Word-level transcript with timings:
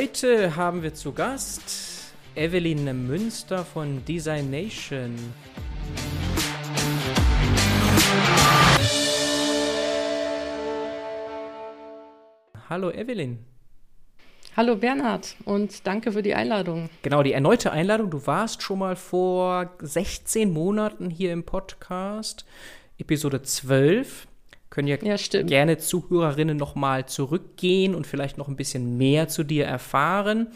Heute 0.00 0.54
haben 0.54 0.84
wir 0.84 0.94
zu 0.94 1.10
Gast 1.10 2.14
Evelyn 2.36 3.08
Münster 3.08 3.64
von 3.64 4.04
Design 4.04 4.48
Nation. 4.48 5.16
Hallo 12.70 12.92
Evelyn. 12.92 13.44
Hallo 14.56 14.76
Bernhard 14.76 15.34
und 15.44 15.84
danke 15.84 16.12
für 16.12 16.22
die 16.22 16.34
Einladung. 16.34 16.90
Genau, 17.02 17.24
die 17.24 17.32
erneute 17.32 17.72
Einladung. 17.72 18.08
Du 18.08 18.24
warst 18.24 18.62
schon 18.62 18.78
mal 18.78 18.94
vor 18.94 19.72
16 19.80 20.52
Monaten 20.52 21.10
hier 21.10 21.32
im 21.32 21.42
Podcast, 21.42 22.44
Episode 22.98 23.42
12. 23.42 24.27
Können 24.70 24.88
ja, 24.88 24.96
ja 25.02 25.16
gerne 25.42 25.78
Zuhörerinnen 25.78 26.56
nochmal 26.56 27.06
zurückgehen 27.06 27.94
und 27.94 28.06
vielleicht 28.06 28.38
noch 28.38 28.48
ein 28.48 28.56
bisschen 28.56 28.98
mehr 28.98 29.28
zu 29.28 29.44
dir 29.44 29.64
erfahren. 29.64 30.48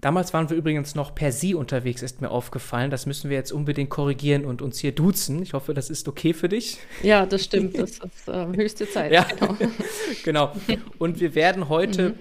Damals 0.00 0.32
waren 0.32 0.48
wir 0.48 0.56
übrigens 0.56 0.94
noch 0.94 1.14
per 1.14 1.30
Sie 1.30 1.54
unterwegs, 1.54 2.02
ist 2.02 2.22
mir 2.22 2.30
aufgefallen. 2.30 2.90
Das 2.90 3.04
müssen 3.04 3.28
wir 3.28 3.36
jetzt 3.36 3.52
unbedingt 3.52 3.90
korrigieren 3.90 4.46
und 4.46 4.62
uns 4.62 4.78
hier 4.78 4.92
duzen. 4.92 5.42
Ich 5.42 5.52
hoffe, 5.52 5.74
das 5.74 5.90
ist 5.90 6.08
okay 6.08 6.32
für 6.32 6.48
dich. 6.48 6.78
Ja, 7.02 7.26
das 7.26 7.44
stimmt. 7.44 7.78
Das 7.78 7.92
ist 7.98 8.28
äh, 8.28 8.46
höchste 8.46 8.88
Zeit. 8.88 9.12
Ja, 9.12 9.24
genau. 9.24 9.56
genau. 10.24 10.52
Und 10.98 11.20
wir 11.20 11.34
werden 11.34 11.68
heute 11.68 12.10
mhm 12.10 12.18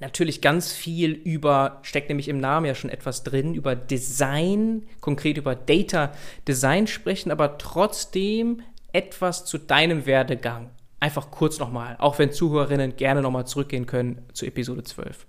natürlich 0.00 0.40
ganz 0.40 0.72
viel 0.72 1.12
über, 1.12 1.78
steckt 1.82 2.08
nämlich 2.08 2.28
im 2.28 2.40
Namen 2.40 2.66
ja 2.66 2.74
schon 2.74 2.90
etwas 2.90 3.22
drin, 3.22 3.54
über 3.54 3.76
Design, 3.76 4.82
konkret 5.00 5.36
über 5.36 5.54
Data 5.54 6.12
Design 6.48 6.86
sprechen, 6.86 7.30
aber 7.30 7.58
trotzdem 7.58 8.62
etwas 8.92 9.44
zu 9.44 9.58
deinem 9.58 10.06
Werdegang. 10.06 10.70
Einfach 11.00 11.30
kurz 11.30 11.58
nochmal, 11.58 11.96
auch 11.98 12.18
wenn 12.18 12.32
Zuhörerinnen 12.32 12.96
gerne 12.96 13.22
nochmal 13.22 13.46
zurückgehen 13.46 13.86
können 13.86 14.22
zu 14.32 14.46
Episode 14.46 14.82
12. 14.82 15.26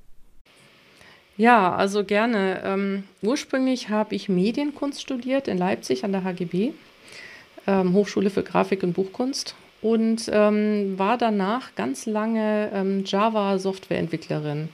Ja, 1.38 1.74
also 1.74 2.04
gerne. 2.04 2.62
Ähm, 2.64 3.04
ursprünglich 3.22 3.90
habe 3.90 4.14
ich 4.16 4.30
Medienkunst 4.30 5.02
studiert 5.02 5.48
in 5.48 5.58
Leipzig 5.58 6.04
an 6.04 6.12
der 6.12 6.24
HGB, 6.24 6.74
ähm, 7.68 7.94
Hochschule 7.94 8.30
für 8.30 8.44
Grafik 8.44 8.84
und 8.84 8.94
Buchkunst 8.94 9.56
und 9.82 10.30
ähm, 10.32 11.00
war 11.00 11.18
danach 11.18 11.74
ganz 11.76 12.06
lange 12.06 12.70
ähm, 12.74 13.04
Java-Softwareentwicklerin. 13.06 14.70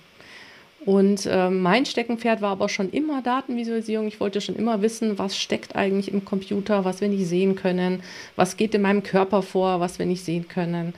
Und 0.88 1.28
ähm, 1.30 1.62
mein 1.62 1.86
Steckenpferd 1.86 2.42
war 2.42 2.52
aber 2.52 2.70
schon 2.70 2.90
immer 2.92 3.22
Datenvisualisierung. 3.22 4.08
Ich 4.08 4.22
wollte 4.22 4.40
schon 4.40 4.56
immer 4.56 4.82
wissen, 4.82 5.20
was 5.20 5.38
steckt 5.38 5.76
eigentlich 5.76 6.14
im 6.14 6.24
Computer, 6.24 6.86
was 6.86 7.02
wir 7.02 7.10
nicht 7.10 7.28
sehen 7.28 7.58
können, 7.58 8.02
was 8.38 8.56
geht 8.56 8.74
in 8.74 8.84
meinem 8.84 9.04
Körper 9.04 9.42
vor, 9.42 9.82
was 9.82 10.00
wir 10.00 10.06
nicht 10.06 10.24
sehen 10.24 10.48
können. 10.48 10.94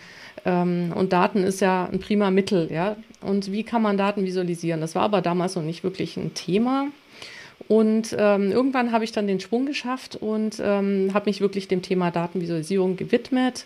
Ähm, 0.45 0.93
und 0.95 1.11
Daten 1.11 1.43
ist 1.43 1.59
ja 1.59 1.89
ein 1.91 1.99
prima 1.99 2.29
Mittel, 2.29 2.71
ja. 2.71 2.97
Und 3.21 3.51
wie 3.51 3.63
kann 3.63 3.81
man 3.81 3.97
Daten 3.97 4.25
visualisieren? 4.25 4.79
Das 4.79 4.93
war 4.93 5.01
aber 5.01 5.23
damals 5.23 5.55
noch 5.55 5.63
nicht 5.63 5.83
wirklich 5.83 6.17
ein 6.17 6.35
Thema. 6.35 6.89
Und 7.67 8.15
ähm, 8.15 8.51
irgendwann 8.51 8.91
habe 8.91 9.05
ich 9.05 9.11
dann 9.11 9.25
den 9.25 9.39
Sprung 9.39 9.65
geschafft 9.65 10.15
und 10.15 10.61
ähm, 10.63 11.09
habe 11.15 11.31
mich 11.31 11.41
wirklich 11.41 11.67
dem 11.67 11.81
Thema 11.81 12.11
Datenvisualisierung 12.11 12.95
gewidmet 12.95 13.65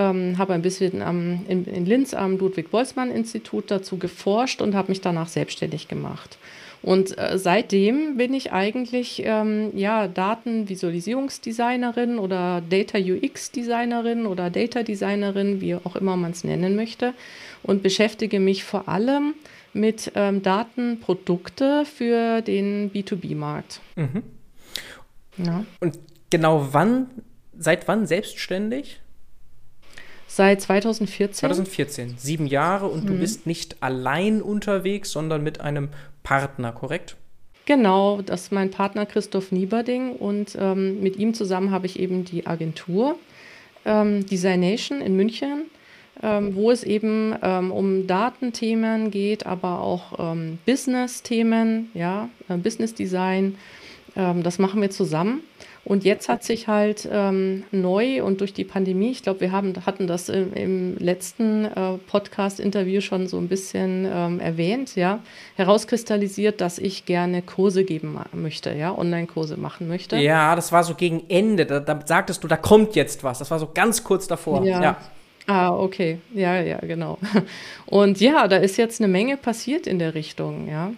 ähm, 0.00 0.38
habe 0.38 0.54
ein 0.54 0.62
bisschen 0.62 1.02
am, 1.02 1.44
in, 1.46 1.66
in 1.66 1.84
Linz 1.84 2.14
am 2.14 2.38
Ludwig-Boltzmann-Institut 2.38 3.70
dazu 3.70 3.98
geforscht 3.98 4.62
und 4.62 4.74
habe 4.74 4.90
mich 4.90 5.02
danach 5.02 5.28
selbstständig 5.28 5.88
gemacht. 5.88 6.38
Und 6.82 7.18
äh, 7.18 7.36
seitdem 7.36 8.16
bin 8.16 8.32
ich 8.32 8.52
eigentlich 8.52 9.22
ähm, 9.26 9.76
ja, 9.76 10.08
Datenvisualisierungsdesignerin 10.08 12.18
oder 12.18 12.62
Data 12.66 12.96
UX-Designerin 12.96 14.24
oder 14.24 14.48
Data 14.48 14.82
Designerin, 14.82 15.60
wie 15.60 15.74
auch 15.74 15.96
immer 15.96 16.16
man 16.16 16.30
es 16.30 16.44
nennen 16.44 16.76
möchte, 16.76 17.12
und 17.62 17.82
beschäftige 17.82 18.40
mich 18.40 18.64
vor 18.64 18.88
allem 18.88 19.34
mit 19.74 20.12
ähm, 20.14 20.42
Datenprodukte 20.42 21.84
für 21.84 22.40
den 22.40 22.90
B2B-Markt. 22.90 23.80
Mhm. 23.96 24.22
Ja. 25.36 25.66
Und 25.80 25.98
genau 26.30 26.68
wann, 26.70 27.10
seit 27.58 27.86
wann 27.88 28.06
selbstständig? 28.06 29.00
Seit 30.32 30.60
2014. 30.60 31.34
2014, 31.34 32.14
sieben 32.16 32.46
Jahre 32.46 32.86
und 32.86 33.02
mhm. 33.02 33.08
du 33.08 33.14
bist 33.14 33.48
nicht 33.48 33.82
allein 33.82 34.42
unterwegs, 34.42 35.10
sondern 35.10 35.42
mit 35.42 35.60
einem 35.60 35.88
Partner, 36.22 36.70
korrekt? 36.70 37.16
Genau, 37.66 38.22
das 38.22 38.42
ist 38.42 38.52
mein 38.52 38.70
Partner 38.70 39.06
Christoph 39.06 39.50
Nieberding 39.50 40.12
und 40.12 40.56
ähm, 40.56 41.02
mit 41.02 41.16
ihm 41.16 41.34
zusammen 41.34 41.72
habe 41.72 41.86
ich 41.86 41.98
eben 41.98 42.24
die 42.24 42.46
Agentur 42.46 43.16
ähm, 43.84 44.24
Designation 44.24 45.00
in 45.00 45.16
München, 45.16 45.64
ähm, 46.22 46.54
wo 46.54 46.70
es 46.70 46.84
eben 46.84 47.34
ähm, 47.42 47.72
um 47.72 48.06
Datenthemen 48.06 49.10
geht, 49.10 49.46
aber 49.46 49.80
auch 49.80 50.32
ähm, 50.32 50.58
Business-Themen, 50.64 51.90
ja, 51.92 52.28
äh, 52.48 52.56
Business 52.56 52.94
Design. 52.94 53.56
Ähm, 54.14 54.44
das 54.44 54.60
machen 54.60 54.80
wir 54.80 54.90
zusammen. 54.90 55.42
Und 55.90 56.04
jetzt 56.04 56.28
hat 56.28 56.44
sich 56.44 56.68
halt 56.68 57.08
ähm, 57.10 57.64
neu 57.72 58.22
und 58.22 58.40
durch 58.40 58.54
die 58.54 58.62
Pandemie, 58.62 59.10
ich 59.10 59.24
glaube, 59.24 59.40
wir 59.40 59.50
haben, 59.50 59.74
hatten 59.86 60.06
das 60.06 60.28
im, 60.28 60.52
im 60.52 60.96
letzten 60.98 61.64
äh, 61.64 61.98
Podcast-Interview 62.06 63.00
schon 63.00 63.26
so 63.26 63.38
ein 63.38 63.48
bisschen 63.48 64.06
ähm, 64.08 64.38
erwähnt, 64.38 64.94
ja, 64.94 65.18
herauskristallisiert, 65.56 66.60
dass 66.60 66.78
ich 66.78 67.06
gerne 67.06 67.42
Kurse 67.42 67.82
geben 67.82 68.20
möchte, 68.32 68.72
ja, 68.72 68.96
Online-Kurse 68.96 69.56
machen 69.56 69.88
möchte. 69.88 70.16
Ja, 70.18 70.54
das 70.54 70.70
war 70.70 70.84
so 70.84 70.94
gegen 70.94 71.24
Ende. 71.28 71.66
Da, 71.66 71.80
da, 71.80 71.98
sagtest 72.04 72.44
du, 72.44 72.46
da 72.46 72.56
kommt 72.56 72.94
jetzt 72.94 73.24
was. 73.24 73.40
Das 73.40 73.50
war 73.50 73.58
so 73.58 73.68
ganz 73.74 74.04
kurz 74.04 74.28
davor. 74.28 74.64
Ja. 74.64 74.80
ja. 74.80 74.96
Ah, 75.48 75.70
okay. 75.70 76.20
Ja, 76.32 76.60
ja, 76.60 76.78
genau. 76.78 77.18
Und 77.86 78.20
ja, 78.20 78.46
da 78.46 78.58
ist 78.58 78.76
jetzt 78.76 79.00
eine 79.00 79.08
Menge 79.08 79.36
passiert 79.36 79.88
in 79.88 79.98
der 79.98 80.14
Richtung, 80.14 80.68
ja. 80.68 80.92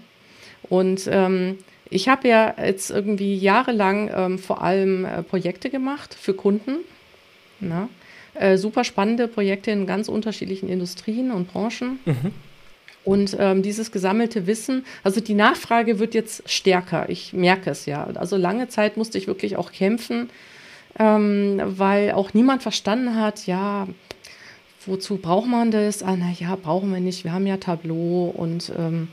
Und 0.68 1.08
ähm, 1.10 1.56
ich 1.92 2.08
habe 2.08 2.28
ja 2.28 2.54
jetzt 2.58 2.90
irgendwie 2.90 3.36
jahrelang 3.36 4.10
ähm, 4.14 4.38
vor 4.38 4.62
allem 4.62 5.04
äh, 5.04 5.22
Projekte 5.22 5.70
gemacht 5.70 6.14
für 6.14 6.34
Kunden. 6.34 6.78
Na? 7.60 7.88
Äh, 8.34 8.56
super 8.56 8.84
spannende 8.84 9.28
Projekte 9.28 9.70
in 9.70 9.86
ganz 9.86 10.08
unterschiedlichen 10.08 10.68
Industrien 10.68 11.30
und 11.30 11.52
Branchen. 11.52 12.00
Mhm. 12.04 12.32
Und 13.04 13.36
ähm, 13.38 13.62
dieses 13.62 13.90
gesammelte 13.90 14.46
Wissen, 14.46 14.84
also 15.02 15.20
die 15.20 15.34
Nachfrage 15.34 15.98
wird 15.98 16.14
jetzt 16.14 16.48
stärker. 16.48 17.08
Ich 17.08 17.32
merke 17.32 17.70
es 17.70 17.86
ja. 17.86 18.04
Also 18.14 18.36
lange 18.36 18.68
Zeit 18.68 18.96
musste 18.96 19.18
ich 19.18 19.26
wirklich 19.26 19.56
auch 19.56 19.72
kämpfen, 19.72 20.30
ähm, 20.98 21.60
weil 21.64 22.12
auch 22.12 22.32
niemand 22.32 22.62
verstanden 22.62 23.16
hat, 23.16 23.46
ja, 23.46 23.88
wozu 24.86 25.16
braucht 25.16 25.48
man 25.48 25.70
das? 25.70 26.02
Ah, 26.02 26.16
naja, 26.16 26.56
brauchen 26.56 26.92
wir 26.92 27.00
nicht. 27.00 27.24
Wir 27.24 27.32
haben 27.32 27.46
ja 27.46 27.56
Tableau 27.56 28.32
und 28.34 28.72
ähm, 28.78 29.08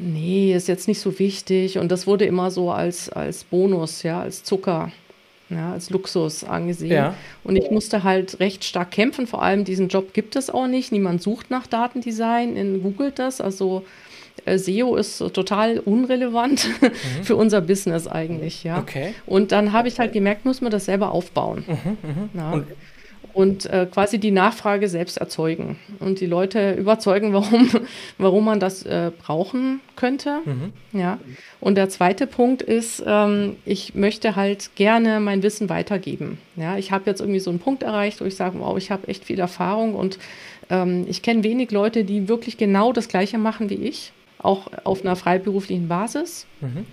nee, 0.00 0.54
ist 0.54 0.68
jetzt 0.68 0.88
nicht 0.88 1.00
so 1.00 1.18
wichtig. 1.18 1.78
Und 1.78 1.90
das 1.90 2.06
wurde 2.06 2.24
immer 2.24 2.50
so 2.50 2.70
als, 2.70 3.08
als 3.10 3.44
Bonus, 3.44 4.02
ja, 4.02 4.20
als 4.20 4.44
Zucker, 4.44 4.92
ja, 5.50 5.72
als 5.72 5.90
Luxus 5.90 6.44
angesehen. 6.44 6.92
Ja. 6.92 7.14
Und 7.44 7.56
ich 7.56 7.70
musste 7.70 8.04
halt 8.04 8.40
recht 8.40 8.64
stark 8.64 8.90
kämpfen. 8.90 9.26
Vor 9.26 9.42
allem 9.42 9.64
diesen 9.64 9.88
Job 9.88 10.12
gibt 10.12 10.36
es 10.36 10.50
auch 10.50 10.66
nicht. 10.66 10.92
Niemand 10.92 11.22
sucht 11.22 11.50
nach 11.50 11.66
Datendesign, 11.66 12.56
in 12.56 12.82
googelt 12.82 13.18
das. 13.18 13.40
Also 13.40 13.84
äh, 14.44 14.58
SEO 14.58 14.96
ist 14.96 15.18
total 15.18 15.78
unrelevant 15.78 16.68
mhm. 16.80 17.24
für 17.24 17.36
unser 17.36 17.60
Business 17.60 18.06
eigentlich, 18.06 18.64
ja. 18.64 18.78
Okay. 18.78 19.14
Und 19.26 19.52
dann 19.52 19.72
habe 19.72 19.88
ich 19.88 19.98
halt 19.98 20.12
gemerkt, 20.12 20.44
muss 20.44 20.60
man 20.60 20.70
das 20.70 20.84
selber 20.84 21.12
aufbauen. 21.12 21.64
Mhm, 21.66 21.98
mh. 22.02 22.28
ja 22.34 22.50
und 22.52 22.66
äh, 23.38 23.86
quasi 23.86 24.18
die 24.18 24.32
Nachfrage 24.32 24.88
selbst 24.88 25.18
erzeugen 25.18 25.78
und 26.00 26.20
die 26.20 26.26
Leute 26.26 26.72
überzeugen, 26.72 27.32
warum, 27.32 27.70
warum 28.18 28.44
man 28.44 28.58
das 28.58 28.82
äh, 28.82 29.12
brauchen 29.16 29.80
könnte. 29.94 30.40
Mhm. 30.44 30.72
Ja. 30.92 31.18
Und 31.60 31.76
der 31.76 31.88
zweite 31.88 32.26
Punkt 32.26 32.62
ist, 32.62 33.02
ähm, 33.06 33.56
ich 33.64 33.94
möchte 33.94 34.34
halt 34.34 34.70
gerne 34.74 35.20
mein 35.20 35.44
Wissen 35.44 35.68
weitergeben. 35.68 36.38
Ja, 36.56 36.76
ich 36.76 36.90
habe 36.90 37.04
jetzt 37.06 37.20
irgendwie 37.20 37.38
so 37.38 37.50
einen 37.50 37.60
Punkt 37.60 37.84
erreicht, 37.84 38.20
wo 38.20 38.24
ich 38.24 38.34
sage, 38.34 38.58
wow, 38.58 38.76
ich 38.76 38.90
habe 38.90 39.06
echt 39.06 39.24
viel 39.24 39.38
Erfahrung 39.38 39.94
und 39.94 40.18
ähm, 40.68 41.06
ich 41.08 41.22
kenne 41.22 41.44
wenig 41.44 41.70
Leute, 41.70 42.04
die 42.04 42.28
wirklich 42.28 42.56
genau 42.56 42.92
das 42.92 43.08
Gleiche 43.08 43.38
machen 43.38 43.70
wie 43.70 43.74
ich, 43.74 44.12
auch 44.38 44.68
auf 44.82 45.02
einer 45.02 45.14
freiberuflichen 45.14 45.86
Basis 45.86 46.46
mhm. 46.60 46.86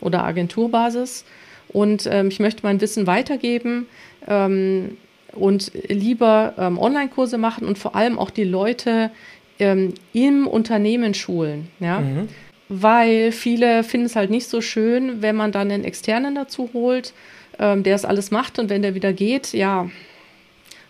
oder 0.00 0.24
Agenturbasis. 0.24 1.24
Und 1.68 2.08
ähm, 2.10 2.28
ich 2.28 2.40
möchte 2.40 2.64
mein 2.64 2.80
Wissen 2.80 3.06
weitergeben. 3.06 3.86
Ähm, 4.26 4.96
und 5.34 5.72
lieber 5.88 6.54
ähm, 6.58 6.78
Online-Kurse 6.78 7.38
machen 7.38 7.66
und 7.66 7.78
vor 7.78 7.94
allem 7.94 8.18
auch 8.18 8.30
die 8.30 8.44
Leute 8.44 9.10
ähm, 9.58 9.94
im 10.12 10.46
Unternehmen 10.46 11.14
schulen. 11.14 11.68
Ja? 11.80 12.00
Mhm. 12.00 12.28
Weil 12.68 13.32
viele 13.32 13.84
finden 13.84 14.06
es 14.06 14.16
halt 14.16 14.30
nicht 14.30 14.48
so 14.48 14.60
schön, 14.60 15.22
wenn 15.22 15.36
man 15.36 15.52
dann 15.52 15.70
einen 15.70 15.84
Externen 15.84 16.34
dazu 16.34 16.70
holt, 16.72 17.12
ähm, 17.58 17.82
der 17.82 17.94
es 17.94 18.04
alles 18.04 18.30
macht 18.30 18.58
und 18.58 18.70
wenn 18.70 18.82
der 18.82 18.94
wieder 18.94 19.12
geht, 19.12 19.52
ja, 19.52 19.88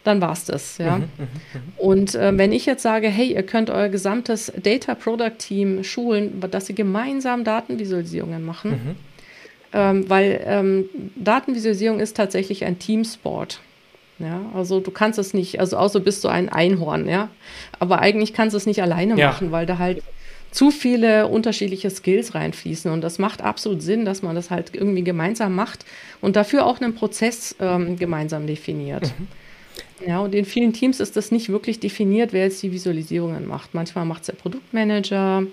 dann 0.05 0.21
war 0.21 0.33
es 0.33 0.45
das. 0.45 0.79
Ja? 0.79 0.99
Mhm, 0.99 1.03
mh, 1.03 1.25
mh. 1.27 1.61
Und 1.79 2.15
äh, 2.15 2.37
wenn 2.37 2.53
ich 2.53 2.67
jetzt 2.67 2.83
sage, 2.83 3.09
hey, 3.09 3.33
ihr 3.35 3.43
könnt 3.43 3.71
euer 3.71 3.89
gesamtes 3.89 4.53
Data 4.63 4.95
Product 4.95 5.39
Team 5.39 5.85
schulen, 5.85 6.41
dass 6.51 6.67
sie 6.67 6.75
gemeinsam 6.75 7.45
Datenvisualisierungen 7.45 8.45
machen, 8.45 8.71
mhm. 8.71 8.97
ähm, 9.73 10.11
weil 10.11 10.41
ähm, 10.45 10.85
Datenvisualisierung 11.17 12.01
ist 12.01 12.17
tatsächlich 12.17 12.65
ein 12.65 12.79
Teamsport. 12.79 13.61
Ja, 14.19 14.41
also 14.55 14.81
du 14.81 14.91
kannst 14.91 15.19
es 15.19 15.35
nicht, 15.35 15.59
also 15.59 15.77
außer 15.77 16.01
bist 16.01 16.23
du 16.23 16.29
ein 16.29 16.49
Einhorn, 16.49 17.09
ja. 17.09 17.29
Aber 17.79 18.01
eigentlich 18.01 18.33
kannst 18.33 18.55
du 18.55 18.57
es 18.57 18.67
nicht 18.67 18.83
alleine 18.83 19.17
ja. 19.17 19.29
machen, 19.29 19.51
weil 19.51 19.67
da 19.67 19.79
halt 19.79 20.03
zu 20.53 20.71
viele 20.71 21.29
unterschiedliche 21.29 21.91
Skills 21.91 22.35
reinfließen. 22.35 22.91
Und 22.93 23.01
das 23.01 23.19
macht 23.19 23.43
absolut 23.43 23.83
Sinn, 23.83 24.05
dass 24.05 24.23
man 24.23 24.37
das 24.37 24.51
halt 24.51 24.75
irgendwie 24.75 25.03
gemeinsam 25.03 25.55
macht 25.55 25.85
und 26.21 26.37
dafür 26.37 26.67
auch 26.67 26.81
einen 26.81 26.95
Prozess 26.95 27.57
ähm, 27.59 27.97
gemeinsam 27.97 28.47
definiert. 28.47 29.05
Mhm. 29.05 29.29
Ja, 30.07 30.21
und 30.21 30.35
in 30.35 30.45
vielen 30.45 30.73
Teams 30.73 31.01
ist 31.01 31.17
das 31.17 31.31
nicht 31.31 31.49
wirklich 31.49 31.81
definiert, 31.81 32.33
wer 32.33 32.45
jetzt 32.45 32.63
die 32.63 32.73
Visualisierungen 32.73 33.47
macht. 33.47 33.73
Manchmal 33.73 34.05
macht 34.05 34.23
es 34.23 34.27
der 34.27 34.35
Produktmanager, 34.35 35.45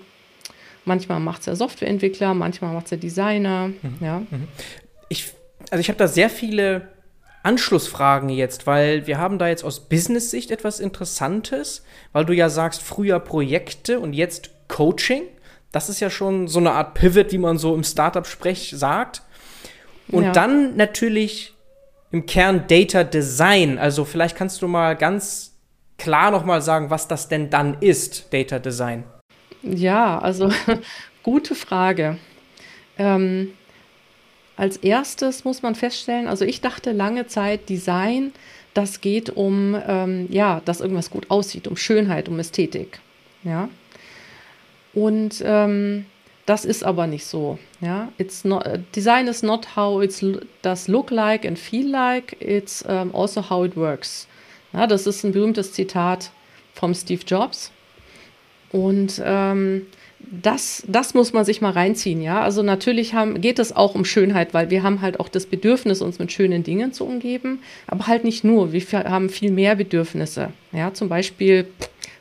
manchmal 0.84 1.20
macht 1.20 1.40
es 1.40 1.44
der 1.46 1.56
Softwareentwickler, 1.56 2.34
manchmal 2.34 2.74
macht 2.74 2.86
es 2.86 2.90
der 2.90 2.98
Designer. 2.98 3.68
Mhm. 3.68 3.94
Ja. 4.00 4.18
Mhm. 4.18 4.48
Ich, 5.08 5.32
also 5.70 5.80
ich 5.80 5.88
habe 5.88 5.98
da 5.98 6.08
sehr 6.08 6.28
viele 6.28 6.88
Anschlussfragen 7.42 8.28
jetzt, 8.28 8.66
weil 8.66 9.06
wir 9.06 9.18
haben 9.18 9.38
da 9.38 9.48
jetzt 9.48 9.64
aus 9.64 9.88
Business-Sicht 9.88 10.50
etwas 10.50 10.80
Interessantes, 10.80 11.84
weil 12.12 12.24
du 12.24 12.34
ja 12.34 12.48
sagst, 12.48 12.82
früher 12.82 13.18
Projekte 13.18 13.98
und 14.00 14.12
jetzt 14.12 14.50
Coaching. 14.68 15.22
Das 15.72 15.88
ist 15.88 16.00
ja 16.00 16.10
schon 16.10 16.48
so 16.48 16.58
eine 16.58 16.72
Art 16.72 16.94
Pivot, 16.94 17.32
wie 17.32 17.38
man 17.38 17.56
so 17.58 17.74
im 17.74 17.84
Startup-Sprech 17.84 18.74
sagt. 18.76 19.22
Und 20.08 20.24
ja. 20.24 20.32
dann 20.32 20.76
natürlich 20.76 21.54
im 22.10 22.26
Kern 22.26 22.64
Data 22.66 23.04
Design. 23.04 23.78
Also 23.78 24.04
vielleicht 24.04 24.36
kannst 24.36 24.60
du 24.62 24.68
mal 24.68 24.96
ganz 24.96 25.56
klar 25.98 26.30
noch 26.30 26.44
mal 26.44 26.60
sagen, 26.60 26.90
was 26.90 27.08
das 27.08 27.28
denn 27.28 27.50
dann 27.50 27.76
ist, 27.80 28.32
Data 28.32 28.58
Design. 28.58 29.04
Ja, 29.62 30.18
also 30.18 30.50
gute 31.22 31.54
Frage. 31.54 32.18
Ähm, 32.98 33.52
als 34.60 34.76
erstes 34.76 35.44
muss 35.44 35.62
man 35.62 35.74
feststellen, 35.74 36.28
also 36.28 36.44
ich 36.44 36.60
dachte 36.60 36.92
lange 36.92 37.26
Zeit, 37.26 37.70
Design, 37.70 38.30
das 38.74 39.00
geht 39.00 39.30
um, 39.30 39.74
ähm, 39.88 40.26
ja, 40.30 40.60
dass 40.66 40.82
irgendwas 40.82 41.08
gut 41.08 41.30
aussieht, 41.30 41.66
um 41.66 41.78
Schönheit, 41.78 42.28
um 42.28 42.38
Ästhetik. 42.38 43.00
Ja. 43.42 43.70
Und 44.92 45.42
ähm, 45.42 46.04
das 46.44 46.66
ist 46.66 46.84
aber 46.84 47.06
nicht 47.06 47.24
so. 47.24 47.58
Ja? 47.80 48.12
It's 48.18 48.44
not, 48.44 48.64
Design 48.94 49.28
is 49.28 49.42
not 49.42 49.76
how 49.76 50.02
it 50.02 50.22
does 50.60 50.88
look 50.88 51.10
like 51.10 51.46
and 51.46 51.58
feel 51.58 51.88
like, 51.88 52.36
it's 52.38 52.82
um, 52.82 53.14
also 53.14 53.48
how 53.48 53.64
it 53.64 53.78
works. 53.78 54.28
Ja, 54.74 54.86
das 54.86 55.06
ist 55.06 55.24
ein 55.24 55.32
berühmtes 55.32 55.72
Zitat 55.72 56.32
vom 56.74 56.92
Steve 56.92 57.22
Jobs. 57.26 57.72
Und 58.72 59.22
ähm, 59.24 59.86
das, 60.30 60.84
das 60.86 61.14
muss 61.14 61.32
man 61.32 61.44
sich 61.44 61.60
mal 61.60 61.72
reinziehen, 61.72 62.22
ja. 62.22 62.42
Also 62.42 62.62
natürlich 62.62 63.14
haben, 63.14 63.40
geht 63.40 63.58
es 63.58 63.74
auch 63.74 63.94
um 63.94 64.04
Schönheit, 64.04 64.54
weil 64.54 64.70
wir 64.70 64.82
haben 64.82 65.00
halt 65.00 65.18
auch 65.18 65.28
das 65.28 65.46
Bedürfnis, 65.46 66.02
uns 66.02 66.18
mit 66.18 66.30
schönen 66.30 66.62
Dingen 66.62 66.92
zu 66.92 67.04
umgeben, 67.04 67.60
aber 67.86 68.06
halt 68.06 68.24
nicht 68.24 68.44
nur. 68.44 68.72
Wir 68.72 68.82
haben 69.04 69.28
viel 69.28 69.50
mehr 69.50 69.74
Bedürfnisse, 69.74 70.50
ja. 70.72 70.94
Zum 70.94 71.08
Beispiel 71.08 71.66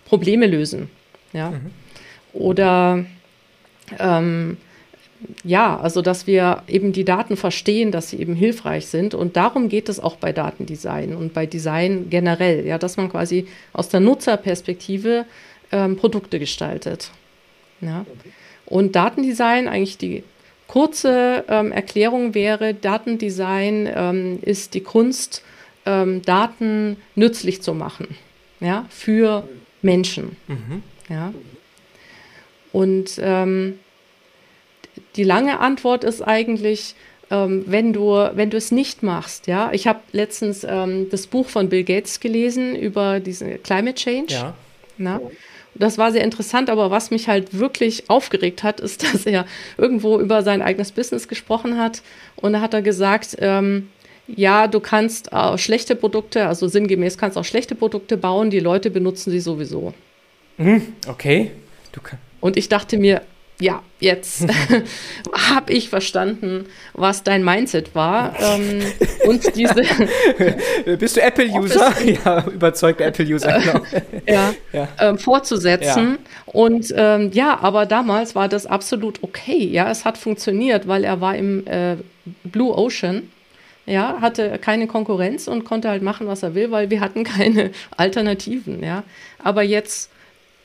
Probleme 0.05 0.47
lösen, 0.47 0.89
ja. 1.33 1.51
Mhm. 1.51 1.71
Oder 2.33 3.05
ähm, 3.99 4.57
ja, 5.43 5.77
also 5.77 6.01
dass 6.01 6.27
wir 6.27 6.63
eben 6.67 6.93
die 6.93 7.03
Daten 7.03 7.35
verstehen, 7.35 7.91
dass 7.91 8.09
sie 8.09 8.19
eben 8.19 8.35
hilfreich 8.35 8.87
sind. 8.87 9.13
Und 9.13 9.35
darum 9.35 9.69
geht 9.69 9.89
es 9.89 9.99
auch 9.99 10.15
bei 10.15 10.31
Datendesign 10.31 11.13
und 11.15 11.33
bei 11.33 11.45
Design 11.45 12.09
generell, 12.09 12.65
ja, 12.65 12.77
dass 12.77 12.97
man 12.97 13.09
quasi 13.09 13.47
aus 13.73 13.89
der 13.89 13.99
Nutzerperspektive 13.99 15.25
ähm, 15.71 15.97
Produkte 15.97 16.39
gestaltet. 16.39 17.11
Ja. 17.81 18.05
Und 18.65 18.95
Datendesign, 18.95 19.67
eigentlich 19.67 19.97
die 19.97 20.23
kurze 20.67 21.43
ähm, 21.47 21.71
Erklärung 21.71 22.35
wäre, 22.35 22.73
Datendesign 22.73 23.89
ähm, 23.93 24.39
ist 24.41 24.75
die 24.75 24.81
Kunst, 24.81 25.43
ähm, 25.85 26.21
Daten 26.21 26.97
nützlich 27.15 27.61
zu 27.61 27.73
machen, 27.73 28.15
ja, 28.59 28.85
für 28.89 29.47
Menschen. 29.81 30.35
Mhm. 30.47 30.83
Ja. 31.09 31.33
Und 32.71 33.19
ähm, 33.21 33.79
die 35.15 35.23
lange 35.23 35.59
Antwort 35.59 36.03
ist 36.03 36.21
eigentlich, 36.21 36.93
ähm, 37.31 37.63
wenn, 37.65 37.93
du, 37.93 38.11
wenn 38.11 38.49
du 38.49 38.57
es 38.57 38.71
nicht 38.71 39.01
machst. 39.01 39.47
Ja? 39.47 39.71
Ich 39.73 39.87
habe 39.87 39.99
letztens 40.11 40.63
ähm, 40.63 41.09
das 41.09 41.27
Buch 41.27 41.47
von 41.47 41.69
Bill 41.69 41.83
Gates 41.83 42.19
gelesen 42.19 42.75
über 42.75 43.19
diesen 43.19 43.61
Climate 43.63 43.95
Change. 43.95 44.33
Ja. 44.33 44.53
Na? 44.99 45.19
Das 45.75 45.97
war 45.97 46.11
sehr 46.11 46.23
interessant, 46.23 46.69
aber 46.69 46.91
was 46.91 47.09
mich 47.09 47.27
halt 47.27 47.57
wirklich 47.57 48.09
aufgeregt 48.09 48.63
hat, 48.63 48.79
ist, 48.79 49.03
dass 49.13 49.25
er 49.25 49.45
irgendwo 49.77 50.19
über 50.19 50.43
sein 50.43 50.61
eigenes 50.61 50.91
Business 50.91 51.27
gesprochen 51.27 51.77
hat. 51.77 52.01
Und 52.35 52.53
da 52.53 52.61
hat 52.61 52.73
er 52.73 52.81
gesagt, 52.81 53.37
ähm, 53.39 53.89
ja, 54.27 54.67
du 54.67 54.79
kannst 54.79 55.33
auch 55.33 55.57
schlechte 55.57 55.95
Produkte, 55.95 56.47
also 56.47 56.67
sinngemäß 56.67 57.17
kannst 57.17 57.37
auch 57.37 57.45
schlechte 57.45 57.73
Produkte 57.73 58.17
bauen, 58.17 58.51
die 58.51 58.59
Leute 58.59 58.91
benutzen 58.91 59.31
sie 59.31 59.39
sowieso. 59.39 59.93
Mhm, 60.57 60.93
okay. 61.07 61.51
Und 62.39 62.57
ich 62.57 62.69
dachte 62.69 62.97
mir, 62.97 63.21
ja, 63.61 63.83
jetzt 63.99 64.47
habe 65.33 65.73
ich 65.73 65.89
verstanden, 65.89 66.65
was 66.93 67.23
dein 67.23 67.43
Mindset 67.43 67.93
war. 67.93 68.33
Ähm, 68.39 68.81
und 69.25 69.53
diese. 69.55 69.83
Bist 70.97 71.17
du 71.17 71.21
Apple-User? 71.21 71.93
ja, 72.25 72.45
überzeugter 72.47 73.07
Apple-User, 73.07 73.59
genau. 73.59 73.85
ja, 74.25 74.53
ja. 74.71 74.87
Ähm, 74.99 75.17
fortzusetzen. 75.17 76.19
Ja. 76.19 76.51
Und 76.53 76.93
ähm, 76.95 77.31
ja, 77.33 77.59
aber 77.61 77.85
damals 77.85 78.33
war 78.33 78.47
das 78.47 78.65
absolut 78.65 79.21
okay. 79.23 79.67
Ja, 79.67 79.91
es 79.91 80.05
hat 80.05 80.17
funktioniert, 80.17 80.87
weil 80.87 81.03
er 81.03 81.19
war 81.19 81.35
im 81.35 81.67
äh, 81.67 81.97
Blue 82.43 82.73
Ocean. 82.77 83.29
Ja, 83.85 84.21
hatte 84.21 84.59
keine 84.59 84.85
Konkurrenz 84.85 85.47
und 85.47 85.65
konnte 85.65 85.89
halt 85.89 86.03
machen, 86.03 86.27
was 86.27 86.43
er 86.43 86.53
will, 86.53 86.69
weil 86.69 86.91
wir 86.91 87.01
hatten 87.01 87.23
keine 87.23 87.71
Alternativen. 87.97 88.83
Ja, 88.83 89.03
aber 89.43 89.63
jetzt 89.63 90.11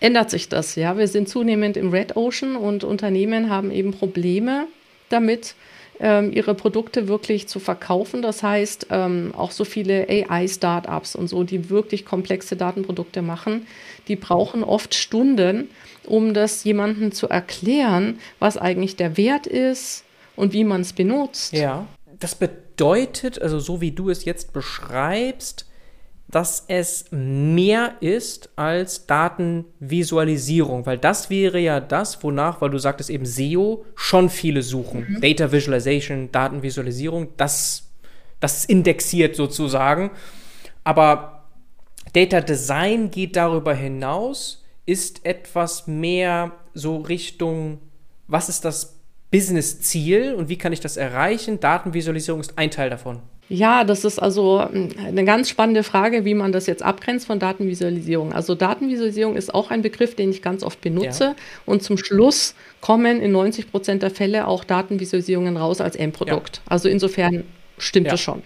ändert 0.05 0.31
sich 0.31 0.51
das. 0.51 0.75
Ja, 0.77 0.99
wir 0.99 1.09
sind 1.09 1.31
zunehmend 1.31 1.79
im 1.79 1.89
Red 1.89 2.15
Ocean 2.15 2.57
und 2.57 2.85
Unternehmen 2.85 3.49
haben 3.49 3.71
eben 3.71 3.93
Probleme 3.93 4.67
damit, 5.09 5.55
ähm, 5.99 6.31
ihre 6.31 6.55
Produkte 6.55 7.09
wirklich 7.09 7.49
zu 7.49 7.59
verkaufen. 7.59 8.21
Das 8.21 8.43
heißt, 8.43 8.89
ähm, 8.91 9.33
auch 9.35 9.51
so 9.51 9.65
viele 9.65 10.07
AI-Startups 10.09 11.17
und 11.17 11.29
so, 11.29 11.43
die 11.43 11.71
wirklich 11.71 12.05
komplexe 12.05 12.55
Datenprodukte 12.55 13.23
machen, 13.23 13.67
die 14.09 14.17
brauchen 14.17 14.63
oft 14.63 14.95
Stunden, 14.95 15.71
um 16.05 16.35
das 16.35 16.65
jemandem 16.65 17.13
zu 17.13 17.29
erklären, 17.29 18.19
was 18.39 18.59
eigentlich 18.59 18.97
der 18.97 19.17
Wert 19.17 19.47
ist 19.47 20.05
und 20.37 20.53
wie 20.53 20.65
man 20.65 20.83
es 20.83 20.93
benutzt. 20.93 21.55
Ja, 21.55 21.87
das 22.21 22.35
bedeutet, 22.35 23.41
also 23.41 23.59
so 23.59 23.81
wie 23.81 23.93
du 23.93 24.11
es 24.11 24.27
jetzt 24.27 24.53
beschreibst, 24.53 25.65
dass 26.35 26.65
es 26.67 27.05
mehr 27.13 27.93
ist 28.01 28.51
als 28.57 29.07
Datenvisualisierung, 29.07 30.85
weil 30.85 30.99
das 30.99 31.31
wäre 31.31 31.61
ja 31.61 31.79
das, 31.79 32.25
wonach, 32.25 32.61
weil 32.61 32.71
du 32.71 32.79
sagtest 32.79 33.09
eben 33.09 33.25
SEO, 33.25 33.85
schon 33.95 34.29
viele 34.29 34.63
suchen. 34.63 35.07
Mhm. 35.09 35.21
Data 35.21 35.53
Visualization, 35.53 36.33
Datenvisualisierung, 36.33 37.29
das, 37.37 37.89
das 38.41 38.65
indexiert 38.65 39.37
sozusagen. 39.37 40.11
Aber 40.83 41.45
Data 42.15 42.41
Design 42.41 43.13
geht 43.13 43.37
darüber 43.37 43.73
hinaus, 43.73 44.65
ist 44.87 45.25
etwas 45.25 45.87
mehr 45.87 46.51
so 46.73 46.97
Richtung, 46.97 47.79
was 48.27 48.49
ist 48.49 48.65
das 48.65 48.99
Business-Ziel 49.31 50.35
und 50.35 50.49
wie 50.49 50.59
kann 50.59 50.73
ich 50.73 50.81
das 50.81 50.97
erreichen? 50.97 51.61
Datenvisualisierung 51.61 52.41
ist 52.41 52.59
ein 52.59 52.73
Teil 52.73 52.91
davon. 52.91 53.23
Ja, 53.49 53.85
das 53.85 54.05
ist 54.05 54.19
also 54.19 54.67
hm, 54.71 54.91
eine 55.07 55.25
ganz 55.25 55.49
spannende 55.49 55.83
Frage, 55.83 56.25
wie 56.25 56.35
man 56.35 56.53
das 56.53 56.67
jetzt 56.67 56.83
abgrenzt 56.83 57.27
von 57.27 57.39
Datenvisualisierung. 57.39 58.33
Also 58.33 58.55
Datenvisualisierung 58.55 59.37
ist 59.37 59.55
auch 59.55 59.71
ein 59.71 59.83
Begriff, 59.83 60.15
den 60.15 60.31
ich 60.31 60.41
ganz 60.43 60.63
oft 60.63 60.81
benutze. 60.81 61.25
Ja. 61.25 61.37
Und 61.67 61.83
zum 61.83 61.99
Schluss 61.99 62.55
kommen 62.81 63.21
in 63.21 63.33
90 63.33 63.71
Prozent 63.71 64.03
der 64.03 64.11
Fälle 64.11 64.47
auch 64.47 64.65
Datenvisualisierungen 64.65 65.57
raus 65.57 65.81
als 65.81 65.97
Endprodukt. 65.97 66.57
Ja. 66.57 66.63
Also 66.71 66.89
insofern 66.89 67.45
stimmt 67.79 68.07
ja. 68.07 68.13
das 68.13 68.21
schon. 68.21 68.43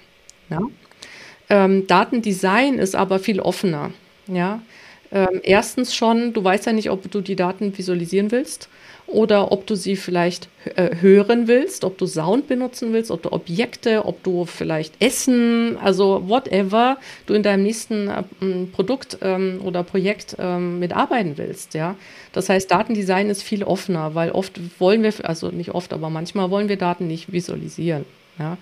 Ähm, 1.51 1.87
Datendesign 1.87 2.79
ist 2.79 2.95
aber 2.95 3.19
viel 3.19 3.41
offener. 3.41 3.93
Ja? 4.27 4.63
Ähm, 5.11 5.41
erstens 5.43 5.95
schon, 5.95 6.33
du 6.33 6.45
weißt 6.45 6.67
ja 6.67 6.73
nicht, 6.73 6.91
ob 6.91 7.11
du 7.11 7.21
die 7.21 7.37
Daten 7.37 7.77
visualisieren 7.77 8.31
willst 8.31 8.69
oder 9.09 9.53
ob 9.53 9.67
du 9.67 9.75
sie 9.75 9.97
vielleicht 9.97 10.49
äh, 10.77 10.97
hören 11.01 11.49
willst, 11.49 11.83
ob 11.83 11.97
du 11.97 12.07
Sound 12.07 12.47
benutzen 12.47 12.93
willst, 12.93 13.11
ob 13.11 13.23
du 13.23 13.33
Objekte, 13.33 14.05
ob 14.05 14.23
du 14.23 14.45
vielleicht 14.45 15.03
Essen, 15.03 15.79
also 15.83 16.29
whatever 16.29 16.99
du 17.27 17.33
in 17.35 17.43
deinem 17.43 17.63
nächsten 17.63 18.09
äh, 18.09 18.23
Produkt 18.71 19.19
ähm, 19.23 19.61
oder 19.65 19.83
Projekt 19.83 20.37
ähm, 20.39 20.79
mitarbeiten 20.79 21.39
willst, 21.39 21.75
ja. 21.75 21.97
Das 22.33 22.51
heißt, 22.51 22.71
Datendesign 22.71 23.31
ist 23.31 23.43
viel 23.43 23.65
offener, 23.65 24.15
weil 24.15 24.31
oft 24.31 24.61
wollen 24.79 25.03
wir, 25.03 25.13
also 25.23 25.49
nicht 25.49 25.75
oft, 25.75 25.95
aber 25.95 26.11
manchmal 26.11 26.51
wollen 26.51 26.69
wir 26.69 26.77
Daten 26.77 27.07
nicht 27.07 27.33
visualisieren, 27.33 28.05
ja. 28.39 28.59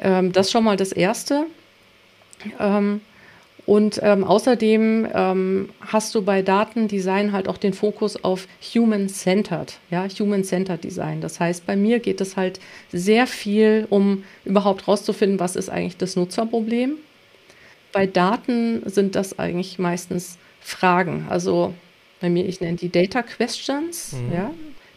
Ähm, 0.00 0.32
das 0.32 0.46
ist 0.46 0.52
schon 0.52 0.64
mal 0.64 0.76
das 0.76 0.92
Erste. 0.92 1.46
Und 3.66 3.98
ähm, 4.02 4.22
außerdem 4.22 5.08
ähm, 5.12 5.68
hast 5.80 6.14
du 6.14 6.22
bei 6.22 6.40
Datendesign 6.42 7.32
halt 7.32 7.48
auch 7.48 7.58
den 7.58 7.72
Fokus 7.72 8.22
auf 8.22 8.46
Human-Centered, 8.74 9.78
ja, 9.90 10.06
Human-Centered 10.06 10.84
Design. 10.84 11.20
Das 11.20 11.40
heißt, 11.40 11.66
bei 11.66 11.74
mir 11.74 11.98
geht 11.98 12.20
es 12.20 12.36
halt 12.36 12.60
sehr 12.92 13.26
viel 13.26 13.86
um 13.90 14.22
überhaupt 14.44 14.86
rauszufinden, 14.86 15.40
was 15.40 15.56
ist 15.56 15.68
eigentlich 15.68 15.96
das 15.96 16.14
Nutzerproblem. 16.14 16.92
Bei 17.92 18.06
Daten 18.06 18.82
sind 18.88 19.16
das 19.16 19.38
eigentlich 19.38 19.78
meistens 19.80 20.38
Fragen. 20.60 21.26
Also 21.28 21.74
Bei 22.20 22.30
mir, 22.30 22.46
ich 22.46 22.60
nenne 22.60 22.76
die 22.76 22.90
Data 22.90 23.22
Questions, 23.22 24.12
mhm. 24.12 24.32
ja. 24.32 24.50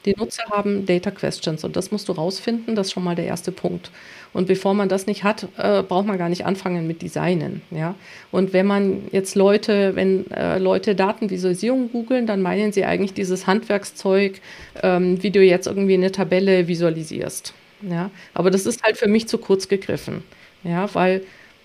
Die 0.05 0.15
Nutzer 0.15 0.43
haben 0.49 0.85
Data 0.85 1.11
Questions 1.11 1.65
und 1.65 1.75
das 1.75 1.91
musst 1.91 2.07
du 2.07 2.13
rausfinden, 2.13 2.73
das 2.75 2.87
ist 2.87 2.93
schon 2.93 3.03
mal 3.03 3.15
der 3.15 3.25
erste 3.25 3.51
Punkt. 3.51 3.91
Und 4.31 4.47
bevor 4.47 4.73
man 4.73 4.89
das 4.89 5.07
nicht 5.07 5.23
hat, 5.23 5.47
äh, 5.57 5.81
braucht 5.81 6.05
man 6.05 6.17
gar 6.17 6.29
nicht 6.29 6.45
anfangen 6.45 6.85
mit 6.85 7.01
Designen. 7.01 7.61
Ja? 7.71 7.95
Und 8.31 8.53
wenn 8.53 8.67
man 8.67 9.03
jetzt 9.11 9.35
Leute, 9.35 9.95
wenn 9.95 10.29
äh, 10.31 10.59
Leute 10.59 10.95
Datenvisualisierung 10.95 11.91
googeln, 11.91 12.27
dann 12.27 12.41
meinen 12.41 12.71
sie 12.71 12.85
eigentlich 12.85 13.13
dieses 13.13 13.47
Handwerkszeug, 13.47 14.39
ähm, 14.83 15.21
wie 15.23 15.31
du 15.31 15.41
jetzt 15.41 15.67
irgendwie 15.67 15.95
eine 15.95 16.11
Tabelle 16.11 16.67
visualisierst. 16.67 17.53
Ja? 17.81 18.11
Aber 18.33 18.51
das 18.51 18.65
ist 18.65 18.83
halt 18.83 18.97
für 18.97 19.07
mich 19.07 19.27
zu 19.27 19.39
kurz 19.39 19.67
gegriffen. 19.67 20.23
Ja, 20.63 20.93
weil 20.93 21.23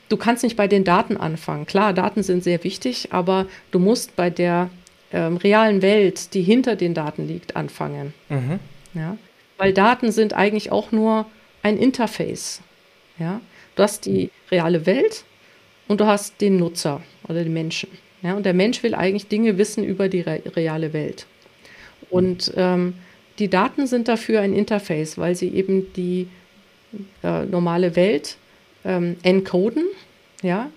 du 0.09 0.17
kannst 0.17 0.45
nicht 0.45 0.57
bei 0.57 0.69
den 0.69 0.85
Daten 0.85 1.17
anfangen. 1.17 1.67
Klar, 1.67 1.93
Daten 1.93 2.23
sind 2.23 2.45
sehr 2.45 2.63
wichtig, 2.65 3.09
aber 3.11 3.47
du 3.73 3.79
musst 3.79 4.17
bei 4.17 4.31
der 4.31 4.71
ähm, 5.13 5.37
realen 5.37 5.83
Welt, 5.83 6.35
die 6.35 6.43
hinter 6.43 6.77
den 6.77 6.95
Daten 6.95 7.27
liegt, 7.27 7.57
anfangen. 7.57 8.15
Mhm. 8.29 8.61
Ja? 8.95 9.17
Weil 9.59 9.73
Daten 9.73 10.13
sind 10.13 10.33
eigentlich 10.35 10.73
auch 10.73 10.93
nur 10.93 11.27
ein 11.65 11.77
Interface. 11.77 12.61
Ja? 13.19 13.41
Du 13.75 13.83
hast 13.83 14.07
die 14.07 14.31
reale 14.53 14.87
Welt 14.87 15.25
und 15.89 16.01
du 16.01 16.07
hast 16.07 16.41
den 16.41 16.59
Nutzer 16.59 17.03
oder 17.29 17.43
den 17.43 17.53
Menschen. 17.53 17.89
Ja? 18.23 18.35
Und 18.35 18.47
der 18.47 18.55
Mensch 18.55 18.85
will 18.85 18.95
eigentlich 18.95 19.27
Dinge 19.27 19.59
wissen 19.59 19.83
über 19.83 20.09
die 20.09 20.21
re 20.21 20.41
reale 20.55 20.93
Welt. 20.93 21.27
Und 22.11 22.53
ähm, 22.57 22.95
die 23.41 23.49
Daten 23.49 23.89
sind 23.89 24.07
dafür 24.07 24.41
ein 24.41 24.53
Interface, 24.53 25.19
weil 25.19 25.35
sie 25.35 25.49
eben 25.49 25.93
die 25.95 26.29
äh, 27.25 27.45
normale 27.47 27.97
Welt 27.97 28.37
ähm, 28.85 29.17
encoden, 29.23 29.85
ja, 30.43 30.71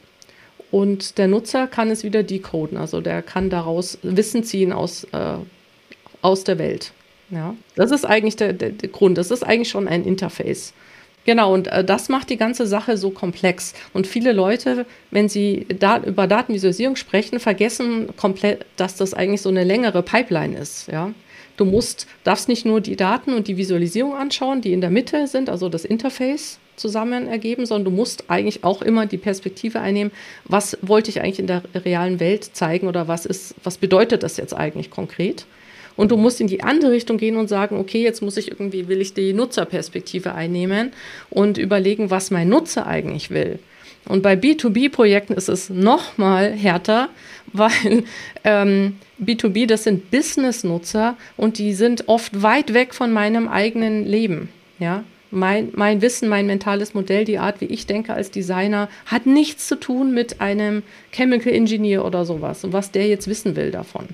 und 0.72 1.18
der 1.18 1.28
Nutzer 1.28 1.68
kann 1.68 1.92
es 1.92 2.04
wieder 2.04 2.24
decoden, 2.24 2.78
also 2.78 3.00
der 3.00 3.22
kann 3.22 3.50
daraus 3.50 4.00
Wissen 4.02 4.44
ziehen 4.44 4.74
aus, 4.74 5.06
äh, 5.06 5.38
aus 6.22 6.44
der 6.44 6.58
Welt. 6.58 6.92
Ja, 7.30 7.56
das 7.76 7.92
ist 7.92 8.06
eigentlich 8.06 8.38
der, 8.38 8.54
der, 8.54 8.70
der, 8.70 8.90
Grund. 8.90 9.18
Das 9.18 9.32
ist 9.32 9.44
eigentlich 9.44 9.70
schon 9.70 9.88
ein 9.88 10.06
Interface. 10.06 10.74
Genau, 11.26 11.54
und 11.54 11.68
äh, 11.68 11.84
das 11.84 12.08
macht 12.08 12.30
die 12.30 12.38
ganze 12.38 12.66
Sache 12.66 12.96
so 12.96 13.10
komplex. 13.10 13.74
Und 13.94 14.08
viele 14.08 14.32
Leute, 14.32 14.86
wenn 15.12 15.28
sie 15.28 15.66
da, 15.78 16.00
über 16.00 16.26
Datenvisualisierung 16.26 16.96
sprechen, 16.96 17.40
vergessen 17.40 18.16
komplett, 18.16 18.66
dass 18.78 18.96
das 18.96 19.14
eigentlich 19.14 19.42
so 19.42 19.50
eine 19.50 19.66
längere 19.66 20.04
Pipeline 20.04 20.58
ist. 20.58 20.88
Ja? 20.88 21.14
Du 21.58 21.66
musst, 21.66 22.08
darfst 22.24 22.48
nicht 22.48 22.66
nur 22.66 22.80
die 22.80 22.96
Daten 22.96 23.34
und 23.34 23.50
die 23.50 23.58
Visualisierung 23.58 24.16
anschauen, 24.16 24.62
die 24.62 24.72
in 24.72 24.80
der 24.80 24.90
Mitte 24.90 25.28
sind, 25.28 25.50
also 25.50 25.68
das 25.68 25.84
Interface 25.84 26.60
zusammen 26.78 27.28
ergeben, 27.28 27.66
sondern 27.66 27.92
du 27.92 27.98
musst 27.98 28.30
eigentlich 28.30 28.64
auch 28.64 28.82
immer 28.82 29.06
die 29.06 29.18
Perspektive 29.18 29.82
einnehmen, 29.82 30.14
was 30.46 30.78
wollte 30.82 31.10
ich 31.10 31.20
eigentlich 31.20 31.40
in 31.40 31.48
der 31.48 31.64
realen 31.74 32.20
Welt 32.20 32.52
zeigen 32.54 32.88
oder 32.88 33.08
was 33.08 33.26
ist, 33.26 33.56
was 33.64 33.78
bedeutet 33.78 34.24
das 34.24 34.38
jetzt 34.38 34.54
eigentlich 34.54 34.92
konkret? 34.92 35.46
Und 35.98 36.12
du 36.12 36.18
musst 36.18 36.40
in 36.40 36.48
die 36.48 36.64
andere 36.64 36.92
Richtung 36.92 37.18
gehen 37.18 37.36
und 37.36 37.50
sagen, 37.50 37.78
okay, 37.78 38.02
jetzt 38.02 38.22
muss 38.22 38.38
ich 38.38 38.50
irgendwie, 38.52 38.88
will 38.88 39.02
ich 39.02 39.14
die 39.14 39.34
Nutzerperspektive 39.34 40.34
einnehmen 40.34 40.92
und 41.30 41.58
überlegen, 41.58 42.10
was 42.10 42.32
mein 42.32 42.48
Nutzer 42.48 42.88
eigentlich 42.88 43.32
will. 43.32 43.60
Und 44.08 44.24
bei 44.24 44.36
B2B-Projekten 44.36 45.34
ist 45.34 45.50
es 45.50 45.70
noch 45.70 46.18
mal 46.18 46.54
härter, 46.54 47.10
weil 47.54 48.04
ähm, 48.44 48.98
B2B, 49.22 49.68
das 49.68 49.84
sind 49.84 50.12
Business-Nutzer 50.12 51.18
und 51.36 51.58
die 51.58 51.74
sind 51.74 52.08
oft 52.08 52.42
weit 52.42 52.74
weg 52.74 52.94
von 52.94 53.12
meinem 53.12 53.48
eigenen 53.48 54.06
Leben. 54.06 54.50
Ja, 54.80 55.04
mein, 55.32 55.70
mein 55.76 56.02
Wissen, 56.02 56.30
mein 56.30 56.46
mentales 56.46 56.94
Modell, 56.94 57.26
die 57.26 57.40
Art, 57.40 57.60
wie 57.62 57.66
ich 57.66 57.88
denke 57.88 58.14
als 58.14 58.32
Designer, 58.32 58.90
hat 59.06 59.26
nichts 59.26 59.68
zu 59.68 59.76
tun 59.76 60.14
mit 60.14 60.40
einem 60.40 60.84
Chemical 61.12 61.52
Engineer 61.52 62.06
oder 62.06 62.26
sowas 62.26 62.64
und 62.64 62.74
was 62.74 62.92
der 62.92 63.08
jetzt 63.08 63.28
wissen 63.28 63.56
will 63.56 63.72
davon. 63.72 64.08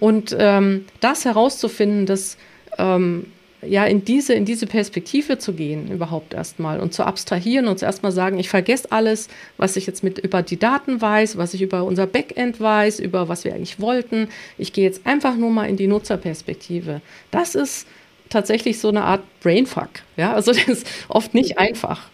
Und 0.00 0.34
ähm, 0.38 0.86
das 1.00 1.24
herauszufinden, 1.24 2.06
dass 2.06 2.36
ähm, 2.78 3.26
ja 3.62 3.84
in 3.84 4.04
diese, 4.04 4.32
in 4.34 4.44
diese 4.44 4.66
Perspektive 4.66 5.38
zu 5.38 5.52
gehen, 5.52 5.90
überhaupt 5.90 6.34
erstmal 6.34 6.80
und 6.80 6.94
zu 6.94 7.04
abstrahieren 7.04 7.68
und 7.68 7.78
zuerst 7.78 8.02
mal 8.02 8.12
sagen, 8.12 8.38
ich 8.38 8.48
vergesse 8.48 8.90
alles, 8.90 9.28
was 9.56 9.76
ich 9.76 9.86
jetzt 9.86 10.02
mit 10.02 10.18
über 10.18 10.42
die 10.42 10.58
Daten 10.58 11.00
weiß, 11.00 11.36
was 11.36 11.54
ich 11.54 11.62
über 11.62 11.84
unser 11.84 12.06
Backend 12.06 12.60
weiß, 12.60 13.00
über 13.00 13.28
was 13.28 13.44
wir 13.44 13.54
eigentlich 13.54 13.80
wollten. 13.80 14.28
Ich 14.58 14.72
gehe 14.72 14.84
jetzt 14.84 15.06
einfach 15.06 15.36
nur 15.36 15.50
mal 15.50 15.68
in 15.68 15.76
die 15.76 15.86
Nutzerperspektive. 15.86 17.00
Das 17.30 17.54
ist 17.54 17.86
tatsächlich 18.28 18.78
so 18.78 18.88
eine 18.88 19.04
Art 19.04 19.22
Brainfuck. 19.40 19.90
Ja, 20.16 20.32
also 20.32 20.52
das 20.66 20.66
ist 20.66 20.86
oft 21.08 21.34
nicht 21.34 21.58
einfach. 21.58 22.08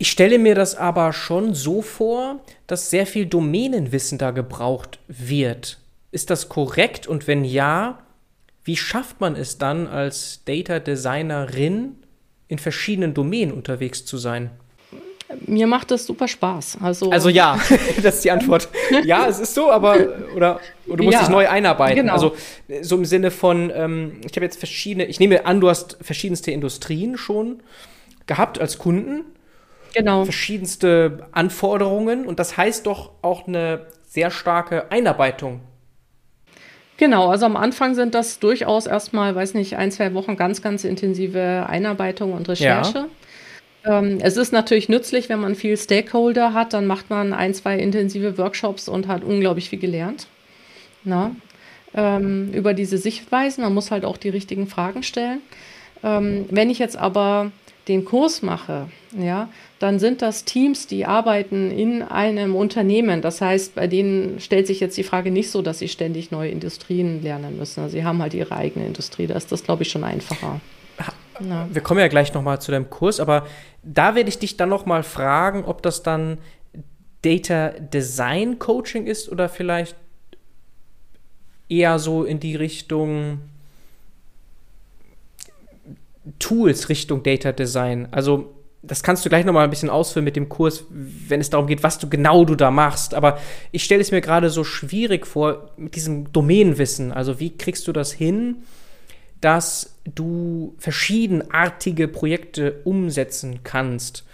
Ich 0.00 0.10
stelle 0.10 0.38
mir 0.38 0.54
das 0.54 0.76
aber 0.76 1.12
schon 1.12 1.54
so 1.54 1.82
vor, 1.82 2.40
dass 2.68 2.90
sehr 2.90 3.06
viel 3.06 3.26
Domänenwissen 3.26 4.16
da 4.16 4.30
gebraucht 4.30 5.00
wird. 5.08 5.78
Ist 6.10 6.30
das 6.30 6.48
korrekt? 6.48 7.06
Und 7.06 7.26
wenn 7.26 7.44
ja, 7.44 7.98
wie 8.64 8.76
schafft 8.76 9.20
man 9.20 9.36
es 9.36 9.58
dann 9.58 9.86
als 9.86 10.44
Data 10.44 10.78
Designerin 10.78 11.96
in 12.48 12.58
verschiedenen 12.58 13.14
Domänen 13.14 13.52
unterwegs 13.52 14.04
zu 14.04 14.18
sein? 14.18 14.50
Mir 15.46 15.66
macht 15.66 15.90
das 15.90 16.06
super 16.06 16.26
Spaß. 16.26 16.78
Also, 16.82 17.10
also 17.10 17.28
ja, 17.28 17.60
das 18.02 18.16
ist 18.16 18.24
die 18.24 18.30
Antwort. 18.30 18.68
Ja, 19.04 19.26
es 19.26 19.38
ist 19.38 19.54
so, 19.54 19.70
aber 19.70 19.96
oder, 20.34 20.60
oder 20.86 20.96
du 20.96 21.02
musst 21.02 21.14
ja, 21.14 21.20
dich 21.20 21.28
neu 21.28 21.48
einarbeiten. 21.48 21.96
Genau. 21.96 22.14
Also 22.14 22.34
so 22.80 22.96
im 22.96 23.04
Sinne 23.04 23.30
von, 23.30 23.70
ähm, 23.74 24.20
ich 24.24 24.34
habe 24.36 24.46
jetzt 24.46 24.58
verschiedene, 24.58 25.04
ich 25.04 25.20
nehme 25.20 25.44
an, 25.44 25.60
du 25.60 25.68
hast 25.68 25.98
verschiedenste 26.00 26.50
Industrien 26.50 27.18
schon 27.18 27.62
gehabt 28.26 28.58
als 28.58 28.78
Kunden. 28.78 29.24
Genau. 29.94 30.24
Verschiedenste 30.24 31.26
Anforderungen 31.32 32.26
und 32.26 32.38
das 32.38 32.56
heißt 32.56 32.86
doch 32.86 33.12
auch 33.20 33.46
eine 33.46 33.86
sehr 34.06 34.30
starke 34.30 34.90
Einarbeitung 34.90 35.60
Genau, 36.98 37.28
also 37.28 37.46
am 37.46 37.56
Anfang 37.56 37.94
sind 37.94 38.14
das 38.14 38.40
durchaus 38.40 38.86
erstmal, 38.86 39.34
weiß 39.34 39.54
nicht, 39.54 39.76
ein, 39.76 39.92
zwei 39.92 40.14
Wochen 40.14 40.36
ganz, 40.36 40.62
ganz 40.62 40.82
intensive 40.82 41.64
Einarbeitung 41.68 42.32
und 42.32 42.48
Recherche. 42.48 43.06
Ja. 43.84 43.98
Ähm, 43.98 44.18
es 44.20 44.36
ist 44.36 44.52
natürlich 44.52 44.88
nützlich, 44.88 45.28
wenn 45.28 45.40
man 45.40 45.54
viel 45.54 45.76
Stakeholder 45.76 46.52
hat, 46.52 46.72
dann 46.72 46.86
macht 46.86 47.08
man 47.08 47.32
ein, 47.32 47.54
zwei 47.54 47.78
intensive 47.78 48.36
Workshops 48.36 48.88
und 48.88 49.06
hat 49.06 49.22
unglaublich 49.22 49.70
viel 49.70 49.78
gelernt. 49.78 50.26
Na? 51.04 51.30
Ähm, 51.94 52.52
über 52.52 52.74
diese 52.74 52.98
Sichtweisen. 52.98 53.62
Man 53.62 53.74
muss 53.74 53.92
halt 53.92 54.04
auch 54.04 54.16
die 54.16 54.28
richtigen 54.28 54.66
Fragen 54.66 55.04
stellen. 55.04 55.40
Ähm, 56.02 56.46
wenn 56.50 56.68
ich 56.68 56.80
jetzt 56.80 56.96
aber 56.96 57.52
den 57.86 58.04
Kurs 58.04 58.42
mache, 58.42 58.88
ja, 59.16 59.48
dann 59.78 59.98
sind 59.98 60.22
das 60.22 60.44
Teams, 60.44 60.86
die 60.86 61.06
arbeiten 61.06 61.70
in 61.70 62.02
einem 62.02 62.56
Unternehmen. 62.56 63.22
Das 63.22 63.40
heißt, 63.40 63.74
bei 63.76 63.86
denen 63.86 64.40
stellt 64.40 64.66
sich 64.66 64.80
jetzt 64.80 64.96
die 64.96 65.04
Frage 65.04 65.30
nicht 65.30 65.50
so, 65.50 65.62
dass 65.62 65.78
sie 65.78 65.88
ständig 65.88 66.30
neue 66.30 66.50
Industrien 66.50 67.22
lernen 67.22 67.56
müssen. 67.56 67.80
Also 67.80 67.92
sie 67.92 68.04
haben 68.04 68.20
halt 68.20 68.34
ihre 68.34 68.56
eigene 68.56 68.86
Industrie. 68.86 69.26
Da 69.26 69.34
ist 69.34 69.52
das, 69.52 69.62
glaube 69.62 69.84
ich, 69.84 69.90
schon 69.90 70.04
einfacher. 70.04 70.60
Ja. 71.40 71.68
Wir 71.72 71.82
kommen 71.82 72.00
ja 72.00 72.08
gleich 72.08 72.34
nochmal 72.34 72.60
zu 72.60 72.72
deinem 72.72 72.90
Kurs, 72.90 73.20
aber 73.20 73.46
da 73.84 74.16
werde 74.16 74.28
ich 74.28 74.40
dich 74.40 74.56
dann 74.56 74.68
nochmal 74.68 75.04
fragen, 75.04 75.64
ob 75.64 75.82
das 75.82 76.02
dann 76.02 76.38
Data 77.22 77.70
Design 77.70 78.58
Coaching 78.58 79.06
ist 79.06 79.28
oder 79.28 79.48
vielleicht 79.48 79.96
eher 81.68 82.00
so 82.00 82.24
in 82.24 82.40
die 82.40 82.56
Richtung 82.56 83.40
Tools 86.40 86.88
Richtung 86.88 87.22
Data 87.22 87.52
Design. 87.52 88.08
Also 88.10 88.54
das 88.82 89.02
kannst 89.02 89.24
du 89.24 89.28
gleich 89.28 89.44
noch 89.44 89.52
mal 89.52 89.64
ein 89.64 89.70
bisschen 89.70 89.90
ausführen 89.90 90.24
mit 90.24 90.36
dem 90.36 90.48
Kurs, 90.48 90.84
wenn 90.90 91.40
es 91.40 91.50
darum 91.50 91.66
geht, 91.66 91.82
was 91.82 91.98
du 91.98 92.08
genau 92.08 92.44
du 92.44 92.54
da 92.54 92.70
machst. 92.70 93.14
Aber 93.14 93.38
ich 93.72 93.82
stelle 93.84 94.00
es 94.00 94.12
mir 94.12 94.20
gerade 94.20 94.50
so 94.50 94.62
schwierig 94.62 95.26
vor 95.26 95.70
mit 95.76 95.96
diesem 95.96 96.32
Domänenwissen. 96.32 97.12
Also 97.12 97.40
wie 97.40 97.56
kriegst 97.56 97.88
du 97.88 97.92
das 97.92 98.12
hin, 98.12 98.58
dass 99.40 99.94
du 100.04 100.74
verschiedenartige 100.78 102.06
Projekte 102.06 102.80
umsetzen 102.84 103.60
kannst? 103.64 104.24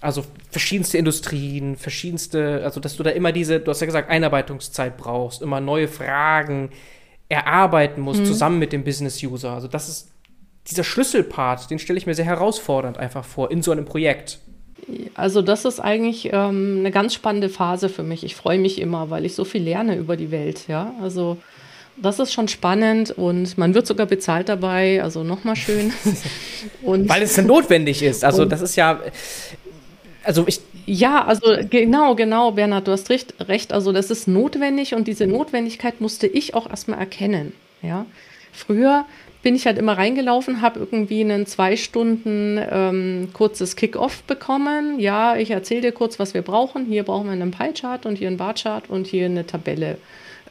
Also 0.00 0.24
verschiedenste 0.50 0.96
Industrien, 0.96 1.76
verschiedenste, 1.76 2.62
also 2.62 2.78
dass 2.78 2.96
du 2.96 3.02
da 3.02 3.10
immer 3.10 3.32
diese, 3.32 3.58
du 3.58 3.68
hast 3.70 3.80
ja 3.80 3.86
gesagt, 3.86 4.10
Einarbeitungszeit 4.10 4.96
brauchst, 4.96 5.42
immer 5.42 5.60
neue 5.60 5.88
Fragen 5.88 6.70
erarbeiten 7.28 8.00
musst, 8.00 8.20
mhm. 8.20 8.26
zusammen 8.26 8.58
mit 8.60 8.72
dem 8.72 8.84
Business-User. 8.84 9.50
Also 9.50 9.66
das 9.66 9.88
ist 9.88 10.12
dieser 10.70 10.84
Schlüsselpart, 10.84 11.70
den 11.70 11.78
stelle 11.78 11.98
ich 11.98 12.06
mir 12.06 12.14
sehr 12.14 12.24
herausfordernd 12.24 12.98
einfach 12.98 13.24
vor 13.24 13.50
in 13.50 13.62
so 13.62 13.72
einem 13.72 13.84
Projekt. 13.84 14.38
Also 15.14 15.42
das 15.42 15.64
ist 15.64 15.80
eigentlich 15.80 16.30
ähm, 16.32 16.76
eine 16.80 16.90
ganz 16.90 17.14
spannende 17.14 17.48
Phase 17.48 17.88
für 17.88 18.02
mich. 18.02 18.24
Ich 18.24 18.34
freue 18.34 18.58
mich 18.58 18.80
immer, 18.80 19.10
weil 19.10 19.24
ich 19.24 19.34
so 19.34 19.44
viel 19.44 19.62
lerne 19.62 19.96
über 19.96 20.16
die 20.16 20.30
Welt. 20.30 20.68
Ja, 20.68 20.94
also 21.02 21.38
das 21.96 22.20
ist 22.20 22.32
schon 22.32 22.48
spannend 22.48 23.10
und 23.10 23.58
man 23.58 23.74
wird 23.74 23.86
sogar 23.86 24.06
bezahlt 24.06 24.48
dabei. 24.48 25.02
Also 25.02 25.24
nochmal 25.24 25.56
schön. 25.56 25.92
und 26.82 27.08
weil 27.08 27.22
es 27.22 27.34
dann 27.34 27.46
notwendig 27.46 28.02
ist. 28.02 28.24
Also 28.24 28.44
das 28.44 28.62
ist 28.62 28.76
ja, 28.76 29.00
also 30.22 30.44
ich 30.46 30.60
ja, 30.86 31.22
also 31.22 31.42
genau, 31.68 32.14
genau, 32.14 32.52
Bernhard, 32.52 32.88
du 32.88 32.92
hast 32.92 33.10
recht, 33.10 33.34
recht. 33.46 33.74
Also 33.74 33.92
das 33.92 34.10
ist 34.10 34.26
notwendig 34.26 34.94
und 34.94 35.06
diese 35.06 35.26
Notwendigkeit 35.26 36.00
musste 36.00 36.26
ich 36.26 36.54
auch 36.54 36.68
erstmal 36.68 36.98
erkennen. 36.98 37.52
Ja, 37.82 38.06
früher 38.52 39.04
bin 39.42 39.54
ich 39.54 39.66
halt 39.66 39.78
immer 39.78 39.96
reingelaufen, 39.96 40.60
habe 40.60 40.80
irgendwie 40.80 41.20
einen 41.20 41.46
zwei 41.46 41.76
Stunden 41.76 42.60
ähm, 42.70 43.28
kurzes 43.32 43.76
Kick-Off 43.76 44.22
bekommen. 44.24 44.98
Ja, 44.98 45.36
ich 45.36 45.50
erzähle 45.50 45.80
dir 45.82 45.92
kurz, 45.92 46.18
was 46.18 46.34
wir 46.34 46.42
brauchen. 46.42 46.86
Hier 46.86 47.04
brauchen 47.04 47.26
wir 47.26 47.32
einen 47.32 47.52
Pie-Chart 47.52 48.04
und 48.04 48.18
hier 48.18 48.28
einen 48.28 48.36
Bar-Chart 48.36 48.90
und 48.90 49.06
hier 49.06 49.26
eine 49.26 49.46
Tabelle. 49.46 49.98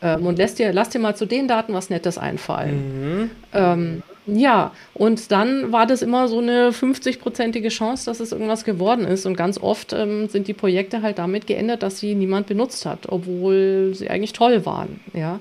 Ähm, 0.01 0.25
und 0.25 0.37
lass 0.37 0.55
dir, 0.55 0.71
lass 0.71 0.89
dir 0.89 0.99
mal 0.99 1.15
zu 1.15 1.25
den 1.25 1.47
Daten 1.47 1.73
was 1.73 1.89
Nettes 1.89 2.17
einfallen. 2.17 3.21
Mhm. 3.21 3.31
Ähm, 3.53 4.03
ja, 4.27 4.73
und 4.93 5.31
dann 5.31 5.71
war 5.71 5.85
das 5.85 6.01
immer 6.01 6.27
so 6.27 6.39
eine 6.39 6.71
50-prozentige 6.71 7.69
Chance, 7.69 8.05
dass 8.05 8.19
es 8.19 8.33
irgendwas 8.33 8.65
geworden 8.65 9.05
ist. 9.05 9.25
Und 9.25 9.37
ganz 9.37 9.57
oft 9.57 9.93
ähm, 9.93 10.27
sind 10.27 10.47
die 10.47 10.53
Projekte 10.53 11.01
halt 11.01 11.17
damit 11.17 11.47
geändert, 11.47 11.81
dass 11.81 11.99
sie 11.99 12.13
niemand 12.13 12.47
benutzt 12.47 12.85
hat, 12.85 13.07
obwohl 13.07 13.91
sie 13.93 14.09
eigentlich 14.09 14.33
toll 14.33 14.65
waren. 14.65 14.99
Ja. 15.13 15.39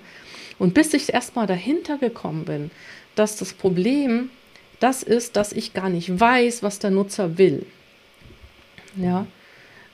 Und 0.59 0.73
bis 0.73 0.95
ich 0.95 1.12
erstmal 1.12 1.47
dahinter 1.47 1.99
gekommen 1.99 2.45
bin, 2.45 2.71
dass 3.16 3.37
das 3.37 3.52
Problem 3.52 4.30
das 4.80 5.02
ist, 5.02 5.37
dass 5.37 5.52
ich 5.52 5.73
gar 5.73 5.88
nicht 5.88 6.20
weiß, 6.20 6.62
was 6.62 6.78
der 6.78 6.90
Nutzer 6.90 7.38
will. 7.38 7.66
Ja. 8.96 9.26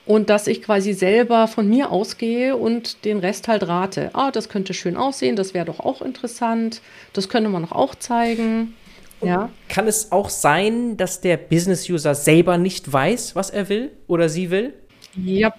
Und 0.05 0.29
dass 0.29 0.47
ich 0.47 0.61
quasi 0.61 0.93
selber 0.93 1.47
von 1.47 1.69
mir 1.69 1.89
ausgehe 1.89 2.57
und 2.57 3.05
den 3.05 3.19
Rest 3.19 3.47
halt 3.47 3.65
rate. 3.67 4.09
Ah, 4.13 4.31
das 4.31 4.49
könnte 4.49 4.73
schön 4.73 4.97
aussehen, 4.97 5.37
das 5.37 5.53
wäre 5.53 5.65
doch 5.65 5.79
auch 5.79 6.01
interessant, 6.01 6.81
das 7.13 7.29
könnte 7.29 7.49
man 7.49 7.63
doch 7.63 7.71
auch 7.71 7.95
zeigen. 7.95 8.75
ja. 9.21 9.49
Kann 9.69 9.87
es 9.87 10.11
auch 10.11 10.29
sein, 10.29 10.97
dass 10.97 11.21
der 11.21 11.37
Business-User 11.37 12.15
selber 12.15 12.57
nicht 12.57 12.91
weiß, 12.91 13.35
was 13.35 13.49
er 13.49 13.69
will 13.69 13.91
oder 14.07 14.27
sie 14.27 14.51
will? 14.51 14.73
Ja, 15.15 15.53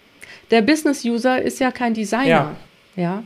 der 0.51 0.61
Business-User 0.61 1.41
ist 1.41 1.61
ja 1.61 1.71
kein 1.71 1.95
Designer. 1.95 2.55
Ja. 2.97 3.03
ja. 3.03 3.23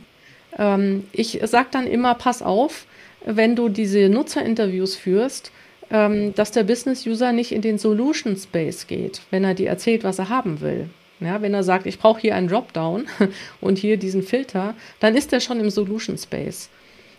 Ähm, 0.57 1.07
ich 1.11 1.41
sage 1.43 1.67
dann 1.71 1.85
immer, 1.85 2.15
pass 2.15 2.41
auf, 2.41 2.85
wenn 3.25 3.55
du 3.55 3.69
diese 3.69 4.09
Nutzerinterviews 4.09 4.95
führst, 4.95 5.51
ähm, 5.91 6.33
dass 6.35 6.51
der 6.51 6.63
Business-User 6.63 7.31
nicht 7.31 7.51
in 7.51 7.61
den 7.61 7.77
Solution 7.77 8.35
Space 8.35 8.87
geht, 8.87 9.21
wenn 9.31 9.43
er 9.43 9.53
dir 9.53 9.69
erzählt, 9.69 10.03
was 10.03 10.19
er 10.19 10.29
haben 10.29 10.61
will. 10.61 10.89
Ja, 11.19 11.41
wenn 11.41 11.53
er 11.53 11.63
sagt, 11.63 11.85
ich 11.85 11.99
brauche 11.99 12.21
hier 12.21 12.35
einen 12.35 12.47
Dropdown 12.47 13.07
und 13.61 13.77
hier 13.77 13.97
diesen 13.97 14.23
Filter, 14.23 14.75
dann 14.99 15.15
ist 15.15 15.33
er 15.33 15.39
schon 15.41 15.59
im 15.59 15.69
Solution 15.69 16.17
Space. 16.17 16.69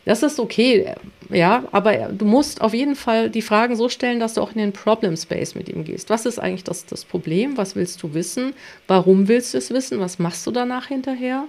Das 0.06 0.22
ist 0.22 0.40
okay, 0.40 0.94
ja, 1.28 1.64
aber 1.72 2.08
du 2.08 2.24
musst 2.24 2.62
auf 2.62 2.72
jeden 2.72 2.96
Fall 2.96 3.28
die 3.28 3.42
Fragen 3.42 3.76
so 3.76 3.90
stellen, 3.90 4.18
dass 4.18 4.34
du 4.34 4.40
auch 4.40 4.52
in 4.52 4.58
den 4.58 4.72
Problem 4.72 5.14
Space 5.14 5.54
mit 5.54 5.68
ihm 5.68 5.84
gehst. 5.84 6.08
Was 6.08 6.24
ist 6.24 6.38
eigentlich 6.38 6.64
das, 6.64 6.86
das 6.86 7.04
Problem? 7.04 7.58
Was 7.58 7.76
willst 7.76 8.02
du 8.02 8.14
wissen? 8.14 8.54
Warum 8.86 9.28
willst 9.28 9.52
du 9.52 9.58
es 9.58 9.70
wissen? 9.70 10.00
Was 10.00 10.18
machst 10.18 10.46
du 10.46 10.52
danach 10.52 10.86
hinterher? 10.86 11.44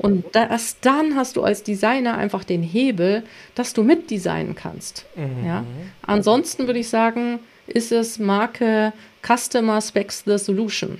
Und 0.00 0.34
erst 0.34 0.78
dann 0.80 1.14
hast 1.14 1.36
du 1.36 1.42
als 1.42 1.62
Designer 1.62 2.16
einfach 2.16 2.42
den 2.42 2.62
Hebel, 2.62 3.22
dass 3.54 3.74
du 3.74 3.82
mitdesignen 3.82 4.54
kannst. 4.54 5.04
Mhm. 5.14 5.46
Ja? 5.46 5.64
Ansonsten 6.00 6.66
würde 6.66 6.78
ich 6.78 6.88
sagen, 6.88 7.38
ist 7.66 7.92
es 7.92 8.18
Marke 8.18 8.94
Customer 9.22 9.78
Specs 9.82 10.22
the 10.24 10.38
Solution. 10.38 10.98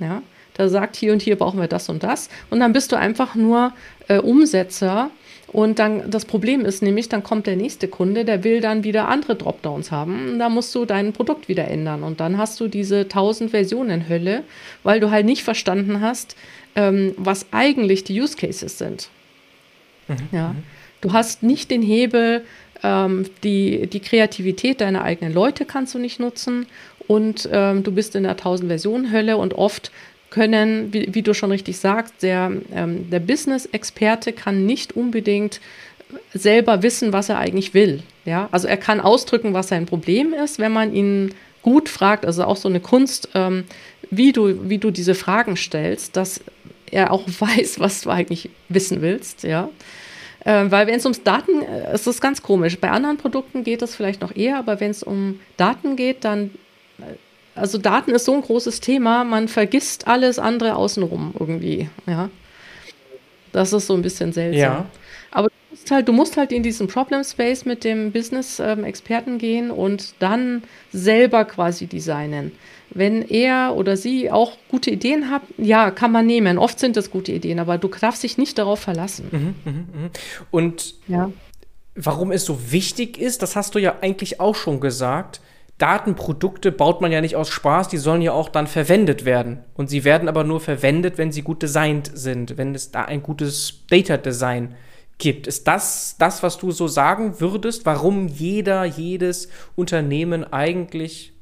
Ja? 0.00 0.22
Da 0.54 0.68
sagt 0.68 0.96
hier 0.96 1.12
und 1.12 1.22
hier 1.22 1.36
brauchen 1.36 1.60
wir 1.60 1.68
das 1.68 1.88
und 1.88 2.02
das. 2.02 2.28
Und 2.50 2.58
dann 2.58 2.72
bist 2.72 2.90
du 2.90 2.96
einfach 2.96 3.36
nur 3.36 3.72
äh, 4.08 4.18
Umsetzer. 4.18 5.12
Und 5.52 5.80
dann 5.80 6.10
das 6.10 6.24
Problem 6.24 6.64
ist 6.64 6.80
nämlich, 6.80 7.08
dann 7.08 7.24
kommt 7.24 7.46
der 7.46 7.56
nächste 7.56 7.88
Kunde, 7.88 8.24
der 8.24 8.44
will 8.44 8.60
dann 8.60 8.84
wieder 8.84 9.08
andere 9.08 9.34
Dropdowns 9.34 9.90
haben. 9.90 10.32
Und 10.32 10.38
da 10.38 10.48
musst 10.48 10.74
du 10.74 10.84
dein 10.84 11.12
Produkt 11.12 11.48
wieder 11.48 11.66
ändern. 11.66 12.04
Und 12.04 12.20
dann 12.20 12.38
hast 12.38 12.60
du 12.60 12.68
diese 12.68 13.00
1000 13.00 13.50
Versionen 13.50 14.08
Hölle, 14.08 14.44
weil 14.84 15.00
du 15.00 15.10
halt 15.10 15.26
nicht 15.26 15.42
verstanden 15.42 16.00
hast, 16.00 16.36
ähm, 16.76 17.14
was 17.16 17.46
eigentlich 17.50 18.04
die 18.04 18.20
Use 18.20 18.36
Cases 18.36 18.78
sind. 18.78 19.08
Mhm. 20.06 20.16
Ja. 20.30 20.54
Du 21.00 21.12
hast 21.12 21.42
nicht 21.42 21.70
den 21.70 21.82
Hebel, 21.82 22.44
ähm, 22.82 23.26
die, 23.42 23.86
die 23.86 24.00
Kreativität 24.00 24.80
deiner 24.80 25.02
eigenen 25.02 25.34
Leute 25.34 25.64
kannst 25.64 25.94
du 25.94 25.98
nicht 25.98 26.20
nutzen 26.20 26.66
und 27.06 27.48
ähm, 27.52 27.82
du 27.82 27.90
bist 27.90 28.14
in 28.14 28.22
der 28.22 28.36
1000-Versionen-Hölle 28.36 29.36
und 29.36 29.54
oft 29.54 29.90
können, 30.30 30.92
wie, 30.92 31.12
wie, 31.12 31.22
du 31.22 31.34
schon 31.34 31.50
richtig 31.50 31.78
sagst, 31.78 32.22
der, 32.22 32.52
ähm, 32.74 33.10
der 33.10 33.20
Business-Experte 33.20 34.32
kann 34.32 34.64
nicht 34.64 34.96
unbedingt 34.96 35.60
selber 36.32 36.82
wissen, 36.82 37.12
was 37.12 37.28
er 37.28 37.38
eigentlich 37.38 37.74
will. 37.74 38.02
Ja? 38.24 38.48
Also 38.52 38.68
er 38.68 38.76
kann 38.76 39.00
ausdrücken, 39.00 39.54
was 39.54 39.68
sein 39.68 39.86
Problem 39.86 40.32
ist, 40.32 40.58
wenn 40.58 40.72
man 40.72 40.94
ihn 40.94 41.34
gut 41.62 41.88
fragt, 41.88 42.24
also 42.24 42.44
auch 42.44 42.56
so 42.56 42.68
eine 42.68 42.80
Kunst, 42.80 43.28
ähm, 43.34 43.64
wie, 44.10 44.32
du, 44.32 44.68
wie 44.68 44.78
du 44.78 44.90
diese 44.90 45.14
Fragen 45.14 45.56
stellst, 45.56 46.16
dass 46.16 46.40
er 46.90 47.12
auch 47.12 47.26
weiß, 47.38 47.80
was 47.80 48.02
du 48.02 48.10
eigentlich 48.10 48.50
wissen 48.68 49.02
willst, 49.02 49.42
ja. 49.42 49.68
Äh, 50.44 50.70
weil 50.70 50.86
wenn 50.86 50.94
es 50.94 51.04
ums 51.04 51.22
Daten, 51.22 51.62
äh, 51.62 51.94
ist 51.94 52.20
ganz 52.20 52.42
komisch. 52.42 52.78
Bei 52.78 52.90
anderen 52.90 53.18
Produkten 53.18 53.62
geht 53.62 53.82
das 53.82 53.94
vielleicht 53.94 54.22
noch 54.22 54.34
eher, 54.34 54.58
aber 54.58 54.80
wenn 54.80 54.90
es 54.90 55.02
um 55.02 55.38
Daten 55.58 55.96
geht, 55.96 56.24
dann, 56.24 56.50
äh, 56.98 57.14
also 57.54 57.78
Daten 57.78 58.12
ist 58.12 58.24
so 58.24 58.34
ein 58.34 58.42
großes 58.42 58.80
Thema, 58.80 59.24
man 59.24 59.48
vergisst 59.48 60.06
alles 60.06 60.38
andere 60.38 60.76
außenrum 60.76 61.34
irgendwie, 61.38 61.88
ja. 62.06 62.30
Das 63.52 63.72
ist 63.72 63.86
so 63.86 63.94
ein 63.94 64.02
bisschen 64.02 64.32
seltsam. 64.32 64.60
Ja. 64.60 64.86
Aber 65.32 65.48
du 65.48 65.54
musst 65.70 65.90
halt, 65.90 66.08
du 66.08 66.12
musst 66.12 66.36
halt 66.36 66.52
in 66.52 66.62
diesen 66.62 66.88
Problem 66.88 67.24
Space 67.24 67.64
mit 67.64 67.84
dem 67.84 68.12
Business-Experten 68.12 69.32
ähm, 69.32 69.38
gehen 69.38 69.70
und 69.70 70.14
dann 70.18 70.62
selber 70.92 71.44
quasi 71.44 71.86
designen. 71.86 72.52
Wenn 72.92 73.22
er 73.22 73.76
oder 73.76 73.96
sie 73.96 74.30
auch 74.30 74.56
gute 74.68 74.90
Ideen 74.90 75.30
hat, 75.30 75.42
ja, 75.58 75.92
kann 75.92 76.10
man 76.10 76.26
nehmen. 76.26 76.58
Oft 76.58 76.80
sind 76.80 76.96
das 76.96 77.10
gute 77.10 77.30
Ideen, 77.30 77.60
aber 77.60 77.78
du 77.78 77.88
darfst 77.88 78.22
dich 78.24 78.36
nicht 78.36 78.58
darauf 78.58 78.80
verlassen. 78.80 79.28
Mhm, 79.30 79.54
mh, 79.64 79.72
mh. 79.72 80.10
Und 80.50 80.94
ja. 81.06 81.30
warum 81.94 82.32
es 82.32 82.44
so 82.44 82.72
wichtig 82.72 83.18
ist, 83.18 83.42
das 83.42 83.54
hast 83.54 83.76
du 83.76 83.78
ja 83.78 83.96
eigentlich 84.00 84.40
auch 84.40 84.56
schon 84.56 84.80
gesagt. 84.80 85.40
Datenprodukte 85.80 86.72
baut 86.72 87.00
man 87.00 87.10
ja 87.10 87.22
nicht 87.22 87.36
aus 87.36 87.48
Spaß, 87.48 87.88
die 87.88 87.96
sollen 87.96 88.20
ja 88.20 88.32
auch 88.32 88.50
dann 88.50 88.66
verwendet 88.66 89.24
werden. 89.24 89.64
Und 89.74 89.88
sie 89.88 90.04
werden 90.04 90.28
aber 90.28 90.44
nur 90.44 90.60
verwendet, 90.60 91.16
wenn 91.16 91.32
sie 91.32 91.40
gut 91.40 91.62
designt 91.62 92.10
sind, 92.12 92.58
wenn 92.58 92.74
es 92.74 92.90
da 92.90 93.06
ein 93.06 93.22
gutes 93.22 93.86
Data 93.88 94.18
Design 94.18 94.74
gibt. 95.16 95.46
Ist 95.46 95.66
das 95.66 96.16
das, 96.18 96.42
was 96.42 96.58
du 96.58 96.70
so 96.70 96.86
sagen 96.86 97.40
würdest, 97.40 97.86
warum 97.86 98.28
jeder, 98.28 98.84
jedes 98.84 99.48
Unternehmen 99.74 100.44
eigentlich 100.44 101.32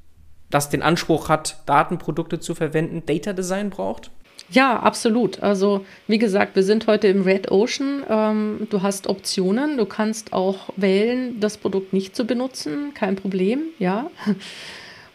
das 0.50 0.70
den 0.70 0.82
Anspruch 0.82 1.28
hat, 1.28 1.62
Datenprodukte 1.66 2.38
zu 2.38 2.54
verwenden, 2.54 3.04
Data 3.04 3.32
Design 3.32 3.70
braucht? 3.70 4.12
Ja, 4.50 4.78
absolut. 4.80 5.42
Also 5.42 5.84
wie 6.06 6.18
gesagt, 6.18 6.56
wir 6.56 6.62
sind 6.62 6.86
heute 6.86 7.08
im 7.08 7.22
Red 7.22 7.50
Ocean. 7.50 8.02
Ähm, 8.08 8.66
du 8.70 8.82
hast 8.82 9.06
Optionen. 9.06 9.76
Du 9.76 9.84
kannst 9.84 10.32
auch 10.32 10.70
wählen, 10.76 11.38
das 11.40 11.58
Produkt 11.58 11.92
nicht 11.92 12.16
zu 12.16 12.24
benutzen. 12.24 12.94
Kein 12.94 13.16
Problem, 13.16 13.60
ja. 13.78 14.10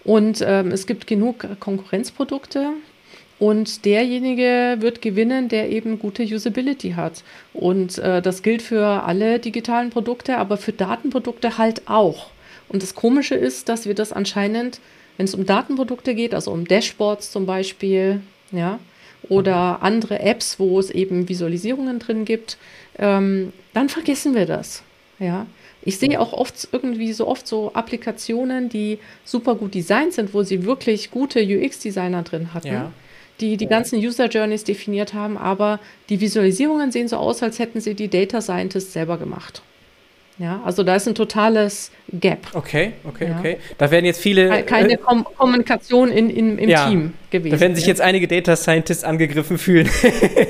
Und 0.04 0.44
ähm, 0.46 0.72
es 0.72 0.86
gibt 0.86 1.08
genug 1.08 1.48
Konkurrenzprodukte. 1.60 2.70
Und 3.40 3.86
derjenige 3.86 4.78
wird 4.80 5.02
gewinnen, 5.02 5.50
der 5.50 5.70
eben 5.70 5.98
gute 5.98 6.24
Usability 6.24 6.92
hat. 6.92 7.24
Und 7.54 7.98
äh, 7.98 8.22
das 8.22 8.44
gilt 8.44 8.62
für 8.62 8.86
alle 8.86 9.40
digitalen 9.40 9.90
Produkte, 9.90 10.38
aber 10.38 10.58
für 10.58 10.74
Datenprodukte 10.74 11.58
halt 11.58 11.88
auch. 11.88 12.28
Und 12.70 12.84
das 12.84 12.96
Komische 12.96 13.36
ist, 13.36 13.70
dass 13.70 13.86
wir 13.86 13.96
das 13.96 14.14
anscheinend 14.14 14.80
wenn 15.18 15.26
es 15.26 15.36
um 15.36 15.46
Datenprodukte 15.46 16.16
geht, 16.16 16.34
also 16.34 16.52
um 16.52 16.66
Dashboards 16.68 17.32
zum 17.32 17.46
Beispiel, 17.46 18.22
ja, 18.52 18.80
oder 19.30 19.82
andere 19.82 20.20
Apps, 20.20 20.60
wo 20.60 20.80
es 20.80 20.90
eben 20.90 21.30
Visualisierungen 21.30 22.00
drin 22.00 22.26
gibt, 22.26 22.58
ähm, 22.98 23.54
dann 23.74 23.90
vergessen 23.90 24.36
wir 24.36 24.46
das. 24.46 24.84
Ja. 25.20 25.46
Ich 25.86 25.98
sehe 25.98 26.20
auch 26.20 26.34
oft 26.34 26.70
irgendwie 26.72 27.12
so 27.14 27.28
oft 27.28 27.46
so 27.46 27.74
Applikationen, 27.74 28.70
die 28.70 29.00
super 29.26 29.56
gut 29.56 29.74
designt 29.74 30.14
sind, 30.14 30.34
wo 30.34 30.44
sie 30.44 30.66
wirklich 30.66 31.12
gute 31.12 31.42
UX-Designer 31.42 32.24
drin 32.24 32.54
hatten, 32.54 32.68
ja. 32.68 32.92
die 33.42 33.58
die 33.58 33.68
ganzen 33.68 34.00
User 34.00 34.28
Journeys 34.28 34.64
definiert 34.64 35.14
haben, 35.14 35.38
aber 35.38 35.80
die 36.10 36.22
Visualisierungen 36.22 36.92
sehen 36.92 37.10
so 37.10 37.18
aus, 37.18 37.44
als 37.44 37.60
hätten 37.60 37.82
sie 37.82 37.96
die 37.96 38.08
Data 38.08 38.40
Scientists 38.40 38.94
selber 38.94 39.18
gemacht. 39.18 39.62
Ja, 40.40 40.62
also 40.66 40.84
da 40.84 40.96
ist 40.96 41.08
ein 41.08 41.14
totales 41.14 41.92
Gap. 42.12 42.48
Okay, 42.54 42.94
okay, 43.04 43.28
ja. 43.30 43.40
okay. 43.40 43.58
Da 43.78 43.92
werden 43.92 44.06
jetzt 44.06 44.20
viele. 44.20 44.64
Keine 44.64 44.94
äh, 44.94 44.98
Kom 44.98 45.24
Kommunikation 45.38 46.10
in, 46.10 46.30
in, 46.30 46.58
im 46.58 46.70
ja, 46.70 46.88
Team 46.88 47.14
gewesen. 47.30 47.54
Da 47.56 47.60
werden 47.60 47.76
sich 47.76 47.86
ja. 47.86 47.90
jetzt 47.90 48.02
einige 48.02 48.28
Data 48.28 48.56
Scientists 48.56 49.04
angegriffen 49.04 49.60
fühlen. 49.60 49.90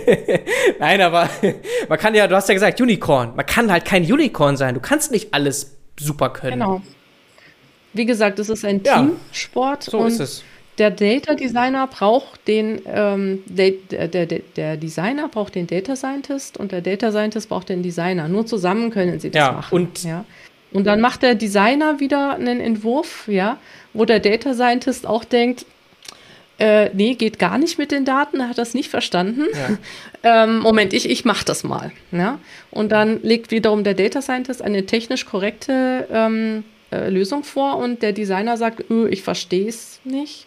Nein, 0.79 1.01
aber 1.01 1.29
man 1.89 1.99
kann 1.99 2.15
ja, 2.15 2.27
du 2.27 2.35
hast 2.35 2.47
ja 2.47 2.53
gesagt, 2.53 2.79
Unicorn. 2.79 3.35
Man 3.35 3.45
kann 3.45 3.71
halt 3.71 3.83
kein 3.83 4.03
Unicorn 4.09 4.55
sein. 4.55 4.73
Du 4.73 4.79
kannst 4.79 5.11
nicht 5.11 5.33
alles 5.33 5.75
super 5.99 6.29
können. 6.29 6.59
Genau. 6.59 6.81
Wie 7.93 8.05
gesagt, 8.05 8.39
es 8.39 8.49
ist 8.49 8.63
ein 8.63 8.81
Teamsport. 8.83 9.83
So 9.83 10.05
ist 10.05 10.19
es 10.19 10.43
der 10.77 10.91
Data 10.91 11.35
Designer 11.35 11.87
braucht 11.87 12.47
den, 12.47 12.81
ähm, 12.85 13.43
der, 13.45 13.71
der, 14.07 14.25
der, 14.25 14.77
Designer 14.77 15.27
braucht 15.27 15.55
den 15.55 15.67
Data 15.67 15.95
Scientist 15.95 16.57
und 16.57 16.71
der 16.71 16.81
Data 16.81 17.11
Scientist 17.11 17.49
braucht 17.49 17.69
den 17.69 17.83
Designer. 17.83 18.27
Nur 18.27 18.45
zusammen 18.45 18.89
können 18.89 19.19
sie 19.19 19.29
das 19.29 19.39
ja, 19.39 19.51
machen. 19.51 19.75
Und, 19.75 20.03
ja. 20.03 20.25
und 20.71 20.85
dann 20.85 20.99
macht 20.99 21.21
der 21.21 21.35
Designer 21.35 21.99
wieder 21.99 22.35
einen 22.35 22.59
Entwurf, 22.59 23.27
ja, 23.27 23.57
wo 23.93 24.05
der 24.05 24.19
Data 24.19 24.53
Scientist 24.53 25.05
auch 25.05 25.23
denkt, 25.23 25.65
äh, 26.59 26.89
nee, 26.93 27.15
geht 27.15 27.39
gar 27.39 27.57
nicht 27.57 27.77
mit 27.77 27.91
den 27.91 28.05
Daten, 28.05 28.39
er 28.39 28.49
hat 28.49 28.57
das 28.57 28.73
nicht 28.73 28.89
verstanden. 28.89 29.45
Ja. 30.23 30.43
ähm, 30.43 30.59
Moment, 30.59 30.93
ich, 30.93 31.09
ich 31.09 31.25
mache 31.25 31.45
das 31.45 31.63
mal. 31.63 31.91
Ja? 32.11 32.39
Und 32.71 32.91
dann 32.91 33.21
legt 33.23 33.51
wiederum 33.51 33.83
der 33.83 33.95
Data 33.95 34.21
Scientist 34.21 34.61
eine 34.61 34.85
technisch 34.85 35.25
korrekte 35.25 36.07
ähm, 36.11 36.63
äh, 36.91 37.09
Lösung 37.09 37.43
vor 37.43 37.77
und 37.77 38.01
der 38.01 38.13
Designer 38.13 38.57
sagt, 38.57 38.89
öh, 38.91 39.07
ich 39.09 39.23
verstehe 39.23 39.67
es 39.67 39.99
nicht. 40.03 40.45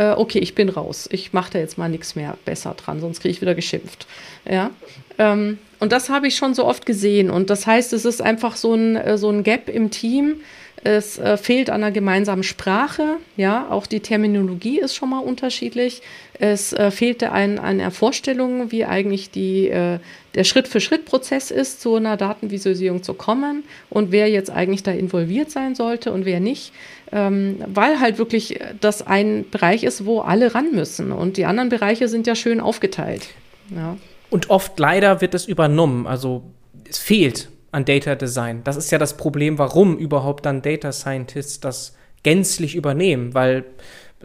Äh, 0.00 0.14
okay, 0.16 0.38
ich 0.38 0.54
bin 0.54 0.70
raus. 0.70 1.10
Ich 1.12 1.34
mache 1.34 1.52
da 1.52 1.58
jetzt 1.58 1.76
mal 1.76 1.90
nichts 1.90 2.16
mehr 2.16 2.38
besser 2.46 2.74
dran, 2.74 3.00
sonst 3.00 3.20
kriege 3.20 3.32
ich 3.32 3.42
wieder 3.42 3.54
geschimpft. 3.54 4.06
Ja. 4.50 4.70
Ähm, 5.18 5.58
und 5.78 5.92
das 5.92 6.08
habe 6.08 6.26
ich 6.26 6.36
schon 6.36 6.54
so 6.54 6.64
oft 6.64 6.86
gesehen. 6.86 7.28
Und 7.28 7.50
das 7.50 7.66
heißt, 7.66 7.92
es 7.92 8.06
ist 8.06 8.22
einfach 8.22 8.56
so 8.56 8.72
ein, 8.72 8.96
äh, 8.96 9.18
so 9.18 9.28
ein 9.28 9.42
Gap 9.42 9.68
im 9.68 9.90
Team. 9.90 10.36
Es 10.82 11.18
äh, 11.18 11.36
fehlt 11.36 11.68
an 11.68 11.82
einer 11.82 11.92
gemeinsamen 11.92 12.42
Sprache. 12.42 13.16
Ja, 13.36 13.68
auch 13.68 13.86
die 13.86 14.00
Terminologie 14.00 14.80
ist 14.80 14.94
schon 14.94 15.10
mal 15.10 15.18
unterschiedlich. 15.18 16.00
Es 16.38 16.72
äh, 16.72 16.90
fehlte 16.90 17.32
an, 17.32 17.58
an 17.58 17.76
der 17.76 17.90
Vorstellung, 17.90 18.72
wie 18.72 18.86
eigentlich 18.86 19.30
die, 19.30 19.68
äh, 19.68 19.98
der 20.34 20.44
Schritt-für-Schritt-Prozess 20.44 21.50
ist, 21.50 21.82
zu 21.82 21.96
einer 21.96 22.16
Datenvisualisierung 22.16 23.02
zu 23.02 23.12
kommen 23.12 23.64
und 23.90 24.12
wer 24.12 24.30
jetzt 24.30 24.48
eigentlich 24.48 24.82
da 24.82 24.92
involviert 24.92 25.50
sein 25.50 25.74
sollte 25.74 26.10
und 26.12 26.24
wer 26.24 26.40
nicht. 26.40 26.72
Ähm, 27.12 27.56
weil 27.66 27.98
halt 27.98 28.18
wirklich 28.18 28.60
das 28.80 29.04
ein 29.04 29.44
Bereich 29.50 29.82
ist, 29.82 30.06
wo 30.06 30.20
alle 30.20 30.54
ran 30.54 30.72
müssen. 30.72 31.10
Und 31.10 31.36
die 31.36 31.44
anderen 31.44 31.68
Bereiche 31.68 32.06
sind 32.08 32.26
ja 32.26 32.34
schön 32.34 32.60
aufgeteilt. 32.60 33.28
Ja. 33.74 33.96
Und 34.30 34.48
oft 34.48 34.78
leider 34.78 35.20
wird 35.20 35.34
es 35.34 35.46
übernommen. 35.46 36.06
Also 36.06 36.44
es 36.88 36.98
fehlt 36.98 37.48
an 37.72 37.84
Data 37.84 38.14
Design. 38.14 38.62
Das 38.64 38.76
ist 38.76 38.90
ja 38.90 38.98
das 38.98 39.16
Problem, 39.16 39.58
warum 39.58 39.96
überhaupt 39.96 40.46
dann 40.46 40.62
Data 40.62 40.92
Scientists 40.92 41.60
das 41.60 41.96
gänzlich 42.22 42.74
übernehmen, 42.74 43.34
weil 43.34 43.64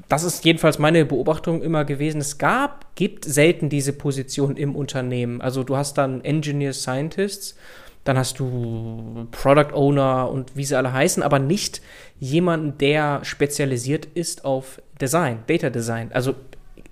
das 0.10 0.24
ist 0.24 0.44
jedenfalls 0.44 0.78
meine 0.78 1.06
Beobachtung 1.06 1.62
immer 1.62 1.86
gewesen. 1.86 2.20
Es 2.20 2.38
gab, 2.38 2.96
gibt 2.96 3.24
selten 3.24 3.70
diese 3.70 3.94
Position 3.94 4.58
im 4.58 4.76
Unternehmen. 4.76 5.42
Also 5.42 5.64
du 5.64 5.78
hast 5.78 5.98
dann 5.98 6.24
Engineer 6.24 6.74
Scientists, 6.74 7.56
dann 8.06 8.18
hast 8.18 8.40
du 8.40 9.28
Product 9.32 9.74
Owner 9.74 10.30
und 10.30 10.56
wie 10.56 10.64
sie 10.64 10.78
alle 10.78 10.94
heißen, 10.94 11.22
aber 11.22 11.40
nicht 11.40 11.82
jemanden, 12.20 12.78
der 12.78 13.26
spezialisiert 13.26 14.06
ist 14.06 14.46
auf 14.46 14.82
Design, 15.02 15.40
Data 15.48 15.70
Design. 15.70 16.12
Also 16.14 16.36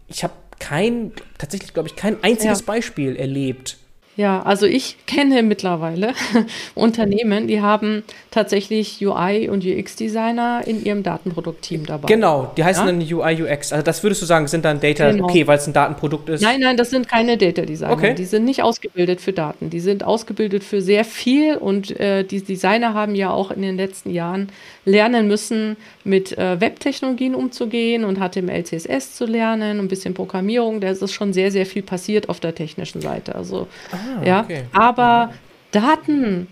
ich 0.08 0.24
habe 0.24 0.34
kein, 0.60 1.14
tatsächlich 1.38 1.74
glaube 1.74 1.88
ich, 1.88 1.96
kein 1.96 2.22
einziges 2.24 2.60
ja. 2.62 2.66
Beispiel 2.66 3.16
erlebt, 3.16 3.78
ja, 4.16 4.44
also 4.44 4.68
ich 4.68 4.98
kenne 5.08 5.42
mittlerweile 5.42 6.14
Unternehmen, 6.76 7.48
die 7.48 7.62
haben 7.62 8.04
tatsächlich 8.30 9.04
UI 9.06 9.50
und 9.50 9.66
UX-Designer 9.66 10.62
in 10.66 10.84
ihrem 10.86 11.02
Datenproduktteam 11.02 11.88
dabei. 11.88 12.08
Genau, 12.08 12.52
die 12.56 12.64
heißen 12.64 12.86
ja? 12.86 12.92
dann 12.92 13.02
UI, 13.02 13.44
UX. 13.44 13.74
Also 13.74 13.84
das 13.84 14.04
würdest 14.04 14.22
du 14.22 14.28
sagen, 14.28 14.48
sind 14.48 14.66
dann 14.66 14.80
Data, 14.80 15.12
genau. 15.12 15.26
okay, 15.26 15.48
weil 15.48 15.58
es 15.58 15.66
ein 15.66 15.74
Datenprodukt 15.74 16.30
ist? 16.30 16.42
Nein, 16.42 16.60
nein, 16.60 16.78
das 16.78 16.92
sind 16.92 17.08
keine 17.08 17.38
Data 17.38 17.64
Designer. 17.64 17.94
Okay. 17.94 18.14
Die 18.14 18.26
sind 18.26 18.46
nicht 18.46 18.62
ausgebildet 18.62 19.20
für 19.20 19.34
Daten. 19.34 19.72
Die 19.72 19.80
sind 19.80 20.04
ausgebildet 20.04 20.64
für 20.64 20.82
sehr 20.82 21.06
viel 21.06 21.58
und 21.58 22.00
äh, 22.00 22.24
die 22.24 22.44
Designer 22.44 22.94
haben 22.94 23.16
ja 23.16 23.32
auch 23.32 23.50
in 23.50 23.64
den 23.64 23.78
letzten 23.78 24.12
Jahren 24.12 24.50
lernen 24.86 25.28
müssen, 25.28 25.78
mit 26.04 26.38
äh, 26.38 26.60
Webtechnologien 26.60 27.34
umzugehen 27.36 28.04
und 28.04 28.18
HTML, 28.18 28.64
CSS 28.64 29.16
zu 29.16 29.26
lernen, 29.26 29.80
ein 29.80 29.88
bisschen 29.88 30.14
Programmierung. 30.14 30.82
Da 30.82 30.90
ist 30.90 31.14
schon 31.14 31.34
sehr, 31.34 31.52
sehr 31.52 31.66
viel 31.66 31.82
passiert 31.82 32.30
auf 32.30 32.40
der 32.40 32.54
technischen 32.54 33.02
Seite. 33.02 33.34
Also, 33.36 33.68
ah, 33.92 33.98
ja. 34.24 34.42
Okay. 34.42 34.64
Aber 34.74 35.34
Daten, 35.72 36.48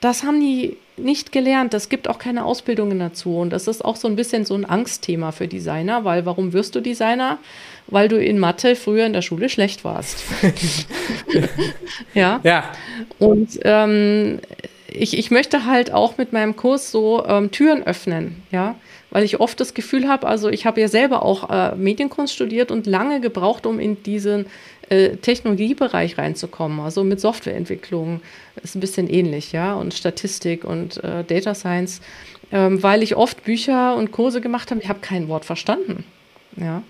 das 0.00 0.22
haben 0.22 0.40
die 0.40 0.76
nicht 0.96 1.32
gelernt. 1.32 1.74
Es 1.74 1.88
gibt 1.88 2.08
auch 2.08 2.18
keine 2.18 2.44
Ausbildungen 2.44 2.98
dazu. 2.98 3.38
Und 3.38 3.50
das 3.50 3.66
ist 3.66 3.84
auch 3.84 3.96
so 3.96 4.08
ein 4.08 4.16
bisschen 4.16 4.44
so 4.44 4.54
ein 4.54 4.64
Angstthema 4.64 5.32
für 5.32 5.48
Designer, 5.48 6.04
weil 6.04 6.26
warum 6.26 6.52
wirst 6.52 6.74
du 6.74 6.80
Designer? 6.80 7.38
Weil 7.86 8.08
du 8.08 8.22
in 8.22 8.38
Mathe 8.38 8.76
früher 8.76 9.06
in 9.06 9.12
der 9.12 9.22
Schule 9.22 9.48
schlecht 9.48 9.84
warst. 9.84 10.22
ja. 12.14 12.40
Ja. 12.42 12.64
Und 13.18 13.58
ähm, 13.64 14.40
ich, 14.92 15.16
ich 15.18 15.30
möchte 15.30 15.66
halt 15.66 15.92
auch 15.92 16.18
mit 16.18 16.32
meinem 16.32 16.56
Kurs 16.56 16.90
so 16.90 17.24
ähm, 17.26 17.50
Türen 17.50 17.82
öffnen, 17.82 18.42
ja, 18.50 18.74
weil 19.10 19.24
ich 19.24 19.40
oft 19.40 19.60
das 19.60 19.74
Gefühl 19.74 20.08
habe, 20.08 20.26
also 20.26 20.48
ich 20.48 20.66
habe 20.66 20.80
ja 20.80 20.88
selber 20.88 21.22
auch 21.22 21.50
äh, 21.50 21.74
Medienkunst 21.76 22.34
studiert 22.34 22.70
und 22.70 22.86
lange 22.86 23.20
gebraucht, 23.20 23.66
um 23.66 23.80
in 23.80 24.02
diesen 24.02 24.46
äh, 24.88 25.16
Technologiebereich 25.16 26.18
reinzukommen, 26.18 26.80
also 26.80 27.04
mit 27.04 27.20
Softwareentwicklung 27.20 28.20
ist 28.62 28.74
ein 28.74 28.80
bisschen 28.80 29.08
ähnlich, 29.08 29.52
ja, 29.52 29.74
und 29.74 29.94
Statistik 29.94 30.64
und 30.64 31.02
äh, 31.02 31.24
Data 31.24 31.54
Science, 31.54 32.00
ähm, 32.52 32.82
weil 32.82 33.02
ich 33.02 33.16
oft 33.16 33.44
Bücher 33.44 33.96
und 33.96 34.12
Kurse 34.12 34.40
gemacht 34.40 34.70
habe, 34.70 34.80
ich 34.80 34.88
habe 34.88 35.00
kein 35.00 35.28
Wort 35.28 35.44
verstanden, 35.44 36.04
ja. 36.56 36.82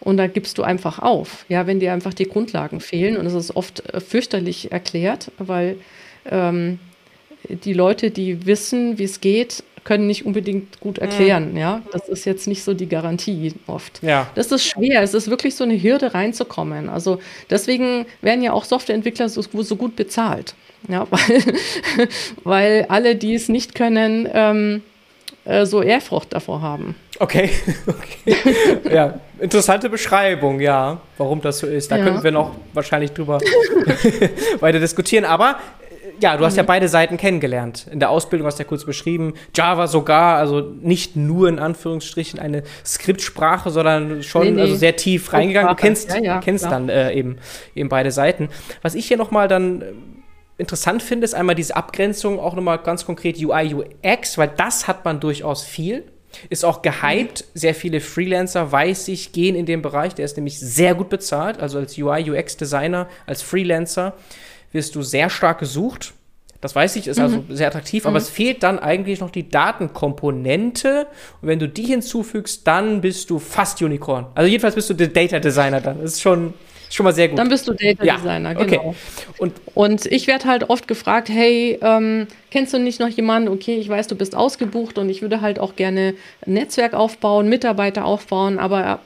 Und 0.00 0.18
da 0.18 0.26
gibst 0.26 0.58
du 0.58 0.62
einfach 0.62 0.98
auf, 0.98 1.46
ja, 1.48 1.66
wenn 1.66 1.80
dir 1.80 1.94
einfach 1.94 2.12
die 2.12 2.28
Grundlagen 2.28 2.80
fehlen. 2.80 3.16
Und 3.16 3.24
es 3.24 3.32
ist 3.32 3.56
oft 3.56 3.88
äh, 3.88 4.00
fürchterlich 4.00 4.70
erklärt, 4.70 5.32
weil 5.38 5.78
ähm, 6.26 6.78
die 7.48 7.72
Leute, 7.72 8.10
die 8.10 8.44
wissen, 8.44 8.98
wie 8.98 9.04
es 9.04 9.22
geht, 9.22 9.64
können 9.84 10.06
nicht 10.06 10.24
unbedingt 10.24 10.80
gut 10.80 10.98
erklären. 10.98 11.52
Mhm. 11.52 11.58
Ja, 11.58 11.82
das 11.92 12.08
ist 12.08 12.24
jetzt 12.24 12.46
nicht 12.46 12.64
so 12.64 12.74
die 12.74 12.88
Garantie 12.88 13.54
oft. 13.66 14.02
Ja. 14.02 14.26
Das 14.34 14.50
ist 14.50 14.64
schwer. 14.64 15.02
Es 15.02 15.14
ist 15.14 15.28
wirklich 15.28 15.54
so 15.54 15.64
eine 15.64 15.80
Hürde 15.80 16.14
reinzukommen. 16.14 16.88
Also 16.88 17.20
deswegen 17.50 18.06
werden 18.22 18.42
ja 18.42 18.52
auch 18.52 18.64
Softwareentwickler 18.64 19.28
so, 19.28 19.42
so 19.42 19.76
gut 19.76 19.94
bezahlt. 19.94 20.54
Ja, 20.88 21.06
weil, 21.10 21.42
weil 22.44 22.86
alle, 22.88 23.16
die 23.16 23.34
es 23.34 23.48
nicht 23.48 23.74
können, 23.74 24.28
ähm, 24.32 24.82
äh, 25.44 25.66
so 25.66 25.82
Ehrfurcht 25.82 26.32
davor 26.32 26.62
haben. 26.62 26.94
Okay, 27.18 27.50
okay. 27.86 28.36
ja, 28.90 29.20
interessante 29.38 29.88
Beschreibung, 29.88 30.60
ja, 30.60 31.00
warum 31.18 31.40
das 31.40 31.58
so 31.58 31.66
ist. 31.66 31.90
Da 31.90 31.96
ja. 31.96 32.04
könnten 32.04 32.22
wir 32.22 32.32
noch 32.32 32.52
wahrscheinlich 32.72 33.12
drüber 33.12 33.38
weiter 34.60 34.80
diskutieren. 34.80 35.24
Aber 35.24 35.58
ja, 36.20 36.36
du 36.36 36.44
hast 36.44 36.56
ja 36.56 36.62
mhm. 36.62 36.68
beide 36.68 36.88
Seiten 36.88 37.16
kennengelernt. 37.16 37.86
In 37.90 38.00
der 38.00 38.10
Ausbildung 38.10 38.46
hast 38.46 38.58
du 38.58 38.62
ja 38.62 38.68
kurz 38.68 38.84
beschrieben. 38.84 39.34
Java 39.54 39.86
sogar, 39.86 40.36
also 40.36 40.60
nicht 40.60 41.16
nur 41.16 41.48
in 41.48 41.58
Anführungsstrichen 41.58 42.38
eine 42.38 42.62
Skriptsprache, 42.84 43.70
sondern 43.70 44.22
schon 44.22 44.44
nee, 44.44 44.50
nee. 44.52 44.60
Also 44.62 44.76
sehr 44.76 44.96
tief 44.96 45.32
reingegangen. 45.32 45.68
Du 45.68 45.74
kennst, 45.76 46.10
ja, 46.10 46.18
ja, 46.20 46.40
kennst 46.40 46.64
dann 46.64 46.88
äh, 46.88 47.12
eben, 47.12 47.38
eben 47.74 47.88
beide 47.88 48.10
Seiten. 48.10 48.48
Was 48.82 48.94
ich 48.94 49.06
hier 49.06 49.16
nochmal 49.16 49.48
dann 49.48 49.82
äh, 49.82 49.84
interessant 50.58 51.02
finde, 51.02 51.24
ist 51.24 51.34
einmal 51.34 51.54
diese 51.54 51.76
Abgrenzung, 51.76 52.38
auch 52.38 52.54
nochmal 52.54 52.78
ganz 52.78 53.04
konkret 53.04 53.38
UI, 53.38 53.74
UX, 53.74 54.38
weil 54.38 54.50
das 54.56 54.86
hat 54.86 55.04
man 55.04 55.20
durchaus 55.20 55.64
viel. 55.64 56.04
Ist 56.48 56.64
auch 56.64 56.82
gehypt. 56.82 57.44
Mhm. 57.54 57.58
Sehr 57.58 57.74
viele 57.74 58.00
Freelancer, 58.00 58.72
weiß 58.72 59.08
ich, 59.08 59.32
gehen 59.32 59.54
in 59.54 59.66
den 59.66 59.82
Bereich. 59.82 60.14
Der 60.14 60.24
ist 60.24 60.36
nämlich 60.36 60.58
sehr 60.58 60.94
gut 60.94 61.08
bezahlt. 61.08 61.60
Also 61.60 61.78
als 61.78 61.96
UI, 61.96 62.30
UX-Designer, 62.30 63.08
als 63.26 63.42
Freelancer 63.42 64.14
wirst 64.74 64.94
du 64.94 65.02
sehr 65.02 65.30
stark 65.30 65.60
gesucht. 65.60 66.12
Das 66.60 66.74
weiß 66.74 66.96
ich, 66.96 67.08
ist 67.08 67.20
also 67.20 67.36
mhm. 67.36 67.42
also 67.42 67.56
sehr 67.56 67.66
attraktiv, 67.68 68.04
mhm. 68.04 68.08
aber 68.08 68.18
es 68.18 68.30
fehlt 68.30 68.62
dann 68.62 68.78
eigentlich 68.78 69.20
noch 69.20 69.30
die 69.30 69.48
Datenkomponente. 69.48 71.06
Und 71.42 71.48
wenn 71.48 71.58
du 71.58 71.68
die 71.68 71.84
hinzufügst, 71.84 72.66
dann 72.66 73.00
bist 73.02 73.28
du 73.30 73.38
fast 73.38 73.82
Unicorn. 73.82 74.26
Also 74.34 74.50
jedenfalls 74.50 74.74
bist 74.74 74.88
du 74.88 74.94
der 74.94 75.08
Data 75.08 75.38
Designer 75.38 75.82
dann. 75.82 76.00
Das 76.00 76.14
ist 76.14 76.22
schon, 76.22 76.54
schon 76.90 77.04
mal 77.04 77.12
sehr 77.12 77.28
gut. 77.28 77.38
Dann 77.38 77.50
bist 77.50 77.68
du 77.68 77.74
Data 77.74 78.02
Designer, 78.02 78.52
ja, 78.52 78.64
genau. 78.64 78.88
Okay. 78.88 78.94
Und, 79.36 79.52
und 79.74 80.06
ich 80.06 80.26
werde 80.26 80.46
halt 80.46 80.70
oft 80.70 80.88
gefragt, 80.88 81.28
hey, 81.28 81.78
ähm, 81.82 82.28
kennst 82.50 82.72
du 82.72 82.78
nicht 82.78 82.98
noch 82.98 83.08
jemanden? 83.08 83.50
Okay, 83.50 83.76
ich 83.76 83.90
weiß, 83.90 84.06
du 84.06 84.14
bist 84.14 84.34
ausgebucht 84.34 84.96
und 84.96 85.10
ich 85.10 85.20
würde 85.20 85.42
halt 85.42 85.58
auch 85.58 85.76
gerne 85.76 86.14
ein 86.46 86.54
Netzwerk 86.54 86.94
aufbauen, 86.94 87.50
Mitarbeiter 87.50 88.06
aufbauen, 88.06 88.58
aber 88.58 89.00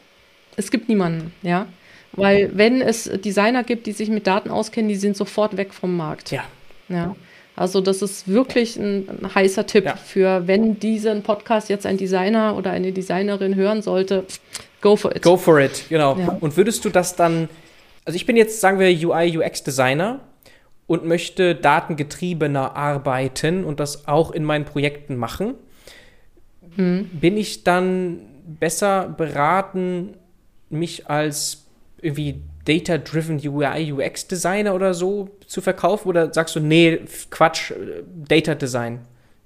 es 0.57 0.71
gibt 0.71 0.89
niemanden, 0.89 1.35
ja. 1.43 1.67
Weil 2.13 2.51
wenn 2.55 2.81
es 2.81 3.05
Designer 3.05 3.65
gibt, 3.65 3.87
die 3.87 3.93
sich 3.93 4.09
mit 4.09 4.27
Daten 4.27 4.51
auskennen, 4.51 4.89
die 4.89 4.97
sind 4.97 5.17
sofort 5.17 5.57
weg 5.57 5.73
vom 5.73 5.97
Markt. 5.97 6.31
Ja. 6.31 6.45
ja. 6.89 7.15
Also 7.55 7.81
das 7.81 8.03
ist 8.03 8.29
wirklich 8.29 8.77
ein, 8.77 9.09
ein 9.09 9.35
heißer 9.35 9.67
Tipp 9.67 9.85
ja. 9.85 9.97
für, 9.97 10.47
wenn 10.47 10.79
diesen 10.79 11.23
Podcast 11.23 11.69
jetzt 11.69 11.87
ein 11.87 11.97
Designer 11.97 12.57
oder 12.57 12.71
eine 12.71 12.93
Designerin 12.93 13.57
hören 13.57 13.83
sollte, 13.83 14.25
go 14.81 14.95
for 14.95 15.15
it. 15.15 15.23
Go 15.23 15.37
for 15.37 15.61
it, 15.61 15.85
genau. 15.89 16.17
Ja. 16.17 16.37
Und 16.41 16.57
würdest 16.57 16.85
du 16.85 16.89
das 16.89 17.17
dann, 17.17 17.49
also 18.05 18.17
ich 18.17 18.27
bin 18.27 18.37
jetzt, 18.37 18.61
sagen 18.61 18.79
wir, 18.79 18.89
UI, 18.89 19.39
UX-Designer 19.39 20.21
und 20.87 21.05
möchte 21.05 21.57
datengetriebener 21.57 22.77
arbeiten 22.77 23.65
und 23.65 23.81
das 23.81 24.07
auch 24.07 24.31
in 24.31 24.45
meinen 24.45 24.65
Projekten 24.65 25.17
machen. 25.17 25.55
Hm. 26.77 27.11
Bin 27.13 27.37
ich 27.37 27.65
dann 27.65 28.21
besser 28.47 29.09
beraten, 29.17 30.15
mich 30.71 31.11
als 31.11 31.68
irgendwie 32.01 32.41
Data-Driven 32.65 33.41
UI, 33.45 33.93
UX-Designer 33.93 34.75
oder 34.75 34.95
so 34.95 35.31
zu 35.47 35.61
verkaufen? 35.61 36.09
Oder 36.09 36.33
sagst 36.33 36.57
du, 36.57 36.61
nee, 36.61 37.01
Quatsch, 37.31 37.73
Data 38.29 38.55
Design 38.55 39.01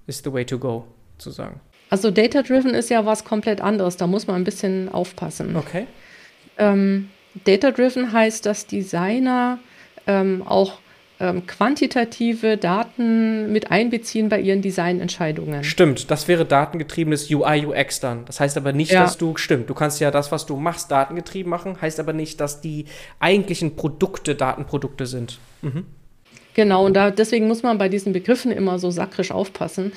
is 0.07 0.23
the 0.25 0.33
way 0.33 0.45
to 0.45 0.59
go, 0.59 0.85
zu 1.19 1.31
sagen? 1.31 1.61
Also 1.91 2.11
Data-Driven 2.11 2.75
ist 2.75 2.91
ja 2.91 3.05
was 3.05 3.25
komplett 3.25 3.61
anderes, 3.61 3.97
da 3.97 4.07
muss 4.07 4.27
man 4.27 4.37
ein 4.37 4.45
bisschen 4.45 4.89
aufpassen. 4.89 5.57
Okay. 5.57 5.87
Ähm, 6.59 7.11
Data-Driven 7.45 8.13
heißt, 8.13 8.47
dass 8.47 8.67
Designer 8.67 9.59
ähm, 10.07 10.43
auch 10.47 10.79
ähm, 11.23 11.47
quantitative 11.47 12.57
Daten 12.57 13.53
mit 13.53 13.71
einbeziehen 13.71 14.29
bei 14.29 14.41
ihren 14.41 14.61
Designentscheidungen. 14.61 15.63
Stimmt, 15.63 16.11
das 16.11 16.27
wäre 16.27 16.45
datengetriebenes 16.45 17.31
UI, 17.31 17.65
UX 17.65 18.01
dann. 18.01 18.25
Das 18.25 18.41
heißt 18.41 18.57
aber 18.57 18.73
nicht, 18.73 18.91
ja. 18.91 19.05
dass 19.05 19.19
du, 19.19 19.37
stimmt, 19.37 19.71
du 19.71 19.75
kannst 19.75 20.01
ja 20.01 20.11
das, 20.11 20.33
was 20.33 20.47
du 20.47 20.57
machst, 20.57 20.91
datengetrieben 20.91 21.49
machen, 21.49 21.81
heißt 21.81 22.01
aber 22.01 22.13
nicht, 22.13 22.41
dass 22.41 22.61
die 22.61 22.87
eigentlichen 23.21 23.77
Produkte 23.77 24.35
Datenprodukte 24.35 25.07
sind. 25.07 25.39
Mhm. 25.63 25.87
Genau, 26.55 26.85
und 26.85 26.95
da, 26.95 27.13
deswegen 27.13 27.47
muss 27.47 27.63
man 27.63 27.79
bei 27.79 27.89
diesen 27.89 28.13
Begriffen 28.13 28.51
immer 28.51 28.81
so 28.81 28.91
sakrisch 28.91 29.31
aufpassen. 29.31 29.93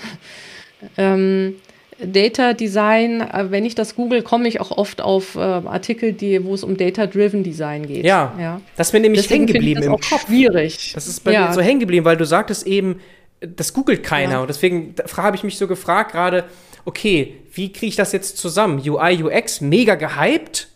ähm, 0.97 1.55
Data 1.99 2.53
Design, 2.53 3.21
äh, 3.21 3.51
wenn 3.51 3.65
ich 3.65 3.75
das 3.75 3.95
google, 3.95 4.21
komme 4.21 4.47
ich 4.47 4.60
auch 4.60 4.71
oft 4.71 5.01
auf 5.01 5.36
äh, 5.36 5.39
Artikel, 5.39 6.13
die, 6.13 6.43
wo 6.43 6.53
es 6.53 6.63
um 6.63 6.75
Data-Driven 6.77 7.43
Design 7.43 7.88
geht. 7.88 8.05
Ja, 8.05 8.34
ja. 8.39 8.62
das 8.75 8.88
ist 8.88 8.93
mir 8.93 8.99
nämlich 8.99 9.29
hängen 9.29 9.47
geblieben 9.47 9.84
im 9.84 9.93
Kopf. 9.93 10.25
Schwierig. 10.27 10.91
Das 10.93 11.08
ist 11.08 11.23
bei 11.23 11.31
ja. 11.31 11.47
mir 11.47 11.53
so 11.53 11.62
hängen 11.62 11.79
geblieben, 11.79 12.05
weil 12.05 12.17
du 12.17 12.25
sagtest 12.25 12.67
eben, 12.67 12.99
das 13.39 13.73
googelt 13.73 14.03
keiner. 14.03 14.34
Ja. 14.34 14.41
Und 14.41 14.49
deswegen 14.49 14.95
habe 15.17 15.36
ich 15.36 15.43
mich 15.43 15.58
so 15.58 15.67
gefragt 15.67 16.12
gerade, 16.12 16.45
okay, 16.84 17.36
wie 17.53 17.71
kriege 17.71 17.88
ich 17.88 17.95
das 17.95 18.12
jetzt 18.12 18.38
zusammen? 18.38 18.81
UI, 18.86 19.23
UX, 19.23 19.62
mega 19.62 19.95
gehypt. 19.95 20.69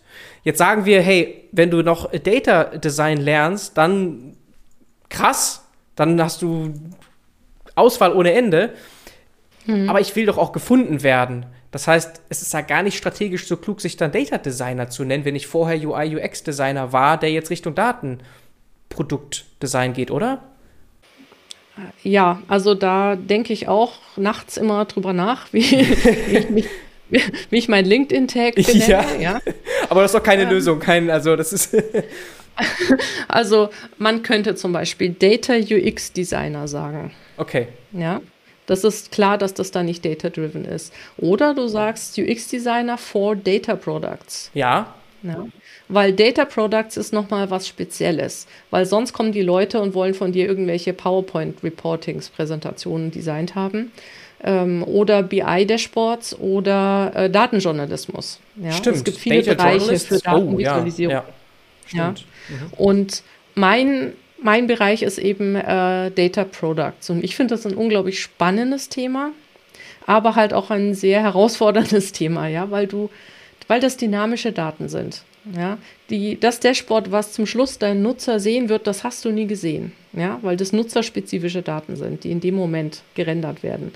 Jetzt 0.44 0.58
sagen 0.58 0.86
wir, 0.86 1.02
hey, 1.02 1.44
wenn 1.52 1.70
du 1.70 1.82
noch 1.82 2.12
Data 2.12 2.64
Design 2.64 3.18
lernst, 3.18 3.78
dann 3.78 4.38
krass, 5.10 5.66
dann 5.96 6.22
hast 6.22 6.42
du 6.42 6.74
Auswahl 7.76 8.14
ohne 8.14 8.34
Ende. 8.34 8.74
Mhm. 9.66 9.90
Aber 9.90 10.00
ich 10.00 10.16
will 10.16 10.26
doch 10.26 10.38
auch 10.38 10.52
gefunden 10.52 11.02
werden. 11.04 11.46
Das 11.72 11.88
heißt, 11.88 12.22
es 12.30 12.42
ist 12.42 12.54
ja 12.54 12.62
gar 12.62 12.84
nicht 12.84 12.98
strategisch 12.98 13.48
so 13.48 13.58
klug, 13.58 13.82
sich 13.82 13.96
dann 13.96 14.12
Data 14.12 14.40
Designer 14.40 14.90
zu 14.90 15.04
nennen, 15.04 15.26
wenn 15.26 15.36
ich 15.36 15.46
vorher 15.48 15.78
UI, 15.78 16.16
UX 16.16 16.44
Designer 16.44 16.94
war, 16.94 17.20
der 17.20 17.32
jetzt 17.32 17.52
Richtung 17.52 17.76
Datenproduktdesign 17.76 19.94
geht, 19.94 20.10
oder? 20.10 20.42
Ja, 22.04 22.42
also 22.48 22.74
da 22.74 23.16
denke 23.16 23.54
ich 23.54 23.68
auch 23.68 23.94
nachts 24.18 24.58
immer 24.58 24.86
drüber 24.86 25.14
nach, 25.14 25.54
wie, 25.54 25.62
wie 25.62 26.38
ich 26.38 26.50
mich 26.50 26.66
wie 27.10 27.58
ich 27.58 27.68
mein 27.68 27.86
LinkedIn-Tag 27.86 28.56
benenne. 28.56 28.88
Ja. 28.88 29.06
ja. 29.20 29.42
Aber 29.90 30.02
das 30.02 30.12
ist 30.12 30.20
doch 30.20 30.24
keine 30.24 30.44
ähm, 30.44 30.50
Lösung, 30.50 30.80
kein, 30.80 31.10
also 31.10 31.36
das 31.36 31.54
ist. 31.54 31.76
also 33.28 33.70
man 33.98 34.22
könnte 34.22 34.56
zum 34.56 34.74
Beispiel 34.74 35.16
Data 35.18 35.56
UX 35.56 36.14
Designer 36.14 36.68
sagen. 36.68 37.12
Okay. 37.38 37.70
Ja. 37.92 38.22
Das 38.70 38.84
ist 38.84 39.12
klar, 39.12 39.40
dass 39.40 39.56
das 39.56 39.72
da 39.72 39.82
nicht 39.82 40.06
data-driven 40.06 40.64
ist. 40.64 40.94
Oder 41.18 41.56
du 41.56 41.68
sagst 41.68 42.20
UX-Designer 42.20 43.00
for 43.00 43.36
Data 43.36 43.76
Products. 43.76 44.52
Ja. 44.54 44.94
ja. 45.24 45.48
Weil 45.88 46.14
Data 46.14 46.46
Products 46.46 46.96
ist 46.96 47.12
nochmal 47.12 47.50
was 47.50 47.68
Spezielles. 47.68 48.46
Weil 48.70 48.86
sonst 48.86 49.12
kommen 49.12 49.32
die 49.32 49.42
Leute 49.42 49.82
und 49.82 49.96
wollen 49.96 50.14
von 50.14 50.32
dir 50.34 50.48
irgendwelche 50.48 50.94
PowerPoint-Reportings, 50.94 52.30
Präsentationen 52.30 53.10
designt 53.10 53.56
haben. 53.56 53.92
Ähm, 54.44 54.84
oder 54.84 55.24
BI-Dashboards 55.24 56.38
oder 56.38 57.12
äh, 57.16 57.30
Datenjournalismus. 57.32 58.40
Ja? 58.56 58.72
Stimmt. 58.72 58.98
Es 58.98 59.04
gibt 59.04 59.18
viele 59.18 59.42
Data 59.42 59.64
Bereiche 59.64 59.98
für 59.98 60.20
Datenvisualisierung. 60.20 61.16
Oh, 61.16 61.24
ja, 61.92 61.98
ja. 61.98 62.10
Mhm. 62.12 62.74
Und 62.78 63.24
mein 63.56 64.14
mein 64.42 64.68
Bereich 64.68 65.02
ist 65.02 65.18
eben 65.18 65.56
äh, 65.56 66.12
Data 66.12 66.44
Products. 66.44 67.10
Und 67.10 67.24
ich 67.24 67.36
finde 67.36 67.56
das 67.56 67.66
ein 67.66 67.76
unglaublich 67.76 68.22
spannendes 68.22 68.90
Thema, 68.90 69.32
aber 70.06 70.36
halt 70.36 70.54
auch 70.54 70.72
ein 70.72 70.94
sehr 70.94 71.22
herausforderndes 71.22 72.12
Thema, 72.14 72.48
ja, 72.48 72.72
weil 72.72 72.88
du, 72.88 73.10
weil 73.68 73.80
das 73.80 73.98
dynamische 73.98 74.52
Daten 74.52 74.90
sind. 74.90 75.24
Ja, 75.56 75.78
die, 76.10 76.40
das 76.40 76.60
Dashboard, 76.60 77.12
was 77.12 77.32
zum 77.32 77.46
Schluss 77.46 77.80
dein 77.80 78.02
Nutzer 78.02 78.40
sehen 78.40 78.70
wird, 78.70 78.88
das 78.88 79.04
hast 79.04 79.24
du 79.24 79.32
nie 79.32 79.48
gesehen, 79.48 79.94
ja, 80.14 80.38
weil 80.42 80.58
das 80.58 80.74
nutzerspezifische 80.74 81.62
Daten 81.62 81.96
sind, 81.96 82.24
die 82.24 82.32
in 82.32 82.42
dem 82.42 82.56
Moment 82.56 83.02
gerendert 83.16 83.64
werden. 83.64 83.94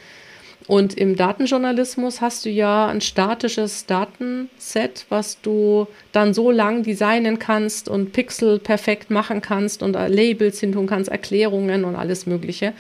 Und 0.68 0.94
im 0.98 1.16
Datenjournalismus 1.16 2.22
hast 2.22 2.46
du 2.46 2.50
ja 2.50 2.88
ein 2.88 3.02
statisches 3.02 3.86
Datenset, 3.86 5.06
was 5.10 5.42
du 5.42 5.88
dann 6.12 6.34
so 6.34 6.52
lang 6.52 6.84
designen 6.84 7.38
kannst 7.38 7.90
und 7.90 8.14
Pixel 8.14 8.60
perfekt 8.60 9.10
machen 9.10 9.42
kannst 9.42 9.84
und 9.84 9.94
Labels 9.94 10.60
hin 10.60 10.72
tun 10.72 10.88
kannst, 10.88 11.10
Erklärungen 11.10 11.84
und 11.84 11.96
alles 11.96 12.26
Mögliche. 12.26 12.74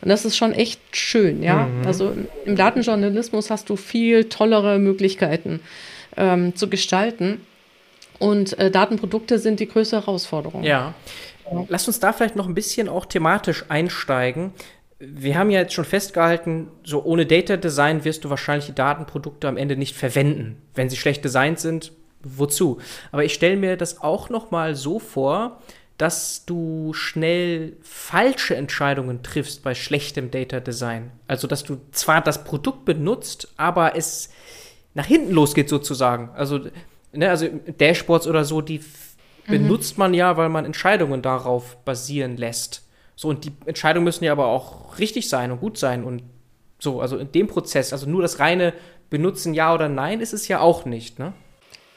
Und 0.00 0.10
das 0.10 0.24
ist 0.24 0.36
schon 0.36 0.52
echt 0.52 0.80
schön, 0.92 1.42
ja. 1.42 1.66
Mhm. 1.66 1.86
Also 1.86 2.12
im 2.44 2.56
Datenjournalismus 2.56 3.50
hast 3.50 3.68
du 3.68 3.76
viel 3.76 4.24
tollere 4.24 4.78
Möglichkeiten 4.78 5.60
ähm, 6.16 6.54
zu 6.54 6.68
gestalten. 6.68 7.40
Und 8.20 8.56
äh, 8.58 8.70
Datenprodukte 8.70 9.40
sind 9.40 9.58
die 9.58 9.66
größte 9.66 9.96
Herausforderung. 9.96 10.62
Ja. 10.62 10.94
Lass 11.68 11.86
uns 11.88 12.00
da 12.00 12.12
vielleicht 12.12 12.36
noch 12.36 12.46
ein 12.46 12.54
bisschen 12.54 12.88
auch 12.88 13.06
thematisch 13.06 13.64
einsteigen 13.68 14.52
wir 14.98 15.36
haben 15.36 15.50
ja 15.50 15.60
jetzt 15.60 15.74
schon 15.74 15.84
festgehalten, 15.84 16.68
so 16.84 17.04
ohne 17.04 17.26
Data 17.26 17.56
Design 17.56 18.04
wirst 18.04 18.24
du 18.24 18.30
wahrscheinlich 18.30 18.66
die 18.66 18.74
Datenprodukte 18.74 19.48
am 19.48 19.56
Ende 19.56 19.76
nicht 19.76 19.96
verwenden. 19.96 20.62
Wenn 20.74 20.88
sie 20.88 20.96
schlecht 20.96 21.24
designt 21.24 21.58
sind, 21.58 21.92
wozu? 22.22 22.78
Aber 23.12 23.24
ich 23.24 23.34
stelle 23.34 23.56
mir 23.56 23.76
das 23.76 24.00
auch 24.00 24.30
noch 24.30 24.50
mal 24.50 24.74
so 24.74 24.98
vor, 24.98 25.60
dass 25.98 26.44
du 26.44 26.92
schnell 26.92 27.76
falsche 27.82 28.56
Entscheidungen 28.56 29.22
triffst 29.22 29.62
bei 29.62 29.74
schlechtem 29.74 30.30
Data 30.30 30.60
Design. 30.60 31.12
Also, 31.28 31.46
dass 31.46 31.62
du 31.62 31.80
zwar 31.92 32.20
das 32.20 32.44
Produkt 32.44 32.84
benutzt, 32.84 33.52
aber 33.56 33.96
es 33.96 34.30
nach 34.94 35.06
hinten 35.06 35.32
losgeht 35.32 35.68
sozusagen. 35.68 36.30
Also, 36.34 36.60
ne, 37.12 37.30
also 37.30 37.46
Dashboards 37.78 38.26
oder 38.26 38.44
so, 38.44 38.60
die 38.60 38.78
mhm. 38.78 39.50
benutzt 39.50 39.98
man 39.98 40.14
ja, 40.14 40.36
weil 40.36 40.48
man 40.48 40.64
Entscheidungen 40.64 41.22
darauf 41.22 41.76
basieren 41.84 42.36
lässt. 42.36 42.83
So, 43.16 43.28
und 43.28 43.44
die 43.44 43.52
Entscheidungen 43.66 44.04
müssen 44.04 44.24
ja 44.24 44.32
aber 44.32 44.46
auch 44.46 44.98
richtig 44.98 45.28
sein 45.28 45.50
und 45.52 45.60
gut 45.60 45.78
sein 45.78 46.04
und 46.04 46.22
so, 46.78 47.00
also 47.00 47.16
in 47.16 47.30
dem 47.32 47.46
Prozess, 47.46 47.92
also 47.92 48.08
nur 48.08 48.22
das 48.22 48.40
reine 48.40 48.72
Benutzen 49.10 49.54
ja 49.54 49.72
oder 49.72 49.88
nein 49.88 50.20
ist 50.20 50.32
es 50.32 50.48
ja 50.48 50.60
auch 50.60 50.84
nicht, 50.84 51.18
ne? 51.18 51.32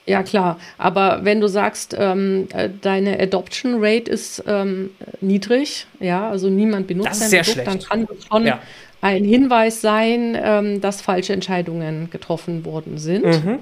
Ja, 0.06 0.24
klar. 0.24 0.58
Aber 0.78 1.20
wenn 1.24 1.42
du 1.42 1.48
sagst, 1.48 1.94
ähm, 2.00 2.48
äh, 2.54 2.70
deine 2.82 3.20
Adoption 3.20 3.76
Rate 3.80 4.10
ist 4.10 4.42
ähm, 4.48 4.92
niedrig, 5.20 5.86
ja, 6.00 6.30
also 6.30 6.50
niemand 6.50 6.88
benutzt 6.88 7.10
das 7.10 7.22
ist 7.22 7.30
sehr 7.30 7.44
Produkt, 7.44 7.68
dann 7.68 7.80
kann 7.80 8.06
das 8.06 8.26
schon 8.26 8.46
ja. 8.46 8.62
ein 9.02 9.26
Hinweis 9.26 9.82
sein, 9.82 10.38
ähm, 10.42 10.80
dass 10.80 11.02
falsche 11.02 11.34
Entscheidungen 11.34 12.10
getroffen 12.10 12.64
worden 12.64 12.98
sind. 12.98 13.26
Mhm. 13.26 13.60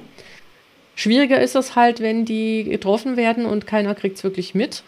Schwieriger 0.94 1.41
ist 1.41 1.56
es 1.56 1.76
halt, 1.76 2.00
wenn 2.00 2.26
die 2.26 2.63
getroffen 2.65 3.18
werden 3.18 3.48
und 3.48 3.65
keiner 3.65 3.96
kriegt 3.96 4.18
es 4.18 4.24
wirklich 4.24 4.54
mit. 4.54 4.84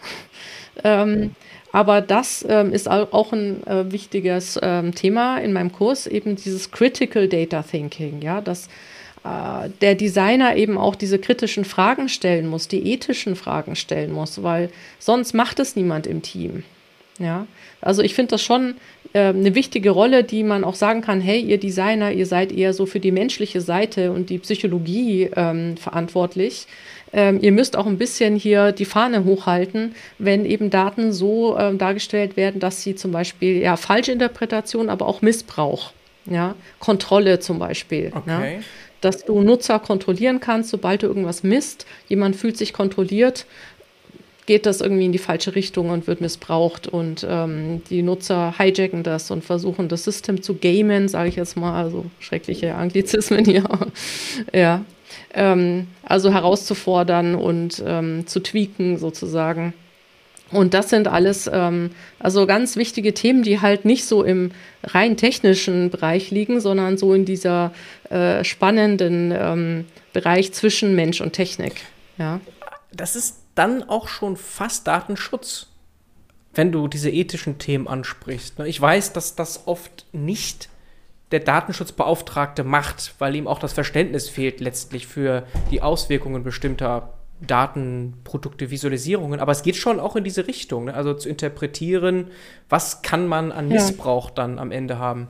ähm, 0.84 1.34
aber 1.78 2.00
das 2.00 2.44
ähm, 2.48 2.72
ist 2.72 2.90
auch 2.90 3.32
ein 3.32 3.64
äh, 3.64 3.92
wichtiges 3.92 4.58
ähm, 4.60 4.96
Thema 4.96 5.38
in 5.38 5.52
meinem 5.52 5.70
Kurs, 5.70 6.08
eben 6.08 6.34
dieses 6.34 6.72
Critical 6.72 7.28
Data 7.28 7.62
Thinking, 7.62 8.20
ja, 8.20 8.40
dass 8.40 8.66
äh, 9.24 9.70
der 9.80 9.94
Designer 9.94 10.56
eben 10.56 10.76
auch 10.76 10.96
diese 10.96 11.20
kritischen 11.20 11.64
Fragen 11.64 12.08
stellen 12.08 12.48
muss, 12.48 12.66
die 12.66 12.92
ethischen 12.92 13.36
Fragen 13.36 13.76
stellen 13.76 14.10
muss, 14.10 14.42
weil 14.42 14.70
sonst 14.98 15.34
macht 15.34 15.60
es 15.60 15.76
niemand 15.76 16.08
im 16.08 16.20
Team. 16.20 16.64
Ja, 17.20 17.46
also 17.80 18.02
ich 18.02 18.14
finde 18.14 18.30
das 18.32 18.42
schon 18.42 18.74
äh, 19.12 19.28
eine 19.28 19.54
wichtige 19.54 19.90
Rolle, 19.90 20.24
die 20.24 20.42
man 20.42 20.64
auch 20.64 20.74
sagen 20.74 21.00
kann, 21.00 21.20
hey, 21.20 21.40
ihr 21.40 21.58
Designer, 21.58 22.10
ihr 22.10 22.26
seid 22.26 22.50
eher 22.50 22.72
so 22.72 22.86
für 22.86 22.98
die 22.98 23.12
menschliche 23.12 23.60
Seite 23.60 24.10
und 24.10 24.30
die 24.30 24.38
Psychologie 24.38 25.30
ähm, 25.36 25.76
verantwortlich 25.76 26.66
ähm, 27.12 27.38
ihr 27.40 27.52
müsst 27.52 27.76
auch 27.76 27.86
ein 27.86 27.98
bisschen 27.98 28.36
hier 28.36 28.72
die 28.72 28.84
Fahne 28.84 29.24
hochhalten, 29.24 29.94
wenn 30.18 30.44
eben 30.44 30.70
Daten 30.70 31.12
so 31.12 31.58
ähm, 31.58 31.78
dargestellt 31.78 32.36
werden, 32.36 32.60
dass 32.60 32.82
sie 32.82 32.94
zum 32.94 33.12
Beispiel 33.12 33.60
ja 33.60 33.76
Falschinterpretation, 33.76 34.88
aber 34.90 35.06
auch 35.06 35.22
Missbrauch, 35.22 35.92
ja, 36.26 36.54
Kontrolle 36.78 37.40
zum 37.40 37.58
Beispiel. 37.58 38.12
Okay. 38.14 38.56
Ja, 38.56 38.60
dass 39.00 39.24
du 39.24 39.40
Nutzer 39.40 39.78
kontrollieren 39.78 40.40
kannst, 40.40 40.70
sobald 40.70 41.02
du 41.02 41.06
irgendwas 41.06 41.42
misst, 41.42 41.86
jemand 42.08 42.36
fühlt 42.36 42.56
sich 42.56 42.72
kontrolliert, 42.72 43.46
geht 44.46 44.64
das 44.66 44.80
irgendwie 44.80 45.04
in 45.04 45.12
die 45.12 45.18
falsche 45.18 45.54
Richtung 45.54 45.90
und 45.90 46.06
wird 46.06 46.20
missbraucht 46.20 46.88
und 46.88 47.24
ähm, 47.28 47.82
die 47.90 48.02
Nutzer 48.02 48.54
hijacken 48.58 49.02
das 49.02 49.30
und 49.30 49.44
versuchen 49.44 49.88
das 49.88 50.04
System 50.04 50.42
zu 50.42 50.54
gamen, 50.54 51.08
sage 51.08 51.28
ich 51.28 51.36
jetzt 51.36 51.56
mal, 51.56 51.80
also 51.80 52.06
schreckliche 52.18 52.74
Anglizismen 52.74 53.44
hier. 53.44 53.64
ja, 54.54 54.84
ähm, 55.34 55.88
also 56.02 56.32
herauszufordern 56.32 57.34
und 57.34 57.82
ähm, 57.86 58.26
zu 58.26 58.40
tweaken 58.40 58.98
sozusagen. 58.98 59.74
Und 60.50 60.72
das 60.72 60.88
sind 60.88 61.08
alles 61.08 61.48
ähm, 61.52 61.90
also 62.18 62.46
ganz 62.46 62.76
wichtige 62.76 63.12
Themen, 63.12 63.42
die 63.42 63.60
halt 63.60 63.84
nicht 63.84 64.06
so 64.06 64.24
im 64.24 64.50
rein 64.82 65.16
technischen 65.16 65.90
Bereich 65.90 66.30
liegen, 66.30 66.60
sondern 66.60 66.96
so 66.96 67.12
in 67.12 67.24
dieser 67.24 67.72
äh, 68.08 68.42
spannenden 68.44 69.32
ähm, 69.36 69.84
Bereich 70.12 70.52
zwischen 70.52 70.94
Mensch 70.94 71.20
und 71.20 71.32
Technik. 71.32 71.74
Ja. 72.16 72.40
Das 72.92 73.14
ist 73.14 73.40
dann 73.54 73.82
auch 73.82 74.08
schon 74.08 74.36
fast 74.36 74.86
Datenschutz, 74.86 75.66
wenn 76.54 76.72
du 76.72 76.88
diese 76.88 77.10
ethischen 77.10 77.58
Themen 77.58 77.86
ansprichst. 77.86 78.58
Ne? 78.58 78.68
Ich 78.68 78.80
weiß, 78.80 79.12
dass 79.12 79.34
das 79.34 79.66
oft 79.66 80.06
nicht 80.12 80.70
der 81.30 81.40
Datenschutzbeauftragte 81.40 82.64
macht, 82.64 83.14
weil 83.18 83.36
ihm 83.36 83.46
auch 83.46 83.58
das 83.58 83.72
Verständnis 83.72 84.28
fehlt 84.28 84.60
letztlich 84.60 85.06
für 85.06 85.44
die 85.70 85.82
Auswirkungen 85.82 86.42
bestimmter 86.42 87.14
Datenprodukte, 87.40 88.70
Visualisierungen. 88.70 89.40
Aber 89.40 89.52
es 89.52 89.62
geht 89.62 89.76
schon 89.76 90.00
auch 90.00 90.16
in 90.16 90.24
diese 90.24 90.46
Richtung, 90.46 90.86
ne? 90.86 90.94
also 90.94 91.14
zu 91.14 91.28
interpretieren, 91.28 92.28
was 92.68 93.02
kann 93.02 93.28
man 93.28 93.52
an 93.52 93.68
Missbrauch 93.68 94.28
ja. 94.28 94.34
dann 94.34 94.58
am 94.58 94.72
Ende 94.72 94.98
haben. 94.98 95.28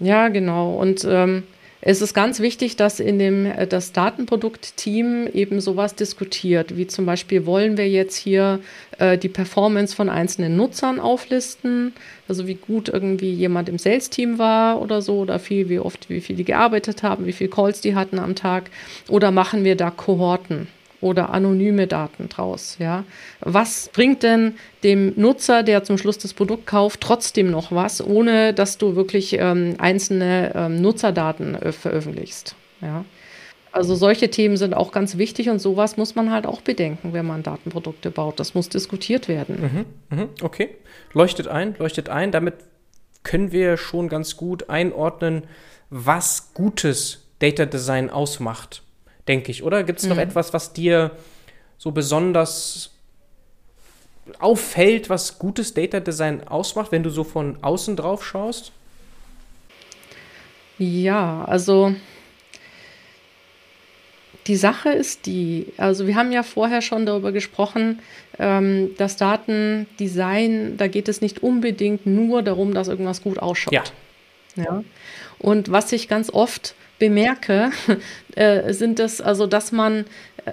Ja, 0.00 0.28
genau. 0.28 0.74
Und 0.74 1.06
ähm, 1.08 1.44
es 1.86 2.00
ist 2.00 2.14
ganz 2.14 2.40
wichtig, 2.40 2.76
dass 2.76 2.98
in 2.98 3.18
dem 3.18 3.44
äh, 3.44 3.66
das 3.66 3.92
Datenproduktteam 3.92 5.26
eben 5.26 5.60
sowas 5.60 5.94
diskutiert, 5.94 6.78
wie 6.78 6.86
zum 6.86 7.04
Beispiel 7.04 7.44
wollen 7.44 7.76
wir 7.76 7.88
jetzt 7.88 8.16
hier 8.16 8.60
äh, 8.98 9.18
die 9.18 9.28
Performance 9.28 9.94
von 9.94 10.08
einzelnen 10.08 10.56
Nutzern 10.56 10.98
auflisten, 10.98 11.92
also 12.26 12.46
wie 12.46 12.54
gut 12.54 12.88
irgendwie 12.88 13.32
jemand 13.32 13.68
im 13.68 13.76
Sales-Team 13.76 14.38
war 14.38 14.80
oder 14.80 15.02
so, 15.02 15.18
oder 15.18 15.38
viel, 15.38 15.68
wie 15.68 15.78
oft, 15.78 16.08
wie 16.08 16.22
viel 16.22 16.36
die 16.36 16.44
gearbeitet 16.44 17.02
haben, 17.02 17.26
wie 17.26 17.32
viele 17.32 17.50
Calls 17.50 17.82
die 17.82 17.94
hatten 17.94 18.18
am 18.18 18.34
Tag, 18.34 18.70
oder 19.08 19.30
machen 19.30 19.62
wir 19.62 19.76
da 19.76 19.90
Kohorten? 19.90 20.68
Oder 21.04 21.30
anonyme 21.30 21.86
Daten 21.86 22.28
draus. 22.28 22.76
Ja? 22.80 23.04
Was 23.40 23.90
bringt 23.92 24.22
denn 24.22 24.54
dem 24.82 25.12
Nutzer, 25.16 25.62
der 25.62 25.84
zum 25.84 25.98
Schluss 25.98 26.18
das 26.18 26.32
Produkt 26.32 26.66
kauft, 26.66 27.00
trotzdem 27.00 27.50
noch 27.50 27.70
was, 27.70 28.04
ohne 28.04 28.54
dass 28.54 28.78
du 28.78 28.96
wirklich 28.96 29.36
ähm, 29.38 29.74
einzelne 29.78 30.52
ähm, 30.54 30.80
Nutzerdaten 30.80 31.54
äh, 31.54 31.72
veröffentlichst? 31.72 32.56
Ja? 32.80 33.04
Also 33.70 33.96
solche 33.96 34.30
Themen 34.30 34.56
sind 34.56 34.72
auch 34.72 34.92
ganz 34.92 35.18
wichtig 35.18 35.50
und 35.50 35.58
sowas 35.58 35.96
muss 35.96 36.14
man 36.14 36.30
halt 36.30 36.46
auch 36.46 36.60
bedenken, 36.60 37.12
wenn 37.12 37.26
man 37.26 37.42
Datenprodukte 37.42 38.10
baut. 38.10 38.40
Das 38.40 38.54
muss 38.54 38.68
diskutiert 38.68 39.28
werden. 39.28 39.86
Mhm, 40.10 40.16
mh, 40.16 40.28
okay, 40.42 40.70
leuchtet 41.12 41.48
ein, 41.48 41.74
leuchtet 41.78 42.08
ein. 42.08 42.30
Damit 42.30 42.54
können 43.24 43.50
wir 43.52 43.76
schon 43.76 44.08
ganz 44.08 44.36
gut 44.36 44.70
einordnen, 44.70 45.42
was 45.90 46.54
gutes 46.54 47.26
Data 47.40 47.66
Design 47.66 48.10
ausmacht 48.10 48.83
denke 49.28 49.50
ich, 49.50 49.62
oder? 49.62 49.84
Gibt 49.84 50.00
es 50.00 50.06
noch 50.06 50.16
mhm. 50.16 50.22
etwas, 50.22 50.52
was 50.52 50.72
dir 50.72 51.12
so 51.78 51.90
besonders 51.90 52.90
auffällt, 54.38 55.10
was 55.10 55.38
gutes 55.38 55.74
Data 55.74 56.00
Design 56.00 56.46
ausmacht, 56.46 56.92
wenn 56.92 57.02
du 57.02 57.10
so 57.10 57.24
von 57.24 57.58
außen 57.62 57.96
drauf 57.96 58.24
schaust? 58.24 58.72
Ja, 60.78 61.44
also 61.44 61.94
die 64.46 64.56
Sache 64.56 64.90
ist 64.90 65.26
die, 65.26 65.72
also 65.76 66.06
wir 66.06 66.16
haben 66.16 66.32
ja 66.32 66.42
vorher 66.42 66.82
schon 66.82 67.06
darüber 67.06 67.32
gesprochen, 67.32 68.00
ähm, 68.38 68.90
das 68.98 69.16
Datendesign, 69.16 70.76
da 70.76 70.86
geht 70.88 71.08
es 71.08 71.20
nicht 71.20 71.42
unbedingt 71.42 72.06
nur 72.06 72.42
darum, 72.42 72.74
dass 72.74 72.88
irgendwas 72.88 73.22
gut 73.22 73.38
ausschaut. 73.38 73.72
Ja. 73.72 73.84
ja. 74.56 74.84
Und 75.38 75.70
was 75.70 75.92
ich 75.92 76.08
ganz 76.08 76.30
oft 76.30 76.74
bemerke, 77.08 77.70
äh, 78.34 78.72
sind 78.72 78.98
das, 78.98 79.20
also 79.20 79.46
dass 79.46 79.72
man, 79.72 80.04
äh, 80.44 80.52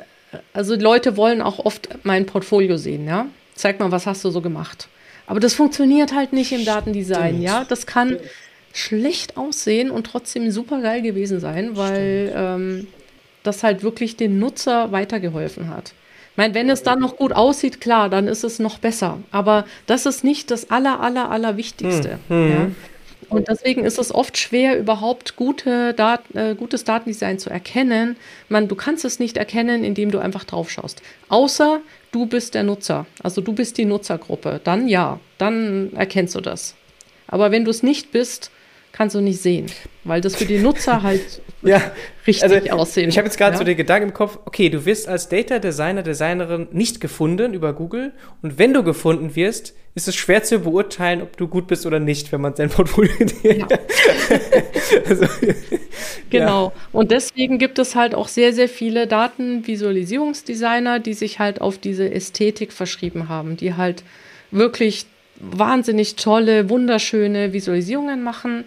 also 0.54 0.76
Leute 0.76 1.18
wollen 1.18 1.42
auch 1.42 1.60
oft 1.60 1.90
mein 2.04 2.26
Portfolio 2.26 2.78
sehen, 2.78 3.08
ja. 3.08 3.28
Zeig 3.56 3.80
mal, 3.80 3.92
was 3.92 4.06
hast 4.08 4.24
du 4.26 4.32
so 4.32 4.42
gemacht. 4.42 4.88
Aber 5.28 5.40
das 5.40 5.54
funktioniert 5.54 6.14
halt 6.14 6.34
nicht 6.34 6.52
im 6.52 6.66
Datendesign, 6.66 7.36
Stimmt. 7.36 7.44
ja. 7.44 7.66
Das 7.68 7.86
kann 7.86 8.10
Stimmt. 8.10 8.30
schlecht 8.74 9.38
aussehen 9.38 9.92
und 9.92 10.06
trotzdem 10.08 10.52
super 10.52 10.82
geil 10.82 11.02
gewesen 11.02 11.40
sein, 11.40 11.78
weil 11.78 12.34
ähm, 12.36 12.88
das 13.44 13.64
halt 13.64 13.84
wirklich 13.84 14.18
den 14.18 14.40
Nutzer 14.40 14.92
weitergeholfen 14.92 15.70
hat. 15.70 15.94
Ich 16.32 16.38
meine, 16.38 16.54
wenn 16.54 16.70
es 16.70 16.82
dann 16.82 17.00
noch 17.00 17.18
gut 17.18 17.34
aussieht, 17.34 17.82
klar, 17.82 18.10
dann 18.10 18.28
ist 18.28 18.44
es 18.44 18.60
noch 18.60 18.80
besser. 18.80 19.20
Aber 19.32 19.66
das 19.86 20.06
ist 20.06 20.24
nicht 20.24 20.50
das 20.50 20.70
aller, 20.72 21.02
aller, 21.02 21.30
aller 21.30 21.58
Wichtigste. 21.58 22.20
Hm. 22.30 22.50
Ja? 22.50 22.68
Und 23.32 23.48
deswegen 23.48 23.86
ist 23.86 23.98
es 23.98 24.14
oft 24.14 24.38
schwer, 24.38 24.78
überhaupt 24.78 25.38
gute 25.38 25.94
Dat 25.94 26.22
äh, 26.34 26.54
gutes 26.54 26.84
Datendesign 26.84 27.40
zu 27.40 27.50
erkennen. 27.50 28.18
Man, 28.50 28.68
du 28.68 28.76
kannst 28.76 29.06
es 29.06 29.20
nicht 29.20 29.38
erkennen, 29.38 29.86
indem 29.86 30.12
du 30.12 30.20
einfach 30.20 30.44
drauf 30.44 30.70
schaust. 30.70 31.02
Außer 31.30 31.80
du 32.12 32.26
bist 32.26 32.56
der 32.56 32.64
Nutzer, 32.64 33.06
also 33.24 33.40
du 33.40 33.54
bist 33.54 33.78
die 33.78 33.86
Nutzergruppe. 33.86 34.60
Dann 34.64 34.90
ja, 34.90 35.20
dann 35.38 35.94
erkennst 35.94 36.36
du 36.36 36.42
das. 36.42 36.76
Aber 37.28 37.52
wenn 37.52 37.64
du 37.64 37.72
es 37.72 37.84
nicht 37.84 38.12
bist, 38.12 38.52
kannst 39.02 39.16
du 39.16 39.22
nicht 39.22 39.42
sehen, 39.42 39.66
weil 40.04 40.22
das 40.22 40.36
für 40.36 40.46
die 40.46 40.60
Nutzer 40.60 41.02
halt 41.02 41.42
ja, 41.64 41.82
richtig 42.28 42.44
also, 42.44 42.70
aussehen 42.70 43.10
Ich 43.10 43.18
habe 43.18 43.26
jetzt 43.26 43.38
gerade 43.40 43.54
ja? 43.54 43.58
so 43.58 43.64
den 43.64 43.76
Gedanken 43.76 44.10
im 44.10 44.14
Kopf, 44.14 44.38
okay, 44.46 44.70
du 44.70 44.86
wirst 44.86 45.08
als 45.08 45.28
Data 45.28 45.58
Designer, 45.58 46.04
Designerin 46.04 46.68
nicht 46.72 47.02
gefunden 47.02 47.56
über 47.56 47.74
Google 47.74 48.14
und 48.44 48.60
wenn 48.60 48.76
du 48.76 48.84
gefunden 48.84 49.36
wirst, 49.36 49.74
ist 49.96 50.08
es 50.08 50.16
schwer 50.16 50.44
zu 50.44 50.60
beurteilen, 50.60 51.24
ob 51.24 51.36
du 51.36 51.48
gut 51.48 51.66
bist 51.66 51.88
oder 51.88 52.00
nicht, 52.00 52.32
wenn 52.32 52.42
man 52.42 52.56
sein 52.56 52.70
Portfolio 52.76 53.12
ja. 53.42 53.66
also, 55.10 55.26
Genau. 56.30 56.66
Ja. 56.66 56.72
Und 56.92 57.10
deswegen 57.10 57.58
gibt 57.58 57.80
es 57.80 57.96
halt 57.96 58.14
auch 58.14 58.28
sehr, 58.28 58.54
sehr 58.54 58.70
viele 58.70 59.08
Datenvisualisierungsdesigner, 59.08 61.00
die 61.00 61.16
sich 61.16 61.40
halt 61.40 61.60
auf 61.60 61.80
diese 61.80 62.08
Ästhetik 62.12 62.72
verschrieben 62.72 63.30
haben, 63.30 63.58
die 63.58 63.74
halt 63.74 64.04
wirklich 64.52 65.08
wahnsinnig 65.42 66.16
tolle, 66.16 66.70
wunderschöne 66.70 67.54
Visualisierungen 67.54 68.24
machen. 68.24 68.66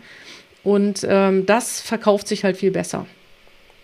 Und 0.64 1.06
ähm, 1.08 1.46
das 1.46 1.80
verkauft 1.80 2.26
sich 2.26 2.42
halt 2.42 2.56
viel 2.56 2.70
besser. 2.70 3.06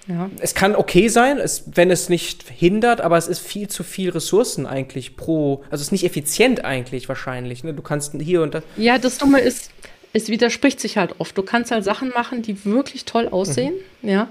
Ja. 0.09 0.31
Es 0.41 0.55
kann 0.55 0.75
okay 0.75 1.09
sein, 1.09 1.39
es, 1.39 1.65
wenn 1.75 1.91
es 1.91 2.09
nicht 2.09 2.49
hindert, 2.49 3.01
aber 3.01 3.17
es 3.17 3.29
ist 3.29 3.41
viel 3.41 3.69
zu 3.69 3.85
viel 3.85 4.11
Ressourcen 4.11 4.67
eigentlich 4.67 5.17
pro, 5.17 5.63
also 5.71 5.77
es 5.77 5.89
ist 5.89 5.93
nicht 5.93 6.05
effizient 6.05 6.65
eigentlich 6.65 7.09
wahrscheinlich. 7.09 7.63
Ne? 7.63 7.75
Du 7.75 7.83
kannst 7.83 8.15
hier 8.21 8.43
und 8.43 8.55
da. 8.55 8.63
Ja, 8.77 8.99
das 8.99 9.19
Dumme 9.19 9.41
ist, 9.41 9.71
es 10.13 10.29
widerspricht 10.29 10.81
sich 10.81 10.97
halt 10.97 11.17
oft. 11.19 11.37
Du 11.37 11.43
kannst 11.43 11.71
halt 11.71 11.85
Sachen 11.85 12.09
machen, 12.09 12.43
die 12.43 12.65
wirklich 12.65 13.05
toll 13.05 13.29
aussehen, 13.29 13.75
mhm. 14.03 14.09
ja, 14.09 14.29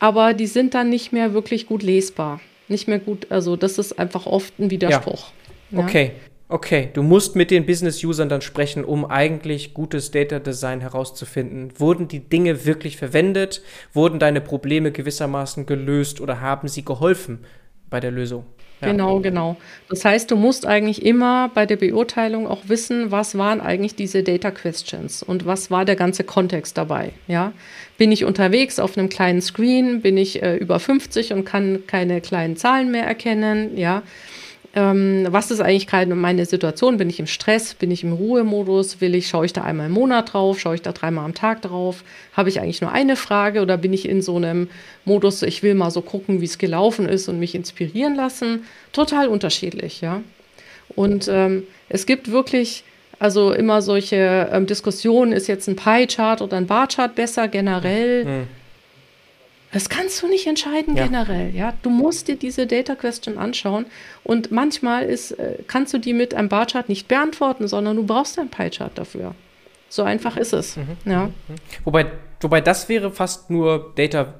aber 0.00 0.34
die 0.34 0.48
sind 0.48 0.74
dann 0.74 0.90
nicht 0.90 1.12
mehr 1.12 1.32
wirklich 1.32 1.66
gut 1.66 1.82
lesbar. 1.82 2.40
Nicht 2.68 2.88
mehr 2.88 2.98
gut, 2.98 3.30
also 3.30 3.56
das 3.56 3.78
ist 3.78 3.98
einfach 3.98 4.26
oft 4.26 4.58
ein 4.58 4.70
Widerspruch. 4.70 5.30
Ja. 5.70 5.78
Ja. 5.78 5.84
Okay, 5.84 6.12
Okay, 6.52 6.90
du 6.92 7.02
musst 7.02 7.34
mit 7.34 7.50
den 7.50 7.64
Business-Usern 7.64 8.28
dann 8.28 8.42
sprechen, 8.42 8.84
um 8.84 9.06
eigentlich 9.06 9.72
gutes 9.72 10.10
Data 10.10 10.38
Design 10.38 10.82
herauszufinden. 10.82 11.72
Wurden 11.78 12.08
die 12.08 12.20
Dinge 12.20 12.66
wirklich 12.66 12.98
verwendet? 12.98 13.62
Wurden 13.94 14.18
deine 14.18 14.42
Probleme 14.42 14.92
gewissermaßen 14.92 15.64
gelöst 15.64 16.20
oder 16.20 16.42
haben 16.42 16.68
sie 16.68 16.84
geholfen 16.84 17.38
bei 17.88 18.00
der 18.00 18.10
Lösung? 18.10 18.44
Ja. 18.82 18.88
Genau, 18.88 19.20
genau. 19.20 19.56
Das 19.88 20.04
heißt, 20.04 20.30
du 20.30 20.36
musst 20.36 20.66
eigentlich 20.66 21.06
immer 21.06 21.50
bei 21.54 21.64
der 21.64 21.76
Beurteilung 21.76 22.46
auch 22.46 22.68
wissen, 22.68 23.10
was 23.10 23.38
waren 23.38 23.62
eigentlich 23.62 23.94
diese 23.94 24.22
Data 24.22 24.50
Questions 24.50 25.22
und 25.22 25.46
was 25.46 25.70
war 25.70 25.86
der 25.86 25.96
ganze 25.96 26.22
Kontext 26.22 26.76
dabei. 26.76 27.12
Ja? 27.28 27.54
Bin 27.96 28.12
ich 28.12 28.26
unterwegs 28.26 28.78
auf 28.78 28.98
einem 28.98 29.08
kleinen 29.08 29.40
Screen? 29.40 30.02
Bin 30.02 30.18
ich 30.18 30.42
äh, 30.42 30.56
über 30.56 30.78
50 30.78 31.32
und 31.32 31.46
kann 31.46 31.84
keine 31.86 32.20
kleinen 32.20 32.56
Zahlen 32.58 32.90
mehr 32.90 33.06
erkennen? 33.06 33.78
Ja? 33.78 34.02
Ähm, 34.74 35.26
was 35.28 35.50
ist 35.50 35.60
eigentlich 35.60 35.88
meine 36.08 36.46
Situation? 36.46 36.96
Bin 36.96 37.10
ich 37.10 37.20
im 37.20 37.26
Stress? 37.26 37.74
Bin 37.74 37.90
ich 37.90 38.04
im 38.04 38.12
Ruhemodus? 38.12 39.00
Will 39.00 39.14
ich, 39.14 39.28
schaue 39.28 39.44
ich 39.44 39.52
da 39.52 39.62
einmal 39.62 39.86
im 39.86 39.92
Monat 39.92 40.32
drauf? 40.32 40.58
Schaue 40.58 40.76
ich 40.76 40.82
da 40.82 40.92
dreimal 40.92 41.26
am 41.26 41.34
Tag 41.34 41.60
drauf? 41.62 42.02
Habe 42.32 42.48
ich 42.48 42.60
eigentlich 42.60 42.80
nur 42.80 42.90
eine 42.90 43.16
Frage 43.16 43.60
oder 43.60 43.76
bin 43.76 43.92
ich 43.92 44.08
in 44.08 44.22
so 44.22 44.36
einem 44.36 44.70
Modus, 45.04 45.42
ich 45.42 45.62
will 45.62 45.74
mal 45.74 45.90
so 45.90 46.00
gucken, 46.00 46.40
wie 46.40 46.46
es 46.46 46.56
gelaufen 46.56 47.06
ist 47.06 47.28
und 47.28 47.38
mich 47.38 47.54
inspirieren 47.54 48.14
lassen? 48.14 48.64
Total 48.92 49.28
unterschiedlich, 49.28 50.00
ja. 50.00 50.22
Und 50.94 51.28
ähm, 51.28 51.64
es 51.88 52.06
gibt 52.06 52.30
wirklich 52.30 52.84
also 53.18 53.52
immer 53.52 53.82
solche 53.82 54.48
ähm, 54.52 54.66
Diskussionen, 54.66 55.32
ist 55.32 55.46
jetzt 55.46 55.68
ein 55.68 55.76
Pie-Chart 55.76 56.40
oder 56.42 56.56
ein 56.56 56.66
Bar-Chart 56.66 57.14
besser 57.14 57.46
generell? 57.46 58.24
Mhm 58.24 58.61
das 59.72 59.88
kannst 59.88 60.22
du 60.22 60.28
nicht 60.28 60.46
entscheiden 60.46 60.96
ja. 60.96 61.06
generell. 61.06 61.54
Ja, 61.54 61.74
du 61.82 61.90
musst 61.90 62.28
dir 62.28 62.36
diese 62.36 62.66
Data 62.66 62.94
Question 62.94 63.38
anschauen 63.38 63.86
und 64.22 64.52
manchmal 64.52 65.04
ist, 65.04 65.32
äh, 65.32 65.58
kannst 65.66 65.94
du 65.94 65.98
die 65.98 66.12
mit 66.12 66.34
einem 66.34 66.48
Barchart 66.48 66.88
nicht 66.88 67.08
beantworten, 67.08 67.66
sondern 67.68 67.96
du 67.96 68.04
brauchst 68.04 68.38
ein 68.38 68.48
Pie-Chart 68.48 68.92
dafür. 68.96 69.34
So 69.88 70.02
einfach 70.02 70.36
ist 70.36 70.52
es. 70.52 70.76
Mhm. 70.76 70.96
Ja. 71.04 71.26
Mhm. 71.26 71.32
Wobei, 71.84 72.12
wobei 72.40 72.60
das 72.60 72.88
wäre 72.88 73.10
fast 73.10 73.50
nur 73.50 73.92
Data 73.96 74.34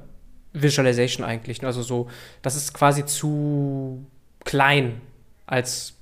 Visualization 0.52 1.24
eigentlich. 1.24 1.64
Also 1.64 1.82
so, 1.82 2.08
das 2.42 2.56
ist 2.56 2.74
quasi 2.74 3.06
zu 3.06 4.04
klein 4.44 5.00
als 5.46 5.94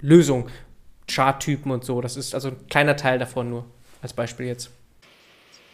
Lösung. 0.00 0.48
Charttypen 1.10 1.72
und 1.72 1.84
so. 1.84 2.00
Das 2.00 2.16
ist 2.16 2.34
also 2.34 2.48
ein 2.48 2.66
kleiner 2.68 2.96
Teil 2.96 3.18
davon 3.18 3.50
nur 3.50 3.64
als 4.00 4.12
Beispiel 4.12 4.46
jetzt. 4.46 4.70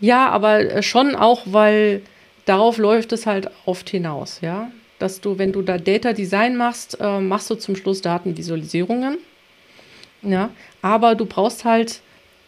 Ja, 0.01 0.29
aber 0.31 0.61
äh, 0.61 0.83
schon 0.83 1.15
auch, 1.15 1.43
weil 1.47 2.03
darauf 2.47 2.79
läuft 2.79 3.13
es 3.13 3.27
halt 3.27 3.51
oft 3.67 3.91
hinaus, 3.91 4.41
ja. 4.41 4.71
Dass 4.99 5.21
du, 5.21 5.37
wenn 5.37 5.53
du 5.53 5.61
da 5.61 5.77
Data 5.77 6.15
Design 6.15 6.57
machst, 6.57 6.99
äh, 6.99 7.21
machst 7.21 7.51
du 7.51 7.57
zum 7.57 7.77
Schluss 7.77 8.01
Datenvisualisierungen. 8.01 9.19
Ja, 10.23 10.51
aber 10.81 11.15
du 11.15 11.27
brauchst 11.27 11.67
halt 11.67 12.01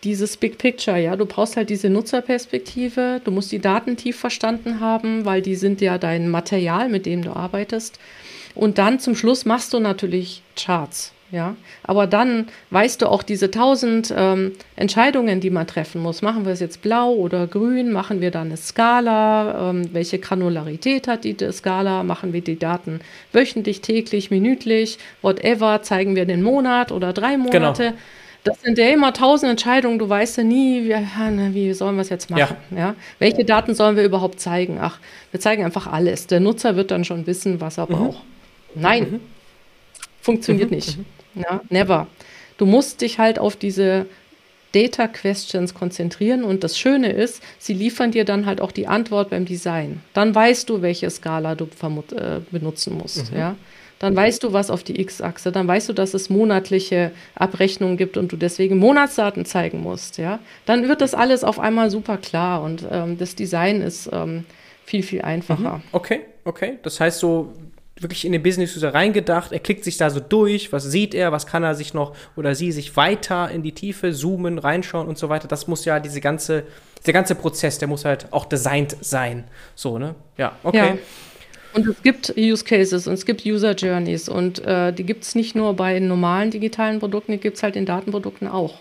dieses 0.05 0.37
Big 0.37 0.59
Picture, 0.59 0.97
ja, 0.97 1.17
du 1.17 1.27
brauchst 1.27 1.57
halt 1.57 1.71
diese 1.71 1.91
Nutzerperspektive, 1.91 3.21
du 3.23 3.31
musst 3.31 3.53
die 3.53 3.59
Daten 3.59 3.97
tief 3.97 4.19
verstanden 4.19 4.81
haben, 4.81 5.25
weil 5.25 5.43
die 5.43 5.57
sind 5.57 5.81
ja 5.81 5.99
dein 5.99 6.31
Material, 6.31 6.89
mit 6.89 7.05
dem 7.05 7.23
du 7.23 7.35
arbeitest. 7.35 7.99
Und 8.55 8.79
dann 8.79 9.01
zum 9.01 9.15
Schluss 9.15 9.45
machst 9.45 9.73
du 9.73 9.81
natürlich 9.81 10.43
Charts. 10.57 11.13
Ja, 11.31 11.57
aber 11.83 12.07
dann 12.07 12.49
weißt 12.71 13.03
du 13.03 13.07
auch 13.07 13.23
diese 13.23 13.51
tausend 13.51 14.13
ähm, 14.17 14.53
Entscheidungen, 14.77 15.41
die 15.41 15.51
man 15.51 15.67
treffen 15.67 16.01
muss. 16.01 16.23
Machen 16.23 16.47
wir 16.47 16.53
es 16.53 16.61
jetzt 16.61 16.81
blau 16.81 17.13
oder 17.13 17.47
grün? 17.47 17.93
Machen 17.93 18.23
wir 18.23 18.31
dann 18.31 18.47
eine 18.47 18.57
Skala? 18.57 19.71
Ähm, 19.71 19.91
welche 19.93 20.19
Granularität 20.19 21.07
hat 21.07 21.25
die 21.25 21.37
Skala? 21.53 22.03
Machen 22.03 22.33
wir 22.33 22.41
die 22.41 22.59
Daten 22.59 23.01
wöchentlich, 23.33 23.83
täglich, 23.83 24.31
minütlich, 24.31 24.99
whatever? 25.21 25.83
Zeigen 25.83 26.17
wir 26.17 26.25
den 26.25 26.43
Monat 26.43 26.93
oder 26.93 27.13
drei 27.13 27.37
Monate? 27.37 27.83
Genau. 27.83 27.99
das 28.45 28.63
sind 28.63 28.79
ja 28.79 28.89
immer 28.89 29.13
tausend 29.13 29.51
Entscheidungen. 29.51 29.99
Du 29.99 30.09
weißt 30.09 30.39
ja 30.39 30.45
nie, 30.45 30.85
wie, 30.85 30.95
ne, 31.31 31.51
wie 31.53 31.75
sollen 31.75 31.97
wir 31.97 32.03
es 32.03 32.09
jetzt 32.09 32.31
machen? 32.31 32.57
Ja. 32.71 32.79
ja. 32.79 32.95
Welche 33.19 33.45
Daten 33.45 33.75
sollen 33.75 33.97
wir 33.97 34.05
überhaupt 34.05 34.41
zeigen? 34.41 34.79
Ach, 34.81 34.99
wir 35.31 35.41
zeigen 35.41 35.63
einfach 35.63 35.89
alles. 35.89 36.27
Der 36.27 36.41
Nutzer 36.41 36.75
wird 36.77 36.91
dann 36.91 37.05
schon 37.05 37.27
wissen, 37.27 37.61
was 37.61 37.77
er 37.77 37.85
mhm. 37.85 37.93
braucht. 37.93 38.23
Nein, 38.75 39.03
mhm. 39.11 39.21
funktioniert 40.23 40.71
mhm. 40.71 40.77
nicht. 40.77 40.99
Ja, 41.39 41.61
never. 41.69 42.07
Du 42.57 42.67
musst 42.67 43.01
dich 43.01 43.19
halt 43.19 43.39
auf 43.39 43.57
diese 43.57 44.07
Data 44.73 45.09
Questions 45.09 45.73
konzentrieren 45.73 46.45
und 46.45 46.63
das 46.63 46.79
Schöne 46.79 47.13
ist, 47.13 47.43
sie 47.59 47.73
liefern 47.73 48.11
dir 48.11 48.25
dann 48.25 48.45
halt 48.45 48.61
auch 48.61 48.73
die 48.73 48.87
Antwort 48.87 49.31
beim 49.31 49.47
Design. 49.47 50.03
Dann 50.13 50.35
weißt 50.35 50.69
du, 50.69 50.83
welche 50.83 51.09
Skala 51.09 51.55
du 51.55 51.65
äh, 51.65 52.41
benutzen 52.51 52.99
musst. 52.99 53.33
Mhm. 53.33 53.39
Ja? 53.39 53.57
Dann 53.99 54.15
weißt 54.15 54.45
du, 54.45 54.53
was 54.53 54.71
auf 54.71 54.85
die 54.85 55.01
X-Achse, 55.01 55.51
dann 55.51 55.67
weißt 55.67 55.89
du, 55.89 55.93
dass 55.93 56.15
es 56.15 56.31
monatliche 56.31 57.11
Abrechnungen 57.35 57.97
gibt 57.97 58.17
und 58.17 58.31
du 58.31 58.37
deswegen 58.37 58.79
Monatsdaten 58.79 59.45
zeigen 59.45 59.83
musst. 59.83 60.19
Ja? 60.19 60.39
Dann 60.67 60.87
wird 60.87 61.01
das 61.01 61.15
alles 61.15 61.43
auf 61.45 61.59
einmal 61.59 61.91
super 61.91 62.19
klar 62.19 62.63
und 62.63 62.87
ähm, 62.91 63.19
das 63.19 63.35
Design 63.35 63.81
ist 63.81 64.09
ähm, 64.13 64.45
viel, 64.85 65.03
viel 65.03 65.23
einfacher. 65.23 65.77
Mhm. 65.77 65.83
Okay, 65.93 66.21
okay. 66.45 66.79
Das 66.83 67.01
heißt 67.01 67.19
so, 67.19 67.53
wirklich 68.03 68.25
in 68.25 68.33
den 68.33 68.43
Business 68.43 68.77
User 68.77 68.95
reingedacht. 68.95 69.53
Er 69.53 69.59
klickt 69.59 69.85
sich 69.85 69.97
da 69.97 70.11
so 70.11 70.21
durch, 70.21 70.73
was 70.73 70.85
sieht 70.85 71.15
er, 71.15 71.33
was 71.33 71.47
kann 71.47 71.63
er 71.63 71.75
sich 71.75 71.95
noch 71.95 72.15
oder 72.37 72.55
sie 72.55 72.73
sich 72.73 72.97
weiter 72.97 73.51
in 73.51 73.63
die 73.63 73.73
Tiefe 73.73 74.13
zoomen, 74.13 74.59
reinschauen 74.59 75.09
und 75.09 75.19
so 75.19 75.29
weiter. 75.29 75.49
Das 75.49 75.67
muss 75.67 75.85
ja 75.85 76.01
diese 76.01 76.21
ganze, 76.21 76.65
der 77.07 77.13
ganze 77.13 77.35
Prozess, 77.35 77.79
der 77.79 77.89
muss 77.89 78.05
halt 78.05 78.33
auch 78.33 78.45
designt 78.45 78.97
sein. 79.01 79.45
So, 79.75 79.99
ne? 79.99 80.15
Ja, 80.37 80.57
okay. 80.63 80.77
Ja. 80.77 80.99
Und 81.75 81.87
es 81.87 82.03
gibt 82.03 82.35
Use 82.37 82.65
Cases 82.65 83.07
und 83.07 83.15
es 83.15 83.27
gibt 83.27 83.45
User 83.45 83.73
Journeys 83.75 84.29
und 84.29 84.65
äh, 84.65 84.93
die 84.93 85.05
gibt 85.05 85.25
es 85.25 85.35
nicht 85.35 85.55
nur 85.55 85.75
bei 85.75 85.99
normalen 86.01 86.51
digitalen 86.51 86.99
Produkten, 86.99 87.33
die 87.33 87.39
gibt 87.39 87.57
es 87.59 87.63
halt 87.63 87.77
in 87.77 87.85
Datenprodukten 87.85 88.49
auch. 88.49 88.81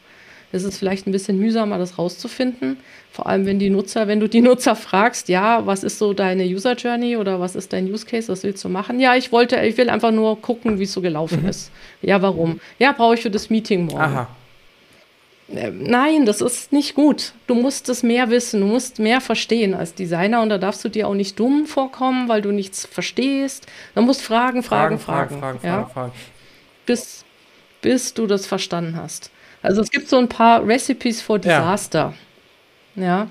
Es 0.52 0.64
ist 0.64 0.78
vielleicht 0.78 1.08
ein 1.08 1.12
bisschen 1.12 1.38
mühsamer, 1.38 1.78
das 1.78 1.98
rauszufinden. 1.98 2.78
Vor 3.12 3.28
allem, 3.28 3.46
wenn 3.46 3.60
die 3.60 3.70
Nutzer, 3.70 4.08
wenn 4.08 4.20
du 4.20 4.30
die 4.30 4.42
Nutzer 4.48 4.76
fragst, 4.76 5.30
ja, 5.30 5.66
was 5.66 5.84
ist 5.84 6.00
so 6.00 6.14
deine 6.14 6.44
User 6.46 6.74
Journey 6.74 7.18
oder 7.18 7.40
was 7.40 7.56
ist 7.56 7.74
dein 7.74 7.92
Use 7.92 8.06
Case, 8.06 8.32
was 8.32 8.44
willst 8.44 8.64
du 8.64 8.70
machen? 8.70 9.00
Ja, 9.00 9.16
ich 9.16 9.32
wollte, 9.32 9.58
ich 9.62 9.78
will 9.78 9.90
einfach 9.90 10.12
nur 10.12 10.42
gucken, 10.42 10.80
wie 10.80 10.84
es 10.84 10.94
so 10.94 11.02
gelaufen 11.02 11.44
mhm. 11.44 11.50
ist. 11.50 11.72
Ja, 12.02 12.22
warum? 12.22 12.60
Ja, 12.80 12.92
brauche 12.94 13.16
ich 13.16 13.22
für 13.22 13.32
das 13.32 13.50
Meeting 13.50 13.86
morgen. 13.86 14.02
Aha. 14.02 14.28
Äh, 15.54 15.72
nein, 15.72 16.26
das 16.26 16.42
ist 16.42 16.74
nicht 16.74 16.96
gut. 16.96 17.34
Du 17.48 17.56
musst 17.56 17.88
es 17.90 18.04
mehr 18.04 18.30
wissen, 18.30 18.62
du 18.62 18.68
musst 18.68 19.00
mehr 19.00 19.22
verstehen 19.22 19.74
als 19.74 19.94
Designer 19.94 20.42
und 20.42 20.50
da 20.50 20.58
darfst 20.58 20.84
du 20.84 20.90
dir 20.90 21.08
auch 21.08 21.14
nicht 21.14 21.40
dumm 21.40 21.66
vorkommen, 21.66 22.28
weil 22.28 22.42
du 22.42 22.52
nichts 22.52 22.86
verstehst. 22.86 23.66
Du 23.96 24.02
musst 24.02 24.22
fragen, 24.22 24.64
fragen, 24.64 25.00
fragen. 25.00 25.40
Fragen, 25.40 25.40
fragen, 25.40 25.60
fragen, 25.60 25.82
ja? 25.82 25.86
fragen. 25.86 26.12
Bis, 26.86 27.24
bis 27.82 28.14
du 28.14 28.28
das 28.28 28.46
verstanden 28.46 28.98
hast. 28.98 29.32
Also 29.62 29.82
es 29.82 29.92
gibt 29.92 30.08
so 30.08 30.18
ein 30.18 30.30
paar 30.30 30.66
Recipes 30.66 31.22
for 31.22 31.40
Disaster, 31.40 32.14
ja, 32.96 33.04
ja 33.04 33.28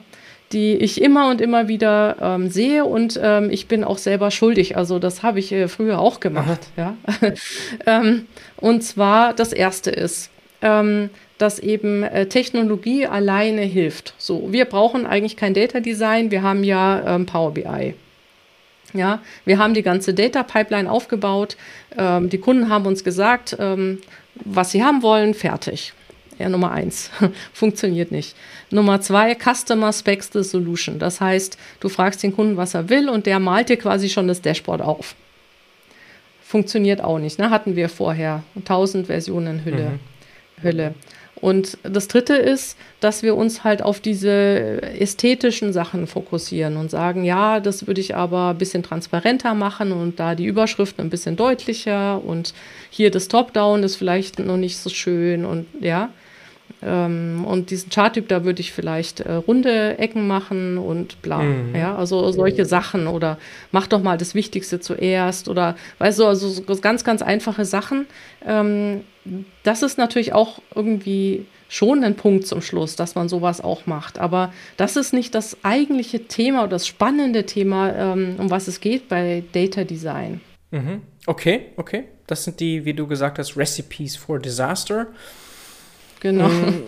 die 0.52 0.76
ich 0.76 1.02
immer 1.02 1.28
und 1.28 1.40
immer 1.40 1.68
wieder 1.68 2.16
ähm, 2.20 2.50
sehe 2.50 2.84
und 2.84 3.18
ähm, 3.22 3.50
ich 3.50 3.66
bin 3.66 3.82
auch 3.82 3.98
selber 3.98 4.30
schuldig. 4.30 4.76
Also 4.76 4.98
das 4.98 5.22
habe 5.22 5.40
ich 5.40 5.50
äh, 5.52 5.68
früher 5.68 5.98
auch 5.98 6.20
gemacht. 6.20 6.60
Ja. 6.76 6.96
ähm, 7.86 8.26
und 8.56 8.82
zwar 8.82 9.34
das 9.34 9.52
erste 9.52 9.90
ist, 9.90 10.30
ähm, 10.62 11.10
dass 11.38 11.58
eben 11.58 12.02
äh, 12.04 12.26
Technologie 12.26 13.06
alleine 13.06 13.62
hilft. 13.62 14.14
So, 14.18 14.52
wir 14.52 14.66
brauchen 14.66 15.04
eigentlich 15.04 15.36
kein 15.36 15.52
Data 15.52 15.80
Design, 15.80 16.30
wir 16.30 16.42
haben 16.42 16.62
ja 16.62 17.16
ähm, 17.16 17.26
Power 17.26 17.52
BI. 17.52 17.94
Ja, 18.92 19.20
wir 19.44 19.58
haben 19.58 19.74
die 19.74 19.82
ganze 19.82 20.14
Data 20.14 20.44
Pipeline 20.44 20.90
aufgebaut. 20.90 21.56
Ähm, 21.98 22.30
die 22.30 22.38
Kunden 22.38 22.68
haben 22.68 22.86
uns 22.86 23.02
gesagt, 23.02 23.56
was 24.44 24.70
sie 24.70 24.84
haben 24.84 25.02
wollen, 25.02 25.34
fertig. 25.34 25.92
Ja, 26.38 26.48
Nummer 26.48 26.72
eins. 26.72 27.10
Funktioniert 27.52 28.12
nicht. 28.12 28.36
Nummer 28.70 29.00
zwei, 29.00 29.34
Customer 29.34 29.92
Specs 29.92 30.30
the 30.32 30.42
Solution. 30.42 30.98
Das 30.98 31.20
heißt, 31.20 31.56
du 31.80 31.88
fragst 31.88 32.22
den 32.22 32.34
Kunden, 32.34 32.56
was 32.56 32.74
er 32.74 32.88
will 32.88 33.08
und 33.08 33.26
der 33.26 33.38
malt 33.38 33.68
dir 33.68 33.76
quasi 33.76 34.08
schon 34.08 34.28
das 34.28 34.42
Dashboard 34.42 34.82
auf. 34.82 35.14
Funktioniert 36.42 37.02
auch 37.02 37.18
nicht. 37.18 37.38
Ne? 37.38 37.50
Hatten 37.50 37.74
wir 37.74 37.88
vorher. 37.88 38.42
1000 38.56 39.06
Versionen 39.06 39.64
Hülle. 39.64 39.90
Mhm. 39.90 40.62
Hülle. 40.62 40.94
Und 41.40 41.76
das 41.82 42.08
Dritte 42.08 42.34
ist, 42.34 42.78
dass 43.00 43.22
wir 43.22 43.36
uns 43.36 43.62
halt 43.62 43.82
auf 43.82 44.00
diese 44.00 44.82
ästhetischen 44.98 45.72
Sachen 45.72 46.06
fokussieren 46.06 46.78
und 46.78 46.90
sagen, 46.90 47.24
ja, 47.24 47.60
das 47.60 47.86
würde 47.86 48.00
ich 48.00 48.16
aber 48.16 48.50
ein 48.50 48.58
bisschen 48.58 48.82
transparenter 48.82 49.54
machen 49.54 49.92
und 49.92 50.18
da 50.18 50.34
die 50.34 50.46
Überschriften 50.46 51.04
ein 51.04 51.10
bisschen 51.10 51.36
deutlicher 51.36 52.24
und 52.24 52.54
hier 52.88 53.10
das 53.10 53.28
Top-Down 53.28 53.82
ist 53.82 53.96
vielleicht 53.96 54.38
noch 54.38 54.56
nicht 54.56 54.78
so 54.78 54.88
schön 54.88 55.44
und 55.44 55.66
ja. 55.80 56.10
Ähm, 56.82 57.44
und 57.46 57.70
diesen 57.70 57.90
Charttyp, 57.90 58.28
da 58.28 58.44
würde 58.44 58.60
ich 58.60 58.72
vielleicht 58.72 59.20
äh, 59.20 59.32
runde 59.32 59.98
Ecken 59.98 60.26
machen 60.26 60.78
und 60.78 61.22
bla. 61.22 61.38
Mhm. 61.38 61.74
Ja, 61.74 61.96
also 61.96 62.30
solche 62.32 62.64
Sachen 62.64 63.06
oder 63.06 63.38
mach 63.72 63.86
doch 63.86 64.02
mal 64.02 64.18
das 64.18 64.34
Wichtigste 64.34 64.80
zuerst 64.80 65.48
oder 65.48 65.76
weißt 65.98 66.18
du, 66.18 66.26
also 66.26 66.48
so 66.48 66.62
ganz, 66.80 67.04
ganz 67.04 67.22
einfache 67.22 67.64
Sachen. 67.64 68.06
Ähm, 68.44 69.02
das 69.62 69.82
ist 69.82 69.98
natürlich 69.98 70.32
auch 70.32 70.60
irgendwie 70.74 71.46
schon 71.68 72.04
ein 72.04 72.14
Punkt 72.14 72.46
zum 72.46 72.62
Schluss, 72.62 72.94
dass 72.96 73.14
man 73.14 73.28
sowas 73.28 73.60
auch 73.60 73.86
macht. 73.86 74.18
Aber 74.18 74.52
das 74.76 74.96
ist 74.96 75.12
nicht 75.12 75.34
das 75.34 75.56
eigentliche 75.64 76.28
Thema 76.28 76.60
oder 76.60 76.70
das 76.70 76.86
spannende 76.86 77.46
Thema, 77.46 77.92
ähm, 77.94 78.36
um 78.38 78.50
was 78.50 78.68
es 78.68 78.80
geht 78.80 79.08
bei 79.08 79.42
Data 79.52 79.84
Design. 79.84 80.40
Mhm. 80.70 81.02
Okay, 81.26 81.66
okay. 81.76 82.04
Das 82.26 82.44
sind 82.44 82.60
die, 82.60 82.84
wie 82.84 82.94
du 82.94 83.06
gesagt 83.06 83.38
hast, 83.38 83.56
Recipes 83.56 84.16
for 84.16 84.38
Disaster. 84.38 85.08
Genau. 86.26 86.48
Ähm, 86.48 86.82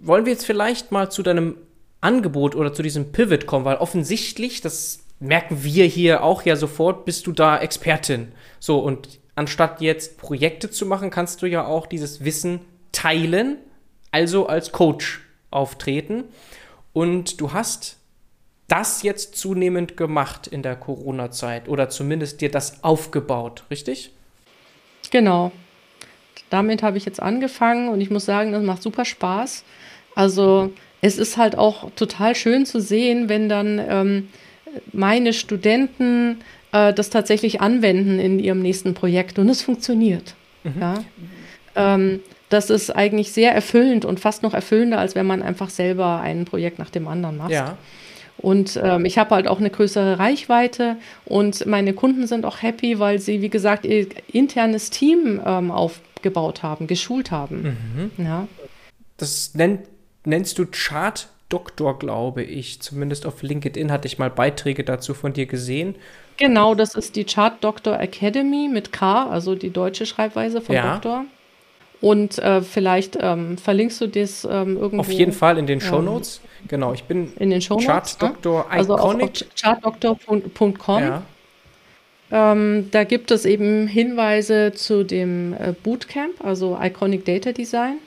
wollen 0.00 0.24
wir 0.24 0.32
jetzt 0.32 0.46
vielleicht 0.46 0.92
mal 0.92 1.10
zu 1.10 1.22
deinem 1.22 1.58
Angebot 2.00 2.54
oder 2.54 2.72
zu 2.72 2.82
diesem 2.82 3.12
Pivot 3.12 3.44
kommen, 3.44 3.66
weil 3.66 3.76
offensichtlich, 3.76 4.62
das 4.62 5.04
merken 5.20 5.62
wir 5.62 5.84
hier 5.84 6.22
auch 6.22 6.40
ja 6.46 6.56
sofort, 6.56 7.04
bist 7.04 7.26
du 7.26 7.32
da 7.32 7.58
Expertin. 7.58 8.28
So, 8.60 8.78
und 8.78 9.20
anstatt 9.34 9.82
jetzt 9.82 10.16
Projekte 10.16 10.70
zu 10.70 10.86
machen, 10.86 11.10
kannst 11.10 11.42
du 11.42 11.46
ja 11.46 11.66
auch 11.66 11.86
dieses 11.86 12.24
Wissen 12.24 12.60
teilen, 12.92 13.58
also 14.10 14.46
als 14.46 14.72
Coach 14.72 15.20
auftreten. 15.50 16.24
Und 16.94 17.42
du 17.42 17.52
hast 17.52 17.98
das 18.68 19.02
jetzt 19.02 19.36
zunehmend 19.36 19.98
gemacht 19.98 20.46
in 20.46 20.62
der 20.62 20.76
Corona-Zeit 20.76 21.68
oder 21.68 21.90
zumindest 21.90 22.40
dir 22.40 22.50
das 22.50 22.82
aufgebaut, 22.82 23.64
richtig? 23.70 24.12
Genau, 25.10 25.52
damit 26.50 26.82
habe 26.82 26.98
ich 26.98 27.04
jetzt 27.04 27.22
angefangen 27.22 27.88
und 27.88 28.00
ich 28.00 28.10
muss 28.10 28.24
sagen, 28.24 28.52
das 28.52 28.62
macht 28.62 28.82
super 28.82 29.04
Spaß. 29.04 29.64
Also 30.14 30.72
es 31.00 31.18
ist 31.18 31.36
halt 31.36 31.56
auch 31.56 31.90
total 31.92 32.34
schön 32.34 32.66
zu 32.66 32.80
sehen, 32.80 33.28
wenn 33.28 33.48
dann 33.48 33.80
ähm, 33.88 34.28
meine 34.92 35.32
Studenten 35.32 36.38
äh, 36.72 36.92
das 36.92 37.10
tatsächlich 37.10 37.60
anwenden 37.60 38.18
in 38.18 38.38
ihrem 38.38 38.60
nächsten 38.60 38.94
Projekt 38.94 39.38
und 39.38 39.48
es 39.48 39.62
funktioniert. 39.62 40.34
Mhm. 40.64 40.80
Ja? 40.80 41.04
Ähm, 41.76 42.20
das 42.48 42.70
ist 42.70 42.90
eigentlich 42.94 43.32
sehr 43.32 43.52
erfüllend 43.54 44.04
und 44.04 44.20
fast 44.20 44.42
noch 44.42 44.54
erfüllender, 44.54 44.98
als 44.98 45.14
wenn 45.14 45.26
man 45.26 45.42
einfach 45.42 45.70
selber 45.70 46.20
ein 46.20 46.44
Projekt 46.46 46.78
nach 46.78 46.90
dem 46.90 47.06
anderen 47.06 47.36
macht. 47.36 47.50
Ja. 47.50 47.76
Und 48.38 48.80
ähm, 48.82 49.04
ich 49.04 49.18
habe 49.18 49.34
halt 49.34 49.48
auch 49.48 49.58
eine 49.58 49.70
größere 49.70 50.18
Reichweite 50.18 50.96
und 51.24 51.66
meine 51.66 51.92
Kunden 51.92 52.26
sind 52.26 52.44
auch 52.44 52.62
happy, 52.62 52.98
weil 52.98 53.18
sie, 53.18 53.42
wie 53.42 53.48
gesagt, 53.48 53.84
ihr 53.84 54.06
internes 54.32 54.90
Team 54.90 55.40
ähm, 55.44 55.70
auf, 55.70 56.00
gebaut 56.22 56.62
haben, 56.62 56.86
geschult 56.86 57.30
haben. 57.30 58.10
Mhm. 58.16 58.24
Ja. 58.24 58.48
Das 59.16 59.54
nennt, 59.54 59.80
nennst 60.24 60.58
du 60.58 60.66
Chart 60.70 61.28
Doktor, 61.48 61.98
glaube 61.98 62.42
ich. 62.42 62.80
Zumindest 62.80 63.26
auf 63.26 63.42
LinkedIn 63.42 63.90
hatte 63.90 64.06
ich 64.06 64.18
mal 64.18 64.30
Beiträge 64.30 64.84
dazu 64.84 65.14
von 65.14 65.32
dir 65.32 65.46
gesehen. 65.46 65.96
Genau, 66.36 66.74
das 66.74 66.94
ist 66.94 67.16
die 67.16 67.24
Chart 67.24 67.62
Doctor 67.64 67.98
Academy 67.98 68.68
mit 68.72 68.92
K, 68.92 69.28
also 69.28 69.54
die 69.54 69.70
deutsche 69.70 70.06
Schreibweise 70.06 70.60
von 70.60 70.74
ja. 70.74 70.92
Doktor. 70.92 71.24
Und 72.00 72.38
äh, 72.38 72.62
vielleicht 72.62 73.18
ähm, 73.20 73.58
verlinkst 73.58 74.00
du 74.00 74.06
das 74.06 74.46
ähm, 74.48 74.76
irgendwo. 74.76 75.00
Auf 75.00 75.12
jeden 75.12 75.32
Fall 75.32 75.58
in 75.58 75.66
den 75.66 75.80
Show 75.80 76.00
Notes. 76.00 76.40
Ähm, 76.62 76.68
genau, 76.68 76.92
ich 76.92 77.04
bin 77.04 77.32
in 77.38 77.50
den 77.50 77.60
Show 77.60 77.80
Notes. 77.80 78.18
Ne? 78.20 78.34
Also 78.68 78.94
auf, 78.94 79.20
auf 79.20 79.30
chartdoktor.com. 79.60 81.02
Ja. 81.02 81.22
Da 82.30 83.04
gibt 83.04 83.30
es 83.30 83.46
eben 83.46 83.86
Hinweise 83.86 84.72
zu 84.74 85.02
dem 85.02 85.54
äh, 85.54 85.72
Bootcamp, 85.82 86.44
also 86.44 86.78
Iconic 86.78 87.24
Data 87.24 87.52
Design. 87.52 88.00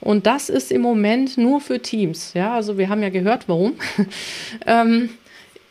Und 0.00 0.26
das 0.26 0.48
ist 0.48 0.70
im 0.70 0.82
Moment 0.82 1.36
nur 1.36 1.60
für 1.60 1.80
Teams. 1.80 2.32
Ja, 2.34 2.54
also 2.54 2.78
wir 2.78 2.88
haben 2.88 3.02
ja 3.02 3.08
gehört, 3.08 3.48
warum. 3.48 3.74
ähm, 4.66 5.10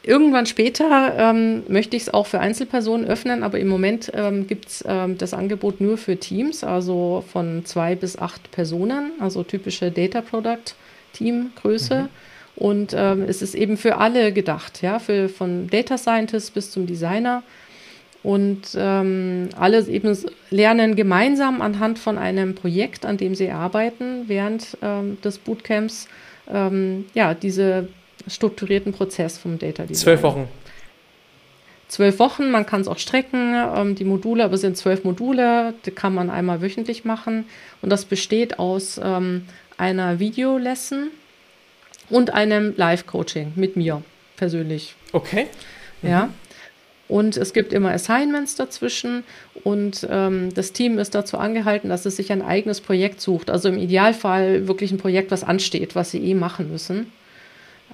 irgendwann 0.07 0.45
später 0.45 1.13
ähm, 1.17 1.63
möchte 1.67 1.95
ich 1.95 2.03
es 2.03 2.13
auch 2.13 2.27
für 2.27 2.39
Einzelpersonen 2.39 3.07
öffnen, 3.07 3.43
aber 3.43 3.59
im 3.59 3.67
Moment 3.67 4.11
ähm, 4.13 4.47
gibt 4.47 4.67
es 4.67 4.83
ähm, 4.87 5.17
das 5.17 5.33
Angebot 5.33 5.81
nur 5.81 5.97
für 5.97 6.17
Teams, 6.17 6.63
also 6.63 7.23
von 7.31 7.65
zwei 7.65 7.95
bis 7.95 8.17
acht 8.17 8.51
Personen, 8.51 9.11
also 9.19 9.43
typische 9.43 9.91
Data 9.91 10.21
Product 10.21 10.75
Teamgröße. 11.13 12.03
Mhm. 12.03 12.09
Und 12.57 12.93
ähm, 12.95 13.23
es 13.27 13.41
ist 13.41 13.55
eben 13.55 13.77
für 13.77 13.97
alle 13.97 14.31
gedacht, 14.31 14.81
ja, 14.81 14.99
für, 14.99 15.27
von 15.27 15.67
Data 15.69 15.97
Scientist 15.97 16.53
bis 16.53 16.71
zum 16.71 16.87
Designer. 16.87 17.43
Und 18.23 18.61
ähm, 18.75 19.49
alle 19.57 19.85
eben 19.87 20.17
lernen 20.49 20.95
gemeinsam 20.95 21.61
anhand 21.61 21.99
von 21.99 22.17
einem 22.17 22.55
Projekt, 22.55 23.05
an 23.05 23.17
dem 23.17 23.35
sie 23.35 23.51
arbeiten, 23.51 24.23
während 24.27 24.77
ähm, 24.81 25.17
des 25.23 25.37
Bootcamps, 25.37 26.07
ja, 26.47 27.33
diese 27.33 27.87
strukturierten 28.27 28.93
Prozess 28.93 29.37
vom 29.37 29.59
Data 29.59 29.83
Design. 29.83 30.03
Zwölf 30.03 30.23
Wochen. 30.23 30.47
Zwölf 31.87 32.19
Wochen, 32.19 32.49
man 32.49 32.65
kann 32.65 32.81
es 32.81 32.87
auch 32.87 32.97
strecken, 32.97 33.53
ähm, 33.53 33.95
die 33.95 34.05
Module, 34.05 34.43
aber 34.43 34.55
es 34.55 34.61
sind 34.61 34.75
zwölf 34.75 35.03
Module, 35.03 35.73
die 35.85 35.91
kann 35.91 36.15
man 36.15 36.29
einmal 36.29 36.61
wöchentlich 36.61 37.05
machen. 37.05 37.45
Und 37.81 37.89
das 37.89 38.05
besteht 38.05 38.57
aus 38.57 38.99
ähm, 39.03 39.45
einer 39.77 40.19
Videolesson 40.19 41.09
und 42.09 42.33
einem 42.33 42.73
Live-Coaching 42.75 43.53
mit 43.55 43.75
mir 43.75 44.01
persönlich. 44.35 44.95
Okay. 45.11 45.47
Mhm. 46.01 46.09
Ja. 46.09 46.29
Und 47.07 47.37
es 47.37 47.53
gibt 47.53 47.71
immer 47.71 47.91
Assignments 47.91 48.55
dazwischen 48.55 49.23
und 49.63 50.07
ähm, 50.09 50.51
das 50.55 50.73
Team 50.73 50.97
ist 50.97 51.13
dazu 51.13 51.37
angehalten, 51.37 51.87
dass 51.89 52.05
es 52.07 52.15
sich 52.15 52.31
ein 52.31 52.41
eigenes 52.41 52.81
Projekt 52.81 53.21
sucht. 53.21 53.51
Also 53.51 53.69
im 53.69 53.77
Idealfall 53.77 54.67
wirklich 54.67 54.91
ein 54.91 54.97
Projekt, 54.97 55.29
was 55.29 55.43
ansteht, 55.43 55.95
was 55.95 56.09
sie 56.09 56.23
eh 56.23 56.33
machen 56.33 56.71
müssen. 56.71 57.11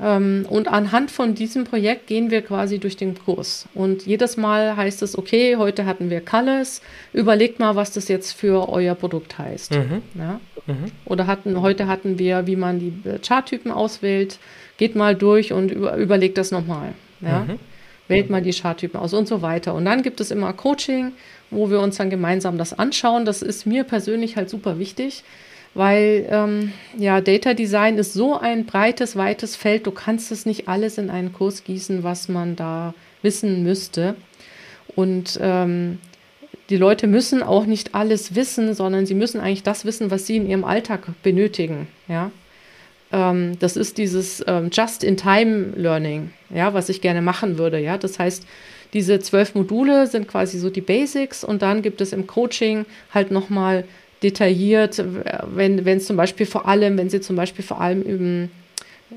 Ähm, 0.01 0.45
und 0.49 0.67
anhand 0.67 1.11
von 1.11 1.35
diesem 1.35 1.63
Projekt 1.63 2.07
gehen 2.07 2.31
wir 2.31 2.41
quasi 2.41 2.79
durch 2.79 2.97
den 2.97 3.17
Kurs. 3.17 3.67
Und 3.75 4.05
jedes 4.05 4.35
Mal 4.35 4.75
heißt 4.75 5.03
es, 5.03 5.17
okay, 5.17 5.57
heute 5.57 5.85
hatten 5.85 6.09
wir 6.09 6.21
Colors, 6.21 6.81
überlegt 7.13 7.59
mal, 7.59 7.75
was 7.75 7.91
das 7.91 8.07
jetzt 8.07 8.33
für 8.33 8.67
euer 8.69 8.95
Produkt 8.95 9.37
heißt. 9.37 9.71
Mhm. 9.71 10.01
Ja? 10.15 10.39
Mhm. 10.65 10.91
Oder 11.05 11.27
hatten, 11.27 11.61
heute 11.61 11.87
hatten 11.87 12.17
wir, 12.17 12.47
wie 12.47 12.55
man 12.55 12.79
die 12.79 12.93
Charttypen 13.25 13.71
auswählt, 13.71 14.39
geht 14.77 14.95
mal 14.95 15.15
durch 15.15 15.53
und 15.53 15.69
über, 15.69 15.95
überlegt 15.97 16.37
das 16.39 16.51
nochmal. 16.51 16.93
Ja? 17.21 17.41
Mhm. 17.41 17.59
Wählt 18.07 18.29
mal 18.29 18.41
die 18.41 18.51
Charttypen 18.51 18.99
aus 18.99 19.13
und 19.13 19.27
so 19.27 19.41
weiter. 19.41 19.75
Und 19.75 19.85
dann 19.85 20.01
gibt 20.01 20.19
es 20.19 20.31
immer 20.31 20.51
Coaching, 20.51 21.13
wo 21.51 21.69
wir 21.69 21.79
uns 21.79 21.97
dann 21.97 22.09
gemeinsam 22.09 22.57
das 22.57 22.77
anschauen. 22.77 23.23
Das 23.23 23.41
ist 23.41 23.65
mir 23.65 23.83
persönlich 23.83 24.35
halt 24.35 24.49
super 24.49 24.79
wichtig 24.79 25.23
weil 25.73 26.27
ähm, 26.29 26.73
ja, 26.97 27.21
Data 27.21 27.53
Design 27.53 27.97
ist 27.97 28.13
so 28.13 28.37
ein 28.37 28.65
breites, 28.65 29.15
weites 29.15 29.55
Feld, 29.55 29.87
du 29.87 29.91
kannst 29.91 30.31
es 30.31 30.45
nicht 30.45 30.67
alles 30.67 30.97
in 30.97 31.09
einen 31.09 31.31
Kurs 31.33 31.63
gießen, 31.63 32.03
was 32.03 32.27
man 32.27 32.55
da 32.55 32.93
wissen 33.21 33.63
müsste. 33.63 34.15
Und 34.95 35.39
ähm, 35.41 35.99
die 36.69 36.77
Leute 36.77 37.07
müssen 37.07 37.43
auch 37.43 37.65
nicht 37.65 37.95
alles 37.95 38.35
wissen, 38.35 38.73
sondern 38.73 39.05
sie 39.05 39.13
müssen 39.13 39.39
eigentlich 39.39 39.63
das 39.63 39.85
wissen, 39.85 40.11
was 40.11 40.27
sie 40.27 40.37
in 40.37 40.49
ihrem 40.49 40.63
Alltag 40.63 41.07
benötigen. 41.23 41.87
Ja? 42.07 42.31
Ähm, 43.11 43.57
das 43.59 43.77
ist 43.77 43.97
dieses 43.97 44.43
ähm, 44.47 44.69
Just-in-Time-Learning, 44.71 46.31
ja, 46.49 46.73
was 46.73 46.89
ich 46.89 47.01
gerne 47.01 47.21
machen 47.21 47.57
würde. 47.57 47.79
Ja? 47.79 47.97
Das 47.97 48.19
heißt, 48.19 48.45
diese 48.93 49.19
zwölf 49.19 49.55
Module 49.55 50.07
sind 50.07 50.27
quasi 50.27 50.59
so 50.59 50.69
die 50.69 50.81
Basics 50.81 51.43
und 51.43 51.61
dann 51.61 51.81
gibt 51.81 52.01
es 52.01 52.11
im 52.11 52.27
Coaching 52.27 52.85
halt 53.13 53.31
nochmal 53.31 53.85
detailliert, 54.23 55.03
wenn 55.47 55.85
es 55.85 56.05
zum 56.05 56.17
Beispiel 56.17 56.45
vor 56.45 56.67
allem, 56.67 56.97
wenn 56.97 57.09
Sie 57.09 57.21
zum 57.21 57.35
Beispiel 57.35 57.65
vor 57.65 57.81
allem 57.81 58.01
über 58.01 58.49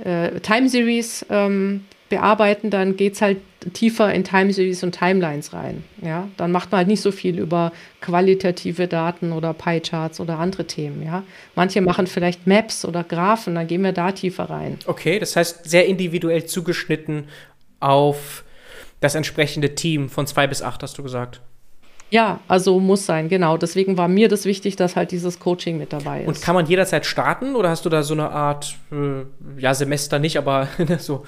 äh, 0.04 0.40
Time 0.40 0.68
Series 0.68 1.24
ähm, 1.30 1.84
bearbeiten, 2.08 2.70
dann 2.70 2.96
geht 2.96 3.14
es 3.14 3.22
halt 3.22 3.38
tiefer 3.72 4.12
in 4.12 4.24
Time 4.24 4.52
Series 4.52 4.82
und 4.82 4.92
Timelines 4.92 5.52
rein. 5.52 5.84
Ja? 6.02 6.28
Dann 6.36 6.52
macht 6.52 6.70
man 6.70 6.78
halt 6.78 6.88
nicht 6.88 7.00
so 7.00 7.12
viel 7.12 7.38
über 7.38 7.72
qualitative 8.00 8.88
Daten 8.88 9.32
oder 9.32 9.54
Pie-Charts 9.54 10.20
oder 10.20 10.38
andere 10.38 10.66
Themen. 10.66 11.02
Ja? 11.02 11.22
Manche 11.54 11.80
machen 11.80 12.06
vielleicht 12.06 12.46
Maps 12.46 12.84
oder 12.84 13.04
Graphen, 13.04 13.54
dann 13.54 13.66
gehen 13.66 13.82
wir 13.82 13.92
da 13.92 14.12
tiefer 14.12 14.44
rein. 14.44 14.78
Okay, 14.86 15.18
das 15.18 15.36
heißt 15.36 15.68
sehr 15.68 15.86
individuell 15.86 16.44
zugeschnitten 16.44 17.28
auf 17.80 18.44
das 19.00 19.14
entsprechende 19.14 19.74
Team 19.74 20.08
von 20.08 20.26
zwei 20.26 20.46
bis 20.46 20.62
acht, 20.62 20.82
hast 20.82 20.98
du 20.98 21.02
gesagt. 21.02 21.40
Ja, 22.14 22.38
also 22.46 22.78
muss 22.78 23.06
sein, 23.06 23.28
genau. 23.28 23.56
Deswegen 23.56 23.98
war 23.98 24.06
mir 24.06 24.28
das 24.28 24.44
wichtig, 24.44 24.76
dass 24.76 24.94
halt 24.94 25.10
dieses 25.10 25.40
Coaching 25.40 25.78
mit 25.78 25.92
dabei 25.92 26.20
ist. 26.20 26.28
Und 26.28 26.42
kann 26.42 26.54
man 26.54 26.64
jederzeit 26.64 27.06
starten 27.06 27.56
oder 27.56 27.70
hast 27.70 27.84
du 27.84 27.88
da 27.88 28.04
so 28.04 28.14
eine 28.14 28.30
Art, 28.30 28.76
äh, 28.92 29.24
ja, 29.60 29.74
Semester 29.74 30.20
nicht, 30.20 30.38
aber 30.38 30.68
so? 31.00 31.24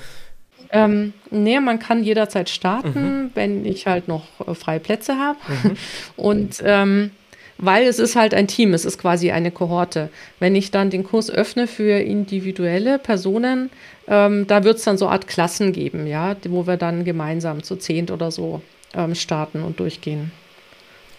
Ähm, 0.71 1.13
nee, 1.33 1.59
man 1.59 1.81
kann 1.81 2.05
jederzeit 2.05 2.49
starten, 2.49 3.23
mhm. 3.25 3.31
wenn 3.35 3.65
ich 3.65 3.89
halt 3.89 4.07
noch 4.07 4.27
äh, 4.47 4.55
freie 4.55 4.79
Plätze 4.79 5.19
habe. 5.19 5.39
Mhm. 5.65 5.77
Und 6.17 6.63
ähm, 6.65 7.11
weil 7.59 7.87
es 7.89 7.99
ist 7.99 8.15
halt 8.15 8.33
ein 8.33 8.47
Team, 8.47 8.73
es 8.73 8.85
ist 8.85 8.99
quasi 8.99 9.33
eine 9.33 9.51
Kohorte. 9.51 10.09
Wenn 10.39 10.55
ich 10.55 10.71
dann 10.71 10.91
den 10.91 11.03
Kurs 11.03 11.33
öffne 11.33 11.67
für 11.67 11.99
individuelle 11.99 13.01
Personen, 13.01 13.71
ähm, 14.07 14.47
da 14.47 14.63
wird 14.63 14.77
es 14.77 14.85
dann 14.85 14.99
so 14.99 15.07
eine 15.07 15.15
Art 15.15 15.27
Klassen 15.27 15.73
geben, 15.73 16.07
ja, 16.07 16.37
wo 16.49 16.69
wir 16.69 16.77
dann 16.77 17.05
gemeinsam 17.05 17.65
zu 17.65 17.75
zehnt 17.75 18.13
oder 18.13 18.31
so 18.31 18.63
ähm, 18.95 19.17
starten 19.17 19.65
und 19.65 19.81
durchgehen. 19.81 20.31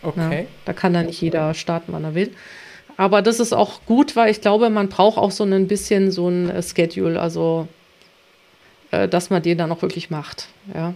Okay. 0.03 0.41
Ja, 0.41 0.47
da 0.65 0.73
kann 0.73 0.93
dann 0.93 1.07
nicht 1.07 1.21
jeder 1.21 1.53
starten, 1.53 1.93
wann 1.93 2.03
er 2.03 2.15
will. 2.15 2.31
Aber 2.97 3.21
das 3.21 3.39
ist 3.39 3.53
auch 3.53 3.85
gut, 3.85 4.15
weil 4.15 4.31
ich 4.31 4.41
glaube, 4.41 4.69
man 4.69 4.89
braucht 4.89 5.17
auch 5.17 5.31
so 5.31 5.43
ein 5.43 5.67
bisschen 5.67 6.11
so 6.11 6.29
ein 6.29 6.49
äh, 6.49 6.63
Schedule, 6.63 7.21
also 7.21 7.67
äh, 8.91 9.07
dass 9.07 9.29
man 9.29 9.41
den 9.41 9.57
dann 9.57 9.71
auch 9.71 9.81
wirklich 9.81 10.09
macht. 10.09 10.47
Ja. 10.73 10.93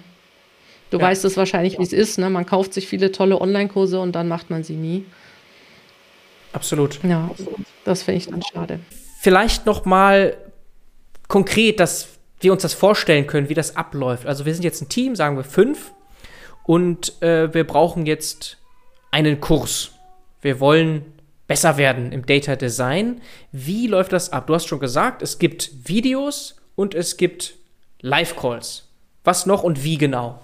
Du 0.90 0.98
ja. 0.98 1.04
weißt 1.04 1.24
es 1.26 1.38
wahrscheinlich, 1.38 1.78
wie 1.78 1.84
es 1.84 1.94
ist. 1.94 2.18
Ne? 2.18 2.30
Man 2.30 2.46
kauft 2.46 2.74
sich 2.74 2.88
viele 2.88 3.12
tolle 3.12 3.40
Online-Kurse 3.40 4.00
und 4.00 4.14
dann 4.14 4.28
macht 4.28 4.50
man 4.50 4.64
sie 4.64 4.76
nie. 4.76 5.06
Absolut. 6.54 7.00
Ja, 7.04 7.30
das 7.86 8.04
finde 8.04 8.18
ich 8.18 8.28
dann 8.28 8.42
schade. 8.42 8.80
Vielleicht 9.20 9.66
noch 9.66 9.86
mal 9.86 10.36
konkret, 11.28 11.80
dass 11.80 12.10
wir 12.42 12.52
uns 12.52 12.64
das 12.64 12.74
vorstellen 12.74 13.28
können, 13.28 13.48
wie 13.48 13.54
das 13.54 13.78
abläuft. 13.78 14.26
Also 14.26 14.46
wir 14.46 14.54
sind 14.54 14.64
jetzt 14.64 14.82
ein 14.82 14.90
Team, 14.90 15.16
sagen 15.16 15.38
wir 15.38 15.44
fünf, 15.44 15.94
und 16.64 17.22
äh, 17.22 17.54
wir 17.54 17.66
brauchen 17.66 18.06
jetzt 18.06 18.58
einen 19.12 19.40
Kurs. 19.40 19.92
Wir 20.42 20.60
wollen 20.60 21.14
besser 21.48 21.78
werden 21.78 22.12
im 22.12 22.26
Data 22.26 22.56
Design. 22.56 23.22
Wie 23.52 23.88
läuft 23.88 24.14
das 24.14 24.32
ab? 24.32 24.48
Du 24.48 24.56
hast 24.56 24.68
schon 24.68 24.80
gesagt, 24.80 25.22
es 25.22 25.38
gibt 25.38 25.70
Videos 25.88 26.56
und 26.76 26.96
es 26.96 27.18
gibt 27.18 27.56
Live-Calls. 28.00 28.88
Was 29.24 29.46
noch 29.46 29.64
und 29.64 29.84
wie 29.84 29.98
genau? 29.98 30.42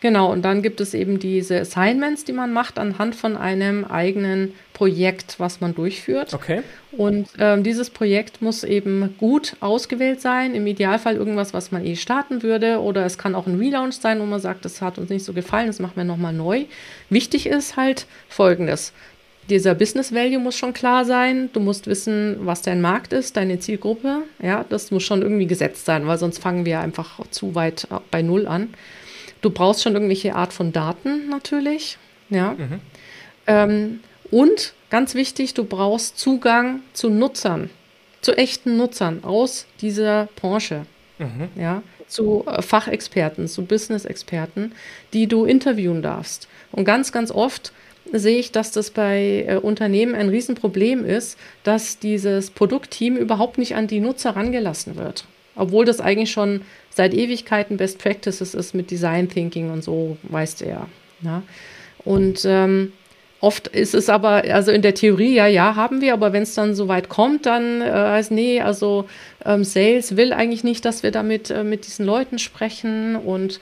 Genau, 0.00 0.30
und 0.30 0.42
dann 0.42 0.60
gibt 0.62 0.80
es 0.80 0.92
eben 0.92 1.18
diese 1.18 1.60
Assignments, 1.60 2.24
die 2.24 2.32
man 2.32 2.52
macht 2.52 2.78
anhand 2.78 3.14
von 3.14 3.36
einem 3.36 3.84
eigenen 3.84 4.52
Projekt, 4.74 5.36
was 5.38 5.60
man 5.60 5.74
durchführt. 5.74 6.34
Okay. 6.34 6.62
Und 6.92 7.28
ähm, 7.38 7.62
dieses 7.62 7.88
Projekt 7.88 8.42
muss 8.42 8.62
eben 8.62 9.14
gut 9.18 9.56
ausgewählt 9.60 10.20
sein. 10.20 10.54
Im 10.54 10.66
Idealfall 10.66 11.16
irgendwas, 11.16 11.54
was 11.54 11.72
man 11.72 11.84
eh 11.84 11.96
starten 11.96 12.42
würde. 12.42 12.80
Oder 12.80 13.06
es 13.06 13.16
kann 13.16 13.34
auch 13.34 13.46
ein 13.46 13.58
Relaunch 13.58 13.94
sein, 13.94 14.20
wo 14.20 14.26
man 14.26 14.40
sagt, 14.40 14.66
das 14.66 14.82
hat 14.82 14.98
uns 14.98 15.08
nicht 15.08 15.24
so 15.24 15.32
gefallen, 15.32 15.66
das 15.66 15.78
machen 15.78 15.96
wir 15.96 16.04
nochmal 16.04 16.34
neu. 16.34 16.64
Wichtig 17.08 17.46
ist 17.46 17.76
halt 17.76 18.06
Folgendes. 18.28 18.92
Dieser 19.48 19.74
Business 19.74 20.12
Value 20.12 20.40
muss 20.40 20.56
schon 20.56 20.72
klar 20.72 21.04
sein. 21.04 21.50
Du 21.52 21.60
musst 21.60 21.86
wissen, 21.86 22.36
was 22.40 22.62
dein 22.62 22.80
Markt 22.80 23.12
ist, 23.12 23.36
deine 23.36 23.60
Zielgruppe. 23.60 24.22
Ja, 24.42 24.64
das 24.68 24.90
muss 24.90 25.04
schon 25.04 25.22
irgendwie 25.22 25.46
gesetzt 25.46 25.86
sein, 25.86 26.06
weil 26.06 26.18
sonst 26.18 26.38
fangen 26.38 26.66
wir 26.66 26.80
einfach 26.80 27.20
zu 27.30 27.54
weit 27.54 27.86
bei 28.10 28.22
Null 28.22 28.46
an. 28.46 28.74
Du 29.46 29.52
brauchst 29.52 29.84
schon 29.84 29.94
irgendwelche 29.94 30.34
Art 30.34 30.52
von 30.52 30.72
Daten 30.72 31.28
natürlich. 31.28 31.98
Ja. 32.30 32.56
Mhm. 32.58 32.80
Ähm, 33.46 34.00
und 34.32 34.74
ganz 34.90 35.14
wichtig, 35.14 35.54
du 35.54 35.62
brauchst 35.62 36.18
Zugang 36.18 36.80
zu 36.94 37.10
Nutzern, 37.10 37.70
zu 38.22 38.36
echten 38.36 38.76
Nutzern 38.76 39.22
aus 39.22 39.66
dieser 39.80 40.28
Branche. 40.34 40.84
Mhm. 41.18 41.48
Ja, 41.54 41.84
zu 42.08 42.42
äh, 42.48 42.60
Fachexperten, 42.60 43.46
zu 43.46 43.64
Business-Experten, 43.64 44.72
die 45.12 45.28
du 45.28 45.44
interviewen 45.44 46.02
darfst. 46.02 46.48
Und 46.72 46.84
ganz, 46.84 47.12
ganz 47.12 47.30
oft 47.30 47.72
sehe 48.12 48.40
ich, 48.40 48.50
dass 48.50 48.72
das 48.72 48.90
bei 48.90 49.44
äh, 49.46 49.58
Unternehmen 49.58 50.16
ein 50.16 50.28
Riesenproblem 50.28 51.04
ist, 51.04 51.38
dass 51.62 52.00
dieses 52.00 52.50
Produktteam 52.50 53.16
überhaupt 53.16 53.58
nicht 53.58 53.76
an 53.76 53.86
die 53.86 54.00
Nutzer 54.00 54.34
rangelassen 54.34 54.96
wird. 54.96 55.24
Obwohl 55.54 55.84
das 55.84 56.00
eigentlich 56.00 56.32
schon 56.32 56.62
seit 56.96 57.12
Ewigkeiten 57.12 57.76
Best 57.76 57.98
Practices 57.98 58.54
ist 58.54 58.74
mit 58.74 58.90
Design 58.90 59.28
Thinking 59.28 59.70
und 59.70 59.84
so, 59.84 60.16
weißt 60.22 60.62
du 60.62 60.68
ja. 60.68 60.88
ja? 61.20 61.42
Und 62.04 62.46
ähm, 62.46 62.92
oft 63.40 63.68
ist 63.68 63.94
es 63.94 64.08
aber, 64.08 64.44
also 64.50 64.70
in 64.72 64.80
der 64.80 64.94
Theorie, 64.94 65.34
ja, 65.34 65.46
ja, 65.46 65.76
haben 65.76 66.00
wir, 66.00 66.14
aber 66.14 66.32
wenn 66.32 66.44
es 66.44 66.54
dann 66.54 66.74
so 66.74 66.88
weit 66.88 67.10
kommt, 67.10 67.44
dann 67.44 67.82
äh, 67.82 67.90
heißt, 67.90 68.30
nee, 68.30 68.62
also 68.62 69.06
ähm, 69.44 69.62
Sales 69.62 70.16
will 70.16 70.32
eigentlich 70.32 70.64
nicht, 70.64 70.86
dass 70.86 71.02
wir 71.02 71.10
damit 71.10 71.50
äh, 71.50 71.64
mit 71.64 71.86
diesen 71.86 72.06
Leuten 72.06 72.38
sprechen 72.38 73.14
und 73.14 73.60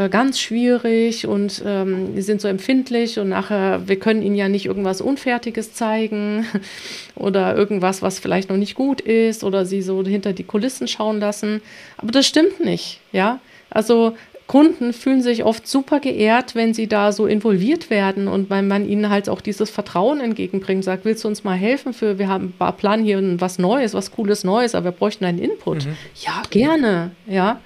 äh, 0.00 0.08
ganz 0.08 0.40
schwierig 0.40 1.26
und 1.26 1.62
ähm, 1.66 2.14
die 2.14 2.22
sind 2.22 2.40
so 2.40 2.48
empfindlich 2.48 3.18
und 3.18 3.28
nachher, 3.28 3.86
wir 3.86 3.98
können 3.98 4.22
ihnen 4.22 4.34
ja 4.34 4.48
nicht 4.48 4.64
irgendwas 4.64 5.02
Unfertiges 5.02 5.74
zeigen 5.74 6.46
oder 7.16 7.54
irgendwas, 7.54 8.00
was 8.00 8.18
vielleicht 8.18 8.48
noch 8.48 8.56
nicht 8.56 8.74
gut 8.74 9.02
ist 9.02 9.44
oder 9.44 9.66
sie 9.66 9.82
so 9.82 10.02
hinter 10.02 10.32
die 10.32 10.44
Kulissen 10.44 10.88
schauen 10.88 11.20
lassen. 11.20 11.60
Aber 11.98 12.12
das 12.12 12.26
stimmt 12.26 12.60
nicht, 12.60 13.00
ja. 13.12 13.40
Also 13.68 14.16
Kunden 14.46 14.94
fühlen 14.94 15.20
sich 15.20 15.44
oft 15.44 15.68
super 15.68 16.00
geehrt, 16.00 16.54
wenn 16.54 16.72
sie 16.72 16.86
da 16.86 17.12
so 17.12 17.26
involviert 17.26 17.90
werden 17.90 18.26
und 18.26 18.48
weil 18.48 18.62
man 18.62 18.88
ihnen 18.88 19.10
halt 19.10 19.28
auch 19.28 19.42
dieses 19.42 19.68
Vertrauen 19.68 20.20
entgegenbringt, 20.20 20.82
sagt, 20.82 21.04
willst 21.04 21.24
du 21.24 21.28
uns 21.28 21.44
mal 21.44 21.56
helfen 21.56 21.92
für, 21.92 22.18
wir 22.18 22.28
haben 22.28 22.54
planen 22.78 23.04
hier 23.04 23.22
was 23.38 23.58
Neues, 23.58 23.92
was 23.92 24.12
Cooles 24.12 24.44
Neues, 24.44 24.74
aber 24.74 24.86
wir 24.86 24.92
bräuchten 24.92 25.26
einen 25.26 25.38
Input. 25.38 25.84
Mhm. 25.84 25.96
Ja, 26.24 26.42
gerne, 26.50 27.10
ja. 27.26 27.60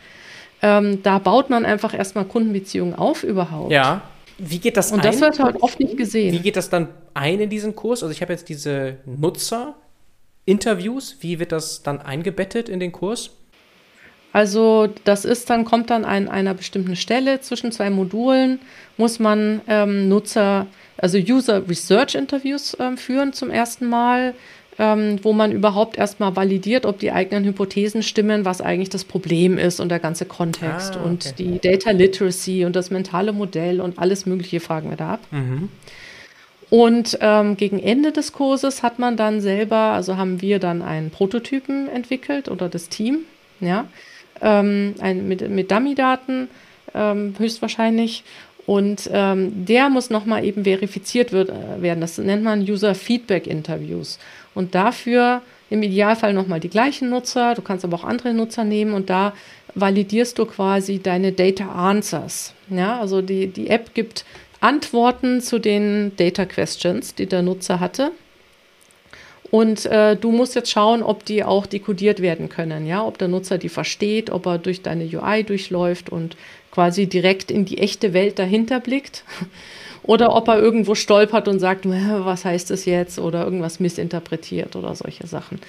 Ähm, 0.65 1.03
da 1.03 1.19
baut 1.19 1.51
man 1.51 1.67
einfach 1.67 1.93
erstmal 1.93 2.25
Kundenbeziehungen 2.25 2.95
auf 2.95 3.23
überhaupt. 3.23 3.71
Ja. 3.71 4.01
Wie 4.39 4.59
geht 4.59 4.79
das 4.79 4.93
Und 4.93 5.01
ein? 5.01 5.13
das 5.13 5.21
wird 5.21 5.39
halt 5.39 5.63
oft 5.63 5.79
nicht 5.79 5.99
gesehen. 5.99 6.33
Wie 6.33 6.39
geht 6.39 6.57
das 6.57 6.71
dann 6.71 6.89
ein 7.13 7.39
in 7.39 7.51
diesen 7.51 7.77
Kurs? 7.77 8.03
Also 8.03 8.13
ich 8.13 8.23
habe 8.23 8.33
jetzt 8.33 8.49
diese 8.49 8.97
Nutzer-Interviews. 9.05 11.19
Wie 11.21 11.39
wird 11.39 11.53
das 11.53 11.83
dann 11.83 12.01
eingebettet 12.01 12.71
in 12.71 12.81
den 12.81 12.93
Kurs? 12.93 13.33
Also 14.33 14.89
das 15.05 15.27
ist 15.27 15.51
dann, 15.51 15.67
kommt 15.67 15.91
dann 15.91 16.07
an 16.07 16.29
einer 16.29 16.55
bestimmten 16.55 16.97
Stelle 16.97 17.43
zwischen 17.43 17.71
zwei 17.71 17.91
Modulen, 17.91 18.59
muss 18.97 19.19
man 19.19 19.61
ähm, 19.69 20.09
Nutzer, 20.09 20.67
also 20.97 21.19
User 21.19 21.69
Research 21.69 22.15
Interviews 22.15 22.75
ähm, 22.81 22.97
führen 22.97 23.35
zum 23.35 23.51
ersten 23.51 23.87
Mal, 23.87 24.33
ähm, 24.79 25.19
wo 25.23 25.33
man 25.33 25.53
überhaupt 25.53 25.97
erstmal 25.97 26.35
validiert, 26.35 26.87
ob 26.87 26.99
die 26.99 27.13
eigenen 27.13 27.45
Hypothesen 27.45 28.03
stimmen, 28.03 28.45
was 28.45 28.61
eigentlich 28.61 28.89
das 28.89 29.05
Problem 29.05 29.59
ist 29.59 29.81
und 29.81 29.89
der 29.89 30.01
ganze 30.01 30.25
Kontext 30.25 30.95
ah, 30.95 31.01
okay. 31.01 31.09
und 31.09 31.39
die 31.39 31.59
Data 31.61 31.91
Literacy 31.91 32.65
und 32.65 32.75
das 32.75 32.91
mentale 32.91 33.33
Modell 33.33 33.81
und 33.81 33.99
alles 33.99 34.27
Mögliche 34.27 34.61
fragen 34.61 34.91
wir 34.91 34.97
da 34.97 35.15
ab. 35.15 35.21
Mhm. 35.31 35.69
Und 36.71 37.19
ähm, 37.21 37.57
gegen 37.57 37.79
Ende 37.79 38.11
des 38.11 38.33
Kurses 38.33 38.83
hat 38.83 38.99
man 38.99 39.17
dann 39.17 39.41
selber, 39.41 39.77
also 39.77 40.17
haben 40.17 40.43
wir 40.43 40.59
dann 40.59 40.83
einen 40.83 41.11
Prototypen 41.11 41.89
entwickelt 41.89 42.49
oder 42.49 42.69
das 42.69 42.89
Team, 42.89 43.21
ja, 43.61 43.87
ähm, 44.41 44.95
ein, 44.99 45.29
mit, 45.29 45.49
mit 45.49 45.71
Dummy-Daten 45.71 46.49
ähm, 46.95 47.35
höchstwahrscheinlich. 47.39 48.25
Und 48.67 49.11
ähm, 49.13 49.67
der 49.67 49.91
muss 49.91 50.09
nochmal 50.09 50.45
eben 50.45 50.65
verifiziert 50.65 51.33
wird, 51.33 51.51
äh, 51.51 51.83
werden. 51.83 52.01
Das 52.01 52.17
nennt 52.17 52.43
man 52.43 52.63
User 52.63 52.95
Feedback 52.95 53.47
Interviews. 53.47 54.19
Und 54.55 54.75
dafür 54.75 55.43
im 55.71 55.83
Idealfall 55.83 56.33
nochmal 56.33 56.61
die 56.61 56.69
gleichen 56.69 57.11
Nutzer. 57.11 57.55
Du 57.55 57.63
kannst 57.63 57.85
aber 57.85 57.97
auch 57.97 58.05
andere 58.05 58.35
Nutzer 58.35 58.65
nehmen 58.65 58.95
und 58.95 59.11
da 59.11 59.33
validierst 59.75 60.39
du 60.39 60.47
quasi 60.47 61.01
deine 61.01 61.33
Data 61.33 61.71
Answers. 61.73 62.55
Ja, 62.71 63.01
also 63.01 63.23
die, 63.23 63.49
die 63.49 63.69
App 63.69 63.95
gibt 63.95 64.25
Antworten 64.61 65.41
zu 65.41 65.59
den 65.59 66.17
Data 66.17 66.45
Questions, 66.47 67.15
die 67.15 67.27
der 67.27 67.43
Nutzer 67.43 67.81
hatte. 67.81 68.13
Und 69.51 69.87
äh, 69.87 70.17
du 70.17 70.33
musst 70.33 70.55
jetzt 70.55 70.71
schauen, 70.71 71.03
ob 71.03 71.25
die 71.25 71.45
auch 71.45 71.67
dekodiert 71.67 72.21
werden 72.21 72.49
können, 72.49 72.87
ja, 72.87 73.05
ob 73.05 73.19
der 73.19 73.29
Nutzer 73.29 73.59
die 73.59 73.69
versteht, 73.69 74.31
ob 74.31 74.47
er 74.47 74.59
durch 74.59 74.83
deine 74.83 75.05
UI 75.05 75.45
durchläuft 75.45 76.11
und 76.11 76.37
quasi 76.73 77.07
direkt 77.07 77.51
in 77.53 77.65
die 77.65 77.79
echte 77.79 78.13
Welt 78.13 78.39
dahinter 78.39 78.81
blickt. 78.81 79.23
Oder 80.05 80.35
ob 80.35 80.49
er 80.49 80.59
irgendwo 80.59 80.95
stolpert 80.95 81.49
und 81.49 81.59
sagt, 81.59 81.87
was 81.87 82.45
heißt 82.45 82.71
das 82.71 82.85
jetzt? 82.85 83.19
Oder 83.19 83.45
irgendwas 83.45 83.81
missinterpretiert 83.81 84.77
oder 84.77 84.95
solche 84.95 85.27
Sachen. 85.27 85.61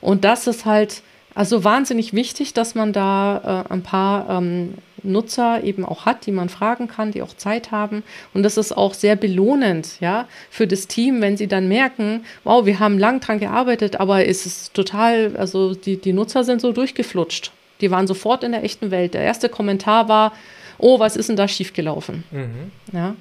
Und 0.00 0.24
das 0.24 0.46
ist 0.46 0.66
halt 0.66 1.02
also 1.36 1.64
wahnsinnig 1.64 2.14
wichtig, 2.14 2.54
dass 2.54 2.74
man 2.74 2.94
da 2.94 3.64
äh, 3.68 3.72
ein 3.72 3.82
paar 3.82 4.30
ähm, 4.30 4.72
Nutzer 5.02 5.62
eben 5.62 5.84
auch 5.84 6.06
hat, 6.06 6.24
die 6.24 6.32
man 6.32 6.48
fragen 6.48 6.88
kann, 6.88 7.12
die 7.12 7.20
auch 7.20 7.36
Zeit 7.36 7.70
haben. 7.70 8.02
Und 8.32 8.42
das 8.42 8.56
ist 8.56 8.74
auch 8.74 8.94
sehr 8.94 9.16
belohnend, 9.16 10.00
ja, 10.00 10.26
für 10.48 10.66
das 10.66 10.86
Team, 10.86 11.20
wenn 11.20 11.36
sie 11.36 11.46
dann 11.46 11.68
merken, 11.68 12.24
wow, 12.44 12.64
wir 12.64 12.78
haben 12.80 12.98
lang 12.98 13.20
dran 13.20 13.38
gearbeitet, 13.38 14.00
aber 14.00 14.26
es 14.26 14.46
ist 14.46 14.72
total, 14.72 15.36
also 15.36 15.74
die, 15.74 15.98
die 16.00 16.14
Nutzer 16.14 16.42
sind 16.42 16.62
so 16.62 16.72
durchgeflutscht. 16.72 17.52
Die 17.82 17.90
waren 17.90 18.06
sofort 18.06 18.42
in 18.42 18.52
der 18.52 18.64
echten 18.64 18.90
Welt. 18.90 19.12
Der 19.12 19.20
erste 19.20 19.50
Kommentar 19.50 20.08
war, 20.08 20.32
oh, 20.78 20.98
was 20.98 21.16
ist 21.16 21.28
denn 21.28 21.36
da 21.36 21.46
schiefgelaufen? 21.46 22.24
Mhm. 22.30 22.70
Ja. 22.92 23.14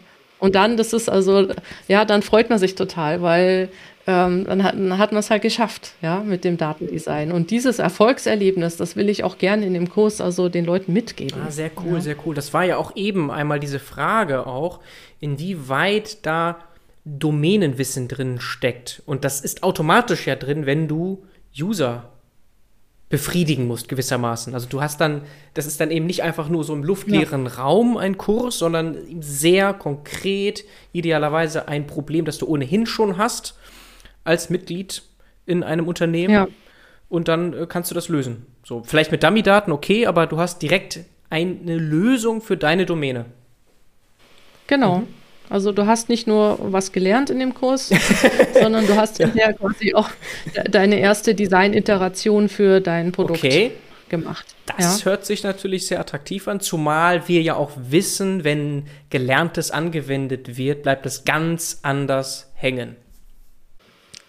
Und 0.45 0.53
dann, 0.53 0.77
das 0.77 0.93
ist 0.93 1.09
also, 1.09 1.47
ja, 1.87 2.05
dann 2.05 2.21
freut 2.21 2.51
man 2.51 2.59
sich 2.59 2.75
total, 2.75 3.23
weil 3.23 3.69
ähm, 4.05 4.45
dann 4.45 4.63
hat, 4.63 4.75
dann 4.75 4.99
hat 4.99 5.11
man 5.11 5.21
es 5.21 5.31
halt 5.31 5.41
geschafft, 5.41 5.93
ja, 6.03 6.19
mit 6.19 6.43
dem 6.43 6.57
Datendesign. 6.57 7.31
Und 7.31 7.49
dieses 7.49 7.79
Erfolgserlebnis, 7.79 8.77
das 8.77 8.95
will 8.95 9.09
ich 9.09 9.23
auch 9.23 9.39
gerne 9.39 9.65
in 9.65 9.73
dem 9.73 9.89
Kurs 9.89 10.21
also 10.21 10.47
den 10.47 10.63
Leuten 10.63 10.93
mitgeben. 10.93 11.41
Ah, 11.43 11.49
sehr 11.49 11.71
cool, 11.83 11.95
ja. 11.95 12.01
sehr 12.01 12.15
cool. 12.23 12.35
Das 12.35 12.53
war 12.53 12.63
ja 12.63 12.77
auch 12.77 12.95
eben 12.95 13.31
einmal 13.31 13.59
diese 13.59 13.79
Frage 13.79 14.45
auch, 14.45 14.81
inwieweit 15.19 16.23
da 16.27 16.59
Domänenwissen 17.05 18.07
drin 18.07 18.39
steckt. 18.39 19.01
Und 19.07 19.25
das 19.25 19.41
ist 19.41 19.63
automatisch 19.63 20.27
ja 20.27 20.35
drin, 20.35 20.67
wenn 20.67 20.87
du 20.87 21.23
User 21.59 22.11
befriedigen 23.09 23.67
musst, 23.67 23.87
gewissermaßen. 23.87 24.53
Also 24.53 24.67
du 24.67 24.81
hast 24.81 24.99
dann, 24.99 25.21
das 25.53 25.67
ist 25.67 25.79
dann 25.79 25.91
eben 25.91 26.05
nicht 26.05 26.23
einfach 26.23 26.49
nur 26.49 26.63
so 26.63 26.73
im 26.73 26.83
luftleeren 26.83 27.45
ja. 27.45 27.51
Raum 27.53 27.97
ein 27.97 28.17
Kurs, 28.17 28.57
sondern 28.57 28.97
sehr 29.21 29.73
konkret, 29.73 30.63
idealerweise 30.91 31.67
ein 31.67 31.85
Problem, 31.85 32.25
das 32.25 32.39
du 32.39 32.47
ohnehin 32.47 32.85
schon 32.85 33.17
hast 33.17 33.55
als 34.23 34.49
Mitglied 34.49 35.03
in 35.45 35.63
einem 35.63 35.87
Unternehmen. 35.87 36.33
Ja. 36.33 36.47
Und 37.07 37.27
dann 37.27 37.53
äh, 37.53 37.67
kannst 37.69 37.91
du 37.91 37.95
das 37.95 38.09
lösen. 38.09 38.47
So, 38.63 38.81
vielleicht 38.83 39.11
mit 39.11 39.21
Dummy-Daten, 39.21 39.71
okay, 39.71 40.07
aber 40.07 40.25
du 40.25 40.37
hast 40.37 40.63
direkt 40.63 41.01
eine 41.29 41.77
Lösung 41.77 42.41
für 42.41 42.57
deine 42.57 42.87
Domäne. 42.87 43.25
Genau. 44.65 44.99
Mhm. 44.99 45.07
Also 45.49 45.71
du 45.71 45.85
hast 45.85 46.09
nicht 46.09 46.27
nur 46.27 46.57
was 46.59 46.91
gelernt 46.91 47.29
in 47.29 47.39
dem 47.39 47.53
Kurs, 47.53 47.91
sondern 48.61 48.87
du 48.87 48.95
hast 48.95 49.19
ja. 49.19 49.27
quasi 49.53 49.93
auch 49.93 50.09
deine 50.69 50.99
erste 50.99 51.35
Design-Iteration 51.35 52.49
für 52.49 52.81
dein 52.81 53.11
Produkt 53.11 53.39
okay. 53.39 53.71
gemacht. 54.09 54.55
Das 54.77 55.01
ja. 55.01 55.05
hört 55.05 55.25
sich 55.25 55.43
natürlich 55.43 55.87
sehr 55.87 55.99
attraktiv 55.99 56.47
an, 56.47 56.59
zumal 56.59 57.27
wir 57.27 57.41
ja 57.41 57.55
auch 57.55 57.71
wissen, 57.75 58.43
wenn 58.43 58.85
Gelerntes 59.09 59.71
angewendet 59.71 60.57
wird, 60.57 60.83
bleibt 60.83 61.05
es 61.05 61.23
ganz 61.23 61.79
anders 61.83 62.51
hängen. 62.55 62.95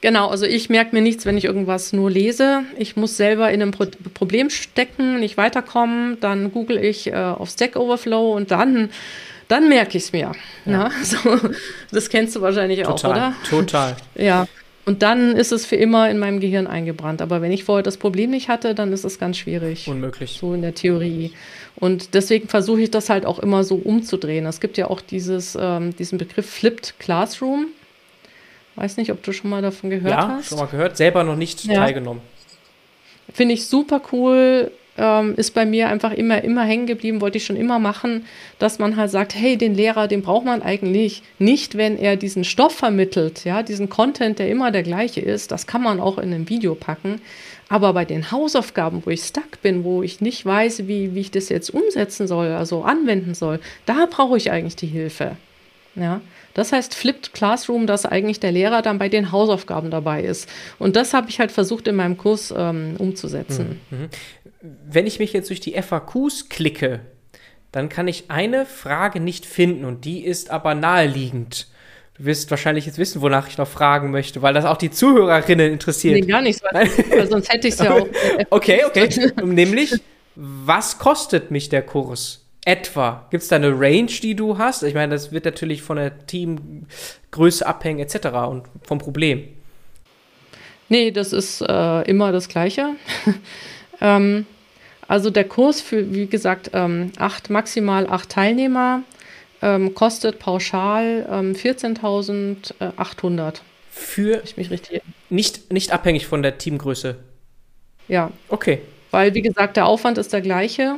Genau, 0.02 0.28
also 0.28 0.44
ich 0.44 0.68
merke 0.68 0.94
mir 0.94 1.00
nichts, 1.00 1.24
wenn 1.24 1.38
ich 1.38 1.46
irgendwas 1.46 1.92
nur 1.92 2.10
lese. 2.10 2.64
Ich 2.78 2.96
muss 2.96 3.16
selber 3.16 3.50
in 3.50 3.62
einem 3.62 3.70
Pro 3.72 3.86
Problem 4.12 4.50
stecken, 4.50 5.20
nicht 5.20 5.36
weiterkommen. 5.38 6.20
Dann 6.20 6.52
google 6.52 6.78
ich 6.78 7.08
äh, 7.08 7.14
auf 7.14 7.48
Stack 7.48 7.76
Overflow 7.76 8.36
und 8.36 8.50
dann 8.50 8.90
dann 9.48 9.68
merke 9.68 9.96
ich 9.96 10.04
es 10.04 10.12
mir. 10.12 10.32
Ja. 10.64 10.90
So, 11.02 11.18
das 11.92 12.08
kennst 12.08 12.34
du 12.36 12.40
wahrscheinlich 12.40 12.82
total, 12.82 12.94
auch, 12.94 13.16
oder? 13.16 13.34
Total. 13.48 13.96
Ja. 14.16 14.46
Und 14.84 15.02
dann 15.02 15.36
ist 15.36 15.50
es 15.50 15.66
für 15.66 15.74
immer 15.74 16.08
in 16.10 16.18
meinem 16.18 16.38
Gehirn 16.38 16.68
eingebrannt. 16.68 17.20
Aber 17.20 17.42
wenn 17.42 17.50
ich 17.50 17.64
vorher 17.64 17.82
das 17.82 17.96
Problem 17.96 18.30
nicht 18.30 18.48
hatte, 18.48 18.74
dann 18.74 18.92
ist 18.92 19.04
es 19.04 19.18
ganz 19.18 19.36
schwierig. 19.36 19.88
Unmöglich. 19.88 20.38
So 20.40 20.54
in 20.54 20.62
der 20.62 20.74
Theorie. 20.74 21.32
Und 21.74 22.14
deswegen 22.14 22.48
versuche 22.48 22.82
ich 22.82 22.90
das 22.90 23.10
halt 23.10 23.26
auch 23.26 23.40
immer 23.40 23.64
so 23.64 23.74
umzudrehen. 23.74 24.46
Es 24.46 24.60
gibt 24.60 24.78
ja 24.78 24.88
auch 24.88 25.00
dieses, 25.00 25.58
ähm, 25.60 25.94
diesen 25.96 26.18
Begriff 26.18 26.48
Flipped 26.48 26.94
Classroom. 27.00 27.66
Weiß 28.76 28.96
nicht, 28.96 29.10
ob 29.10 29.22
du 29.24 29.32
schon 29.32 29.50
mal 29.50 29.60
davon 29.60 29.90
gehört 29.90 30.10
ja, 30.10 30.28
hast. 30.28 30.44
Ja, 30.44 30.56
schon 30.56 30.58
mal 30.58 30.70
gehört, 30.70 30.96
selber 30.96 31.24
noch 31.24 31.36
nicht 31.36 31.64
ja. 31.64 31.74
teilgenommen. 31.74 32.22
Finde 33.32 33.54
ich 33.54 33.66
super 33.66 34.00
cool 34.12 34.70
ähm, 34.98 35.34
ist 35.36 35.54
bei 35.54 35.66
mir 35.66 35.88
einfach 35.88 36.12
immer, 36.12 36.42
immer 36.42 36.64
hängen 36.64 36.86
geblieben, 36.86 37.20
wollte 37.20 37.38
ich 37.38 37.46
schon 37.46 37.56
immer 37.56 37.78
machen, 37.78 38.26
dass 38.58 38.78
man 38.78 38.96
halt 38.96 39.10
sagt, 39.10 39.34
hey, 39.34 39.56
den 39.56 39.74
Lehrer, 39.74 40.08
den 40.08 40.22
braucht 40.22 40.44
man 40.44 40.62
eigentlich 40.62 41.22
nicht, 41.38 41.76
wenn 41.76 41.98
er 41.98 42.16
diesen 42.16 42.44
Stoff 42.44 42.74
vermittelt, 42.74 43.44
ja, 43.44 43.62
diesen 43.62 43.88
Content, 43.88 44.38
der 44.38 44.48
immer 44.48 44.70
der 44.70 44.82
gleiche 44.82 45.20
ist, 45.20 45.50
das 45.50 45.66
kann 45.66 45.82
man 45.82 46.00
auch 46.00 46.18
in 46.18 46.32
einem 46.32 46.48
Video 46.48 46.74
packen. 46.74 47.20
Aber 47.68 47.92
bei 47.92 48.04
den 48.04 48.30
Hausaufgaben, 48.30 49.02
wo 49.04 49.10
ich 49.10 49.22
stuck 49.22 49.60
bin, 49.62 49.82
wo 49.82 50.02
ich 50.02 50.20
nicht 50.20 50.46
weiß, 50.46 50.86
wie, 50.86 51.14
wie 51.14 51.20
ich 51.20 51.30
das 51.32 51.48
jetzt 51.48 51.70
umsetzen 51.70 52.28
soll, 52.28 52.48
also 52.48 52.82
anwenden 52.82 53.34
soll, 53.34 53.58
da 53.86 54.06
brauche 54.08 54.36
ich 54.36 54.52
eigentlich 54.52 54.76
die 54.76 54.86
Hilfe. 54.86 55.36
Ja, 55.96 56.20
das 56.56 56.72
heißt 56.72 56.94
Flipped 56.94 57.32
Classroom, 57.32 57.86
dass 57.86 58.04
eigentlich 58.04 58.40
der 58.40 58.50
Lehrer 58.50 58.82
dann 58.82 58.98
bei 58.98 59.08
den 59.08 59.30
Hausaufgaben 59.30 59.90
dabei 59.90 60.22
ist. 60.22 60.48
Und 60.78 60.96
das 60.96 61.14
habe 61.14 61.28
ich 61.28 61.38
halt 61.38 61.52
versucht 61.52 61.86
in 61.86 61.96
meinem 61.96 62.16
Kurs 62.16 62.52
ähm, 62.56 62.96
umzusetzen. 62.98 63.80
Mhm. 63.90 63.98
mhm 63.98 64.08
wenn 64.60 65.06
ich 65.06 65.18
mich 65.18 65.32
jetzt 65.32 65.50
durch 65.50 65.60
die 65.60 65.80
FAQs 65.80 66.48
klicke, 66.48 67.00
dann 67.72 67.88
kann 67.88 68.08
ich 68.08 68.30
eine 68.30 68.66
Frage 68.66 69.20
nicht 69.20 69.46
finden 69.46 69.84
und 69.84 70.04
die 70.04 70.24
ist 70.24 70.50
aber 70.50 70.74
naheliegend. 70.74 71.68
Du 72.16 72.24
wirst 72.24 72.50
wahrscheinlich 72.50 72.86
jetzt 72.86 72.96
wissen, 72.98 73.20
wonach 73.20 73.48
ich 73.48 73.58
noch 73.58 73.68
fragen 73.68 74.10
möchte, 74.10 74.40
weil 74.40 74.54
das 74.54 74.64
auch 74.64 74.78
die 74.78 74.90
Zuhörerinnen 74.90 75.72
interessiert. 75.72 76.14
Nee, 76.14 76.22
gar 76.22 76.40
nicht, 76.40 76.62
weil, 76.62 76.88
weil 77.10 77.28
sonst 77.28 77.52
hätte 77.52 77.68
ich 77.68 77.74
es 77.74 77.80
ja 77.80 77.92
auch. 77.92 78.08
okay, 78.50 78.82
okay. 78.86 79.32
Nämlich, 79.44 79.92
was 80.34 80.98
kostet 80.98 81.50
mich 81.50 81.68
der 81.68 81.82
Kurs? 81.82 82.45
Etwa. 82.66 83.26
Gibt 83.30 83.44
es 83.44 83.48
da 83.48 83.56
eine 83.56 83.70
Range, 83.70 84.10
die 84.22 84.34
du 84.34 84.58
hast? 84.58 84.82
Ich 84.82 84.92
meine, 84.92 85.14
das 85.14 85.30
wird 85.30 85.44
natürlich 85.44 85.82
von 85.82 85.98
der 85.98 86.26
Teamgröße 86.26 87.64
abhängen, 87.64 88.00
etc. 88.00 88.26
und 88.48 88.64
vom 88.82 88.98
Problem. 88.98 89.44
Nee, 90.88 91.12
das 91.12 91.32
ist 91.32 91.60
äh, 91.60 92.02
immer 92.02 92.32
das 92.32 92.48
Gleiche. 92.48 92.96
ähm, 94.00 94.46
also 95.06 95.30
der 95.30 95.44
Kurs 95.44 95.80
für, 95.80 96.12
wie 96.12 96.26
gesagt, 96.26 96.72
ähm, 96.74 97.12
acht, 97.18 97.50
maximal 97.50 98.08
acht 98.08 98.30
Teilnehmer 98.30 99.04
ähm, 99.62 99.94
kostet 99.94 100.40
pauschal 100.40 101.24
ähm, 101.30 101.52
14.800. 101.52 103.60
Für 103.90 104.42
ich 104.42 104.56
mich 104.56 104.70
richtig 104.70 105.02
nicht, 105.30 105.72
nicht 105.72 105.92
abhängig 105.92 106.26
von 106.26 106.42
der 106.42 106.58
Teamgröße. 106.58 107.14
Ja. 108.08 108.32
Okay. 108.48 108.80
Weil, 109.12 109.34
wie 109.34 109.42
gesagt, 109.42 109.76
der 109.76 109.86
Aufwand 109.86 110.18
ist 110.18 110.32
der 110.32 110.40
gleiche 110.40 110.96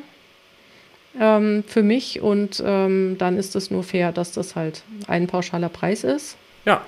ähm, 1.20 1.64
für 1.66 1.82
mich 1.82 2.20
und 2.20 2.62
ähm, 2.64 3.16
dann 3.18 3.36
ist 3.36 3.56
es 3.56 3.70
nur 3.70 3.82
fair, 3.82 4.12
dass 4.12 4.32
das 4.32 4.56
halt 4.56 4.82
ein 5.06 5.26
pauschaler 5.26 5.68
Preis 5.68 6.04
ist. 6.04 6.36
Ja. 6.64 6.82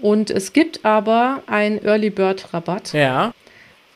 Und 0.00 0.30
es 0.30 0.52
gibt 0.52 0.84
aber 0.84 1.42
einen 1.46 1.84
Early 1.84 2.10
Bird 2.10 2.52
Rabatt 2.54 2.92
ja. 2.92 3.32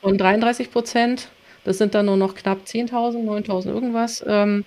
von 0.01 0.17
33 0.17 0.71
Prozent 0.71 1.29
das 1.65 1.79
sind 1.79 1.95
dann 1.95 2.05
nur 2.05 2.15
noch 2.15 2.35
knapp 2.35 2.59
10.000, 2.65 3.25
9.000 3.25 3.67
irgendwas. 3.67 4.23
Ähm, 4.25 4.63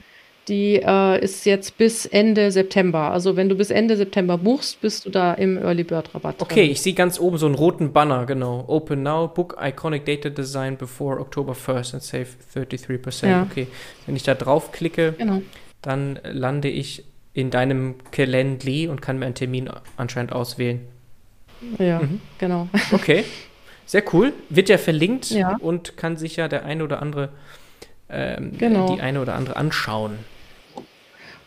die 0.48 0.76
äh, 0.76 1.22
ist 1.22 1.44
jetzt 1.44 1.78
bis 1.78 2.06
Ende 2.06 2.50
September. 2.50 3.10
Also 3.10 3.36
wenn 3.36 3.48
du 3.48 3.54
bis 3.54 3.70
Ende 3.70 3.96
September 3.96 4.38
buchst, 4.38 4.80
bist 4.80 5.06
du 5.06 5.10
da 5.10 5.34
im 5.34 5.58
Early 5.58 5.84
Bird 5.84 6.14
Rabatt. 6.14 6.40
Okay, 6.40 6.62
drin. 6.62 6.70
ich 6.70 6.82
sehe 6.82 6.94
ganz 6.94 7.20
oben 7.20 7.38
so 7.38 7.46
einen 7.46 7.54
roten 7.54 7.92
Banner, 7.92 8.26
genau. 8.26 8.64
Open 8.66 9.02
now, 9.02 9.28
book 9.28 9.56
iconic 9.60 10.04
data 10.06 10.30
design 10.30 10.76
before 10.76 11.20
October 11.20 11.52
1st 11.52 11.94
and 11.94 12.02
save 12.02 12.26
33%. 12.54 13.28
Ja. 13.28 13.46
Okay, 13.50 13.66
wenn 14.06 14.16
ich 14.16 14.22
da 14.22 14.34
draufklicke, 14.34 15.14
genau. 15.18 15.42
dann 15.82 16.18
lande 16.24 16.68
ich 16.68 17.04
in 17.34 17.50
deinem 17.50 17.96
Calendly 18.10 18.88
und 18.88 19.02
kann 19.02 19.18
mir 19.18 19.26
einen 19.26 19.34
Termin 19.34 19.70
anscheinend 19.96 20.32
auswählen. 20.32 20.80
Ja, 21.78 22.00
mhm. 22.00 22.20
genau. 22.38 22.68
Okay, 22.92 23.24
sehr 23.86 24.02
cool. 24.12 24.32
Wird 24.48 24.68
ja 24.68 24.78
verlinkt 24.78 25.30
ja. 25.30 25.56
und 25.60 25.96
kann 25.96 26.16
sich 26.16 26.36
ja 26.36 26.48
der 26.48 26.64
eine 26.64 26.84
oder 26.84 27.02
andere 27.02 27.30
ähm, 28.10 28.52
genau. 28.58 28.94
die 28.94 29.00
eine 29.00 29.20
oder 29.20 29.34
andere 29.34 29.56
anschauen. 29.56 30.18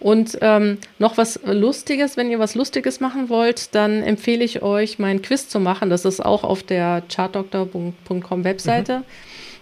Und 0.02 0.40
ähm, 0.42 0.80
noch 0.98 1.18
was 1.18 1.40
Lustiges, 1.46 2.18
wenn 2.18 2.32
ihr 2.32 2.40
was 2.40 2.56
Lustiges 2.56 3.00
machen 3.00 3.30
wollt, 3.30 3.76
dann 3.76 4.02
empfehle 4.02 4.44
ich 4.44 4.64
euch, 4.64 4.98
mein 4.98 5.22
Quiz 5.22 5.48
zu 5.48 5.60
machen. 5.60 5.92
Das 5.92 6.06
ist 6.06 6.26
auch 6.26 6.44
auf 6.44 6.64
der 6.64 7.04
chartdoctor.com 7.08 8.44
Webseite. 8.44 8.98
Mhm. 8.98 9.04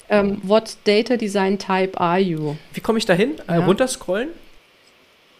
Ähm, 0.08 0.42
what 0.44 0.78
Data 0.86 1.18
Design 1.18 1.60
Type 1.60 2.00
are 2.00 2.20
you? 2.20 2.56
Wie 2.74 2.80
komme 2.80 2.98
ich 2.98 3.06
da 3.06 3.14
hin? 3.14 3.34
Äh, 3.50 3.60
ja. 3.60 3.66
runterscrollen? 3.66 4.30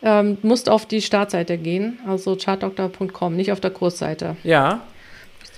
Ähm, 0.02 0.38
musst 0.42 0.70
auf 0.70 0.86
die 0.86 1.02
Startseite 1.02 1.58
gehen, 1.58 2.00
also 2.06 2.36
chartdoctor.com, 2.36 3.36
nicht 3.36 3.54
auf 3.54 3.62
der 3.62 3.72
Kursseite. 3.72 4.36
Ja. 4.44 4.82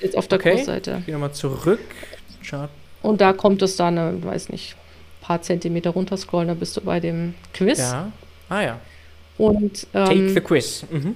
Jetzt 0.02 0.16
auf 0.16 0.28
der 0.28 0.40
okay. 0.40 0.56
Kursseite. 0.56 0.92
Gehen 1.06 1.08
wir 1.08 1.18
mal 1.18 1.34
zurück. 1.34 1.80
Chart. 2.44 2.70
Und 3.02 3.22
da 3.22 3.34
kommt 3.34 3.64
es 3.64 3.76
dann, 3.76 4.24
weiß 4.24 4.50
nicht, 4.50 4.76
paar 5.20 5.42
Zentimeter 5.42 5.92
runterscrollen, 5.92 6.48
dann 6.48 6.60
bist 6.60 6.78
du 6.78 6.82
bei 6.82 7.00
dem 7.00 7.34
Quiz. 7.54 7.80
Ja. 7.80 8.12
Ah 8.50 8.62
ja. 8.62 8.80
Und, 9.42 9.88
ähm, 9.94 10.06
Take 10.06 10.30
the 10.30 10.42
quiz. 10.42 10.86
Mhm. 10.90 11.16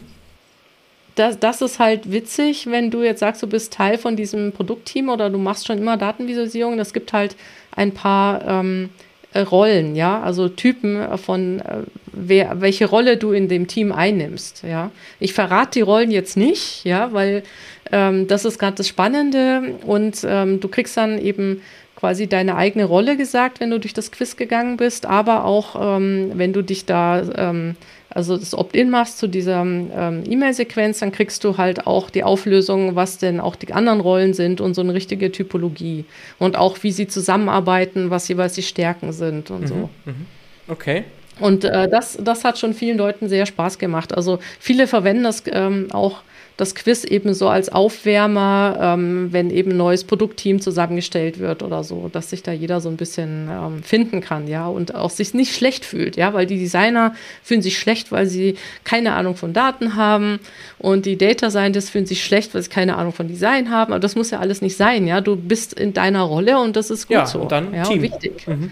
Das, 1.13 1.39
das 1.39 1.61
ist 1.61 1.79
halt 1.79 2.11
witzig, 2.11 2.67
wenn 2.67 2.91
du 2.91 3.03
jetzt 3.03 3.19
sagst, 3.19 3.41
du 3.41 3.47
bist 3.47 3.71
Teil 3.71 3.97
von 3.97 4.17
diesem 4.17 4.51
Produktteam 4.51 5.09
oder 5.09 5.29
du 5.29 5.37
machst 5.37 5.67
schon 5.67 5.77
immer 5.77 5.95
Datenvisualisierung. 5.95 6.77
Es 6.79 6.91
gibt 6.91 7.13
halt 7.13 7.35
ein 7.75 7.93
paar 7.93 8.45
ähm, 8.45 8.89
äh, 9.33 9.41
Rollen, 9.41 9.95
ja, 9.95 10.21
also 10.21 10.49
Typen 10.49 11.17
von 11.17 11.59
äh, 11.59 11.83
wer, 12.11 12.61
welche 12.61 12.85
Rolle 12.85 13.17
du 13.17 13.31
in 13.31 13.47
dem 13.47 13.67
Team 13.67 13.91
einnimmst, 13.91 14.63
ja. 14.63 14.91
Ich 15.19 15.33
verrate 15.33 15.71
die 15.75 15.81
Rollen 15.81 16.09
jetzt 16.09 16.35
nicht, 16.35 16.83
ja, 16.83 17.13
weil 17.13 17.43
ähm, 17.91 18.27
das 18.27 18.43
ist 18.43 18.57
gerade 18.57 18.77
das 18.77 18.87
Spannende 18.87 19.75
und 19.85 20.25
ähm, 20.27 20.59
du 20.59 20.67
kriegst 20.67 20.97
dann 20.97 21.19
eben 21.19 21.61
quasi 21.95 22.27
deine 22.27 22.55
eigene 22.55 22.85
Rolle 22.85 23.17
gesagt, 23.17 23.59
wenn 23.59 23.69
du 23.69 23.79
durch 23.79 23.93
das 23.93 24.11
Quiz 24.11 24.35
gegangen 24.35 24.77
bist, 24.77 25.05
aber 25.05 25.45
auch 25.45 25.97
ähm, 25.97 26.31
wenn 26.35 26.53
du 26.53 26.61
dich 26.61 26.85
da, 26.85 27.21
ähm, 27.35 27.75
also 28.15 28.37
das 28.37 28.57
Opt-in 28.57 28.89
machst 28.89 29.17
zu 29.17 29.27
dieser 29.27 29.61
ähm, 29.61 30.23
E-Mail-Sequenz, 30.27 30.99
dann 30.99 31.11
kriegst 31.11 31.43
du 31.43 31.57
halt 31.57 31.85
auch 31.85 32.09
die 32.09 32.23
Auflösung, 32.23 32.95
was 32.95 33.17
denn 33.17 33.41
auch 33.41 33.57
die 33.57 33.73
anderen 33.73 33.99
Rollen 33.99 34.33
sind 34.33 34.61
und 34.61 34.73
so 34.73 34.81
eine 34.81 34.93
richtige 34.93 35.33
Typologie 35.33 36.05
und 36.39 36.57
auch 36.57 36.81
wie 36.81 36.93
sie 36.93 37.07
zusammenarbeiten, 37.07 38.09
was 38.09 38.29
jeweils 38.29 38.53
die 38.53 38.63
Stärken 38.63 39.11
sind 39.11 39.51
und 39.51 39.63
mhm, 39.63 39.67
so. 39.67 39.89
Mhm. 40.05 40.25
Okay. 40.69 41.03
Und 41.41 41.65
äh, 41.65 41.89
das, 41.89 42.17
das 42.21 42.45
hat 42.45 42.57
schon 42.57 42.73
vielen 42.73 42.97
Leuten 42.97 43.27
sehr 43.27 43.45
Spaß 43.45 43.79
gemacht. 43.79 44.15
Also 44.15 44.39
viele 44.59 44.87
verwenden 44.87 45.23
das 45.25 45.43
ähm, 45.51 45.89
auch 45.91 46.21
das 46.57 46.73
Quiz 46.73 47.03
eben 47.03 47.33
so 47.33 47.49
als 47.49 47.69
Aufwärmer, 47.69 48.77
ähm, 48.79 49.27
wenn 49.31 49.49
eben 49.49 49.71
ein 49.71 49.77
neues 49.77 50.05
Produktteam 50.05 50.61
zusammengestellt 50.61 51.39
wird 51.39 51.63
oder 51.63 51.83
so, 51.83 52.09
dass 52.09 52.29
sich 52.29 52.43
da 52.43 52.53
jeder 52.53 52.79
so 52.79 52.87
ein 52.87 52.95
bisschen 52.95 53.49
ähm, 53.51 53.83
finden 53.83 54.21
kann, 54.21 54.47
ja, 54.47 54.67
und 54.67 54.95
auch 54.95 55.09
sich 55.09 55.33
nicht 55.33 55.53
schlecht 55.53 55.83
fühlt, 55.83 56.15
ja, 56.15 56.33
weil 56.33 56.45
die 56.45 56.57
Designer 56.57 57.13
fühlen 57.43 57.61
sich 57.61 57.77
schlecht, 57.77 58.11
weil 58.11 58.25
sie 58.27 58.55
keine 58.85 59.13
Ahnung 59.13 59.35
von 59.35 59.51
Daten 59.51 59.95
haben 59.95 60.39
und 60.77 61.05
die 61.05 61.17
Data 61.17 61.51
Scientists 61.51 61.89
fühlen 61.89 62.05
sich 62.05 62.23
schlecht, 62.23 62.53
weil 62.55 62.61
sie 62.61 62.69
keine 62.69 62.95
Ahnung 62.95 63.11
von 63.11 63.27
Design 63.27 63.69
haben, 63.69 63.91
aber 63.91 63.99
das 63.99 64.15
muss 64.15 64.31
ja 64.31 64.39
alles 64.39 64.61
nicht 64.61 64.77
sein, 64.77 65.07
ja, 65.07 65.19
du 65.19 65.35
bist 65.35 65.73
in 65.73 65.93
deiner 65.93 66.21
Rolle 66.21 66.59
und 66.59 66.77
das 66.77 66.89
ist 66.89 67.07
gut 67.07 67.15
ja, 67.15 67.25
so. 67.25 67.41
Und 67.41 67.51
dann 67.51 67.73
ja, 67.73 67.83
Team. 67.83 68.01
wichtig. 68.01 68.47
Mhm. 68.47 68.71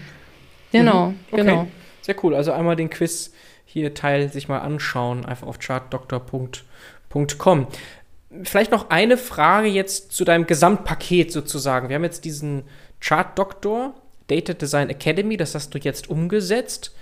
Genau, 0.72 1.08
mhm. 1.08 1.16
okay. 1.30 1.42
genau. 1.42 1.66
Sehr 2.00 2.16
cool. 2.22 2.34
Also 2.34 2.52
einmal 2.52 2.76
den 2.76 2.90
Quiz 2.90 3.32
hier 3.66 3.94
Teil 3.94 4.30
sich 4.30 4.48
mal 4.48 4.58
anschauen, 4.58 5.24
einfach 5.24 5.46
auf 5.46 5.58
chartdoktor.com 5.58 6.48
Com. 7.38 7.66
Vielleicht 8.42 8.72
noch 8.72 8.90
eine 8.90 9.16
Frage 9.16 9.68
jetzt 9.68 10.12
zu 10.12 10.24
deinem 10.24 10.46
Gesamtpaket 10.46 11.30
sozusagen. 11.30 11.88
Wir 11.88 11.96
haben 11.96 12.04
jetzt 12.04 12.24
diesen 12.24 12.64
Chart 13.00 13.38
Doctor, 13.38 13.94
Data 14.26 14.54
Design 14.54 14.90
Academy, 14.90 15.36
das 15.36 15.54
hast 15.54 15.72
du 15.74 15.78
jetzt 15.78 16.10
umgesetzt. 16.10 16.94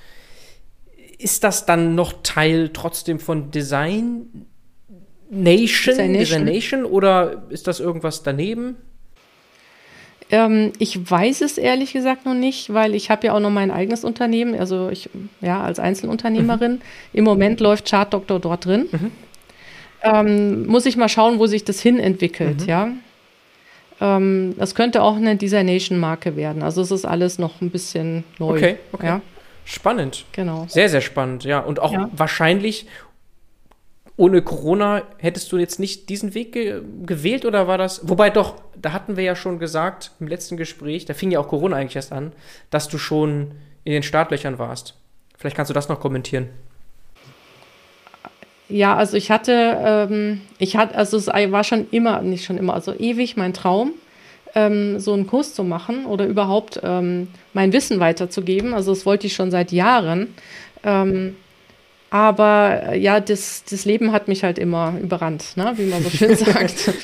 Ist 1.19 1.45
das 1.45 1.65
dann 1.65 1.95
noch 1.95 2.23
Teil 2.23 2.71
trotzdem 2.71 3.19
von 3.19 3.51
Design 3.51 4.47
Nation, 5.31 5.97
Design 5.97 6.13
Nation, 6.13 6.45
Nation 6.45 6.85
oder 6.85 7.45
ist 7.49 7.67
das 7.67 7.81
irgendwas 7.81 8.23
daneben? 8.23 8.77
Ähm, 10.31 10.73
ich 10.79 11.11
weiß 11.11 11.41
es 11.41 11.57
ehrlich 11.57 11.93
gesagt 11.93 12.27
noch 12.27 12.35
nicht, 12.35 12.75
weil 12.75 12.95
ich 12.95 13.09
habe 13.09 13.29
ja 13.29 13.33
auch 13.33 13.41
noch 13.41 13.51
mein 13.51 13.71
eigenes 13.71 14.05
Unternehmen, 14.05 14.59
also 14.59 14.91
ich 14.91 15.09
ja 15.41 15.63
als 15.63 15.79
Einzelunternehmerin. 15.79 16.73
Mhm. 16.73 16.81
Im 17.15 17.25
Moment 17.25 17.61
läuft 17.61 17.89
Chart 17.89 18.13
Doctor 18.13 18.41
dort 18.41 18.67
drin. 18.67 18.89
Mhm 18.93 19.13
ähm, 20.03 20.67
muss 20.67 20.87
ich 20.87 20.97
mal 20.97 21.09
schauen, 21.09 21.39
wo 21.39 21.47
sich 21.47 21.65
das 21.65 21.81
hin 21.81 21.99
entwickelt, 21.99 22.63
mhm. 22.63 22.69
ja. 22.69 22.89
Ähm, 24.01 24.55
das 24.59 24.75
könnte 24.75 25.03
auch 25.03 25.17
eine 25.17 25.37
Designation-Marke 25.37 26.37
werden. 26.37 26.63
Also 26.63 26.83
es 26.83 26.91
ist 26.91 27.05
alles 27.05 27.39
noch 27.39 27.61
ein 27.61 27.71
bisschen 27.71 28.25
neu. 28.39 28.57
Okay, 28.57 28.79
okay. 28.93 29.07
Ja? 29.07 29.21
Spannend. 29.65 30.25
Genau. 30.33 30.67
Sehr, 30.69 30.89
sehr 30.89 31.01
spannend, 31.01 31.45
ja. 31.45 31.61
Und 31.61 31.81
auch 31.81 31.93
ja. 31.93 32.11
wahrscheinlich 32.13 32.87
ohne 34.17 34.43
Corona 34.43 35.03
hättest 35.19 35.51
du 35.53 35.57
jetzt 35.57 35.79
nicht 35.79 36.09
diesen 36.09 36.35
Weg 36.35 36.53
ge 36.53 36.83
gewählt 37.05 37.45
oder 37.45 37.67
war 37.67 37.79
das? 37.79 38.09
Wobei 38.09 38.31
doch, 38.31 38.57
da 38.77 38.93
hatten 38.93 39.17
wir 39.17 39.25
ja 39.25 39.35
schon 39.35 39.59
gesagt 39.59 40.11
im 40.21 40.27
letzten 40.27 40.57
Gespräch, 40.57 41.07
da 41.07 41.15
fing 41.15 41.31
ja 41.31 41.41
auch 41.41 41.49
Corona 41.49 41.77
eigentlich 41.77 41.97
erst 41.97 42.13
an, 42.13 42.33
dass 42.71 42.89
du 42.89 42.99
schon 42.99 43.53
in 43.85 43.93
den 43.93 44.03
Startlöchern 44.03 44.59
warst. 44.59 44.97
Vielleicht 45.37 45.57
kannst 45.57 45.71
du 45.71 45.75
das 45.75 45.89
noch 45.89 46.01
kommentieren. 46.01 46.51
Ja, 48.73 48.97
also 48.97 49.19
ich 49.19 49.31
hatte, 49.31 49.77
ähm, 49.85 50.41
ich 50.59 50.77
hatte, 50.77 50.95
also 50.95 51.19
es 51.19 51.27
war 51.27 51.63
schon 51.63 51.87
immer, 51.91 52.23
nicht 52.23 52.45
schon 52.47 52.57
immer, 52.57 52.73
also 52.73 52.95
ewig 52.99 53.37
mein 53.37 53.53
Traum, 53.53 53.93
ähm, 54.55 54.99
so 54.99 55.13
einen 55.13 55.27
Kurs 55.27 55.53
zu 55.55 55.63
machen 55.63 56.07
oder 56.07 56.27
überhaupt 56.27 56.81
ähm, 56.83 57.29
mein 57.53 57.75
Wissen 57.75 58.01
weiterzugeben. 58.01 58.73
Also 58.73 58.93
das 58.93 59.05
wollte 59.05 59.27
ich 59.27 59.35
schon 59.35 59.51
seit 59.51 59.73
Jahren. 59.73 60.35
Ähm, 60.85 61.37
aber 62.09 62.83
äh, 62.89 62.99
ja, 62.99 63.21
das, 63.21 63.65
das 63.69 63.85
Leben 63.85 64.11
hat 64.13 64.29
mich 64.29 64.43
halt 64.43 64.59
immer 64.59 64.95
überrannt, 65.03 65.57
ne? 65.57 65.75
wie 65.77 65.87
man 65.87 66.03
so 66.03 66.09
schön 66.09 66.35
sagt. 66.37 66.95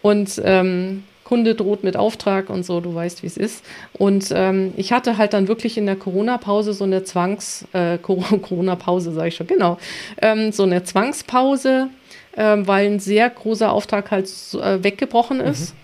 Und 0.00 0.40
ähm, 0.42 1.04
Kunde 1.32 1.54
droht 1.54 1.82
mit 1.82 1.96
Auftrag 1.96 2.50
und 2.50 2.62
so, 2.62 2.82
du 2.82 2.94
weißt, 2.94 3.22
wie 3.22 3.26
es 3.26 3.38
ist. 3.38 3.64
Und 3.94 4.30
ähm, 4.34 4.74
ich 4.76 4.92
hatte 4.92 5.16
halt 5.16 5.32
dann 5.32 5.48
wirklich 5.48 5.78
in 5.78 5.86
der 5.86 5.96
Corona-Pause 5.96 6.74
so 6.74 6.84
eine 6.84 7.04
Zwangs-, 7.04 7.64
äh, 7.72 7.96
Corona-Pause, 8.02 9.12
sage 9.12 9.28
ich 9.28 9.36
schon, 9.36 9.46
genau, 9.46 9.78
ähm, 10.20 10.52
so 10.52 10.64
eine 10.64 10.84
Zwangspause, 10.84 11.88
ähm, 12.36 12.66
weil 12.66 12.84
ein 12.84 13.00
sehr 13.00 13.30
großer 13.30 13.72
Auftrag 13.72 14.10
halt 14.10 14.26
äh, 14.62 14.84
weggebrochen 14.84 15.38
mhm. 15.38 15.44
ist, 15.44 15.72
mhm. 15.72 15.78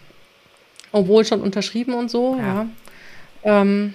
obwohl 0.93 1.25
schon 1.25 1.41
unterschrieben 1.41 1.95
und 1.95 2.11
so, 2.11 2.37
ja. 2.37 2.67
ja. 3.43 3.63
Ähm, 3.63 3.95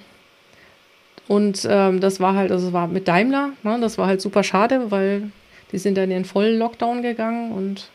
und 1.27 1.67
ähm, 1.69 1.99
das 1.99 2.19
war 2.19 2.33
halt, 2.33 2.51
also 2.51 2.69
es 2.69 2.73
war 2.73 2.87
mit 2.87 3.07
Daimler, 3.07 3.49
ne, 3.61 3.77
das 3.79 3.99
war 3.99 4.07
halt 4.07 4.21
super 4.21 4.41
schade, 4.41 4.89
weil 4.89 5.29
die 5.71 5.77
sind 5.77 5.99
dann 5.99 6.05
in 6.05 6.09
den 6.09 6.25
vollen 6.25 6.57
Lockdown 6.57 7.03
gegangen 7.03 7.51
und 7.51 7.91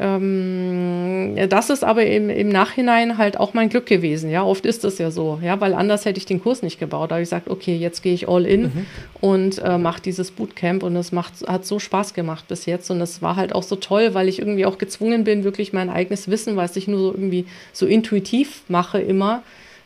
ähm, 0.00 1.34
das 1.48 1.70
ist 1.70 1.82
aber 1.82 2.06
im, 2.06 2.30
im 2.30 2.48
Nachhinein 2.48 3.18
halt 3.18 3.38
auch 3.38 3.52
mein 3.52 3.68
Glück 3.68 3.86
gewesen. 3.86 4.30
Ja, 4.30 4.44
oft 4.44 4.64
ist 4.64 4.84
das 4.84 4.98
ja 4.98 5.10
so, 5.10 5.40
ja, 5.42 5.60
weil 5.60 5.74
anders 5.74 6.04
hätte 6.04 6.18
ich 6.18 6.26
den 6.26 6.40
Kurs 6.40 6.62
nicht 6.62 6.78
gebaut. 6.78 7.10
Da 7.10 7.16
habe 7.16 7.22
ich 7.22 7.26
gesagt, 7.26 7.48
okay, 7.48 7.74
jetzt 7.74 8.02
gehe 8.02 8.14
ich 8.14 8.28
all 8.28 8.46
in 8.46 8.62
mhm. 8.62 8.86
und 9.20 9.58
äh, 9.58 9.76
mache 9.76 10.00
dieses 10.00 10.30
Bootcamp 10.30 10.84
und 10.84 10.94
es 10.94 11.10
macht, 11.10 11.34
hat 11.48 11.66
so 11.66 11.80
Spaß 11.80 12.14
gemacht 12.14 12.46
bis 12.46 12.66
jetzt 12.66 12.90
und 12.90 13.00
es 13.00 13.22
war 13.22 13.34
halt 13.34 13.52
auch 13.52 13.64
so 13.64 13.74
toll, 13.74 14.14
weil 14.14 14.28
ich 14.28 14.38
irgendwie 14.38 14.66
auch 14.66 14.78
gezwungen 14.78 15.24
bin, 15.24 15.42
wirklich 15.42 15.72
mein 15.72 15.90
eigenes 15.90 16.30
Wissen, 16.30 16.56
was 16.56 16.76
ich 16.76 16.86
nur 16.86 17.00
so 17.00 17.12
irgendwie 17.12 17.46
so 17.72 17.86
intuitiv 17.86 18.62
mache 18.68 19.00
immer, 19.00 19.42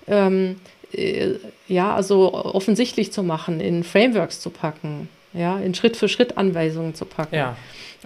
ähm, 0.08 0.56
äh, 0.92 1.36
ja, 1.68 1.94
also 1.94 2.34
offensichtlich 2.34 3.12
zu 3.12 3.22
machen, 3.22 3.60
in 3.60 3.82
Frameworks 3.82 4.40
zu 4.40 4.50
packen, 4.50 5.08
ja, 5.32 5.58
in 5.58 5.74
Schritt-für-Schritt-Anweisungen 5.74 6.94
zu 6.94 7.06
packen. 7.06 7.34
Ja. 7.34 7.56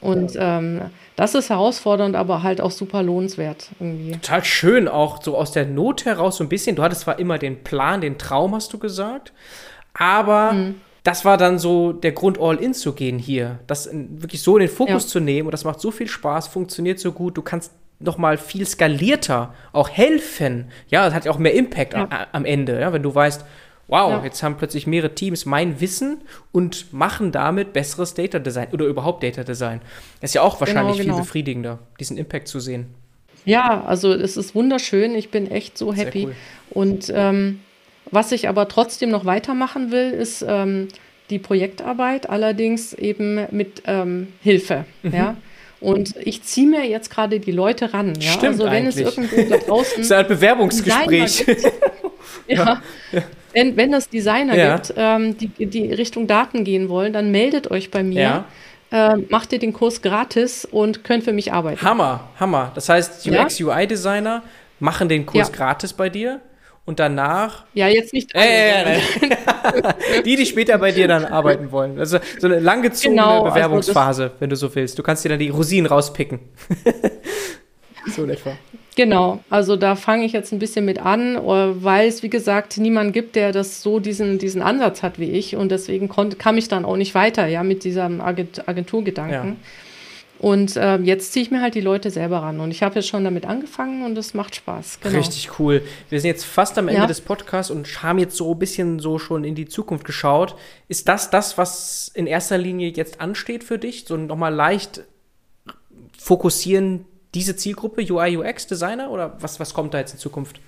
Und 0.00 0.32
ähm, 0.38 0.82
das 1.16 1.34
ist 1.34 1.48
herausfordernd, 1.48 2.14
aber 2.14 2.42
halt 2.42 2.60
auch 2.60 2.70
super 2.70 3.02
lohnenswert 3.02 3.70
irgendwie. 3.80 4.12
Total 4.12 4.44
schön, 4.44 4.86
auch 4.86 5.22
so 5.22 5.36
aus 5.36 5.50
der 5.50 5.64
Not 5.64 6.04
heraus 6.04 6.36
so 6.36 6.44
ein 6.44 6.50
bisschen. 6.50 6.76
Du 6.76 6.82
hattest 6.82 7.02
zwar 7.02 7.18
immer 7.18 7.38
den 7.38 7.64
Plan, 7.64 8.02
den 8.02 8.18
Traum, 8.18 8.54
hast 8.54 8.72
du 8.72 8.78
gesagt, 8.78 9.32
aber 9.94 10.52
mhm. 10.52 10.74
das 11.04 11.24
war 11.24 11.38
dann 11.38 11.58
so 11.58 11.92
der 11.92 12.12
Grund, 12.12 12.38
all 12.38 12.56
in 12.56 12.74
zu 12.74 12.92
gehen 12.92 13.18
hier. 13.18 13.60
Das 13.66 13.88
wirklich 13.92 14.42
so 14.42 14.58
in 14.58 14.60
den 14.60 14.68
Fokus 14.68 15.04
ja. 15.04 15.08
zu 15.08 15.20
nehmen 15.20 15.48
und 15.48 15.52
das 15.52 15.64
macht 15.64 15.80
so 15.80 15.90
viel 15.90 16.08
Spaß, 16.08 16.48
funktioniert 16.48 16.98
so 16.98 17.12
gut. 17.12 17.36
Du 17.36 17.42
kannst 17.42 17.72
noch 17.98 18.18
mal 18.18 18.36
viel 18.36 18.66
skalierter 18.66 19.54
auch 19.72 19.88
helfen. 19.88 20.70
Ja, 20.88 21.06
das 21.06 21.14
hat 21.14 21.24
ja 21.24 21.30
auch 21.32 21.38
mehr 21.38 21.54
Impact 21.54 21.94
ja. 21.94 22.26
am 22.30 22.44
Ende, 22.44 22.78
ja, 22.78 22.92
wenn 22.92 23.02
du 23.02 23.14
weißt, 23.14 23.44
wow, 23.88 24.10
ja. 24.10 24.24
jetzt 24.24 24.42
haben 24.42 24.56
plötzlich 24.56 24.86
mehrere 24.86 25.14
Teams 25.14 25.46
mein 25.46 25.80
Wissen 25.80 26.22
und 26.52 26.92
machen 26.92 27.32
damit 27.32 27.72
besseres 27.72 28.14
Data 28.14 28.38
Design 28.38 28.68
oder 28.72 28.86
überhaupt 28.86 29.22
Data 29.22 29.44
Design. 29.44 29.80
Das 30.20 30.30
ist 30.30 30.34
ja 30.34 30.42
auch 30.42 30.60
wahrscheinlich 30.60 30.96
genau, 30.96 31.04
genau. 31.04 31.16
viel 31.16 31.22
befriedigender, 31.24 31.78
diesen 32.00 32.16
Impact 32.16 32.48
zu 32.48 32.60
sehen. 32.60 32.86
Ja, 33.44 33.84
also 33.84 34.12
es 34.12 34.36
ist 34.36 34.54
wunderschön. 34.54 35.14
Ich 35.14 35.30
bin 35.30 35.50
echt 35.50 35.78
so 35.78 35.94
happy. 35.94 36.26
Cool. 36.26 36.34
Und 36.70 37.12
ähm, 37.14 37.60
was 38.10 38.32
ich 38.32 38.48
aber 38.48 38.68
trotzdem 38.68 39.10
noch 39.10 39.24
weitermachen 39.24 39.92
will, 39.92 40.10
ist 40.10 40.44
ähm, 40.46 40.88
die 41.30 41.38
Projektarbeit, 41.38 42.28
allerdings 42.28 42.92
eben 42.92 43.46
mit 43.50 43.82
ähm, 43.86 44.28
Hilfe. 44.42 44.84
Mhm. 45.02 45.14
Ja. 45.14 45.36
Und 45.80 46.16
ich 46.16 46.42
ziehe 46.42 46.66
mir 46.66 46.86
jetzt 46.86 47.10
gerade 47.10 47.38
die 47.38 47.52
Leute 47.52 47.92
ran. 47.92 48.14
Ja? 48.20 48.32
Stimmt 48.32 48.52
also 48.52 48.64
wenn 48.64 48.72
eigentlich. 48.72 48.96
es 48.96 49.16
irgendwo 49.16 49.42
da 49.48 49.58
draußen. 49.58 49.98
das 49.98 50.06
ist 50.06 50.12
ein 50.12 50.26
Bewerbungsgespräch. 50.26 51.46
ja. 52.48 52.82
ja. 53.12 53.22
Wenn, 53.56 53.74
wenn 53.78 53.94
es 53.94 54.10
Designer 54.10 54.54
ja. 54.54 54.76
gibt, 54.76 54.92
ähm, 54.98 55.38
die, 55.38 55.48
die 55.64 55.90
Richtung 55.90 56.26
Daten 56.26 56.62
gehen 56.62 56.90
wollen, 56.90 57.14
dann 57.14 57.30
meldet 57.30 57.70
euch 57.70 57.90
bei 57.90 58.02
mir. 58.02 58.44
Ja. 58.92 59.14
Äh, 59.14 59.16
macht 59.30 59.50
ihr 59.54 59.58
den 59.58 59.72
Kurs 59.72 60.02
gratis 60.02 60.66
und 60.66 61.04
könnt 61.04 61.24
für 61.24 61.32
mich 61.32 61.54
arbeiten. 61.54 61.80
Hammer, 61.80 62.28
Hammer. 62.38 62.70
Das 62.74 62.90
heißt, 62.90 63.26
UX, 63.26 63.58
UI-Designer 63.58 64.42
machen 64.78 65.08
den 65.08 65.24
Kurs 65.24 65.50
gratis 65.50 65.94
bei 65.94 66.10
dir 66.10 66.42
und 66.84 67.00
danach. 67.00 67.64
Ja, 67.72 67.88
jetzt 67.88 68.12
nicht. 68.12 68.36
Alle, 68.36 68.46
äh, 68.46 68.98
äh, 70.18 70.22
die, 70.22 70.36
die 70.36 70.44
später 70.44 70.76
bei 70.76 70.92
dir 70.92 71.08
dann 71.08 71.24
arbeiten 71.24 71.72
wollen. 71.72 71.98
Also 71.98 72.18
so 72.38 72.48
eine 72.48 72.60
langgezogene 72.60 73.22
genau, 73.22 73.44
also 73.44 73.54
Bewerbungsphase, 73.54 74.22
also 74.24 74.34
wenn 74.38 74.50
du 74.50 74.56
so 74.56 74.74
willst. 74.74 74.98
Du 74.98 75.02
kannst 75.02 75.24
dir 75.24 75.30
dann 75.30 75.38
die 75.38 75.48
Rosinen 75.48 75.86
rauspicken. 75.86 76.40
so 78.06 78.24
in 78.24 78.30
etwa. 78.30 78.52
Genau, 78.96 79.40
also 79.50 79.76
da 79.76 79.94
fange 79.94 80.24
ich 80.24 80.32
jetzt 80.32 80.52
ein 80.52 80.58
bisschen 80.58 80.86
mit 80.86 80.98
an, 80.98 81.36
weil 81.36 82.08
es, 82.08 82.22
wie 82.22 82.30
gesagt, 82.30 82.78
niemand 82.78 83.12
gibt, 83.12 83.36
der 83.36 83.52
das 83.52 83.82
so 83.82 84.00
diesen, 84.00 84.38
diesen 84.38 84.62
Ansatz 84.62 85.02
hat 85.02 85.18
wie 85.18 85.30
ich. 85.30 85.54
Und 85.54 85.70
deswegen 85.70 86.08
konnte, 86.08 86.36
kam 86.36 86.56
ich 86.56 86.68
dann 86.68 86.86
auch 86.86 86.96
nicht 86.96 87.14
weiter, 87.14 87.46
ja, 87.46 87.62
mit 87.62 87.84
diesem 87.84 88.22
Agenturgedanken. 88.22 89.48
Ja. 89.48 89.56
Und 90.38 90.76
äh, 90.76 90.96
jetzt 90.98 91.32
ziehe 91.32 91.42
ich 91.42 91.50
mir 91.50 91.62
halt 91.62 91.74
die 91.74 91.80
Leute 91.80 92.10
selber 92.10 92.38
ran. 92.38 92.60
Und 92.60 92.70
ich 92.70 92.82
habe 92.82 92.96
jetzt 92.96 93.08
schon 93.08 93.24
damit 93.24 93.46
angefangen 93.46 94.04
und 94.04 94.16
es 94.18 94.34
macht 94.34 94.54
Spaß. 94.54 95.00
Genau. 95.02 95.18
Richtig 95.18 95.58
cool. 95.58 95.82
Wir 96.08 96.20
sind 96.20 96.28
jetzt 96.28 96.44
fast 96.44 96.78
am 96.78 96.88
Ende 96.88 97.02
ja. 97.02 97.06
des 97.06 97.20
Podcasts 97.20 97.70
und 97.70 98.02
haben 98.02 98.18
jetzt 98.18 98.36
so 98.36 98.52
ein 98.52 98.58
bisschen 98.58 98.98
so 98.98 99.18
schon 99.18 99.44
in 99.44 99.54
die 99.54 99.66
Zukunft 99.66 100.04
geschaut. 100.04 100.54
Ist 100.88 101.08
das 101.08 101.30
das, 101.30 101.56
was 101.56 102.10
in 102.14 102.26
erster 102.26 102.58
Linie 102.58 102.90
jetzt 102.90 103.20
ansteht 103.20 103.64
für 103.64 103.78
dich? 103.78 104.04
So 104.06 104.16
nochmal 104.16 104.54
leicht 104.54 105.02
fokussieren, 106.18 107.06
diese 107.36 107.54
Zielgruppe, 107.54 108.00
UI, 108.10 108.38
UX, 108.38 108.66
Designer? 108.66 109.10
Oder 109.10 109.36
was, 109.40 109.60
was 109.60 109.74
kommt 109.74 109.94
da 109.94 109.98
jetzt 109.98 110.14
in 110.14 110.18
Zukunft? 110.18 110.58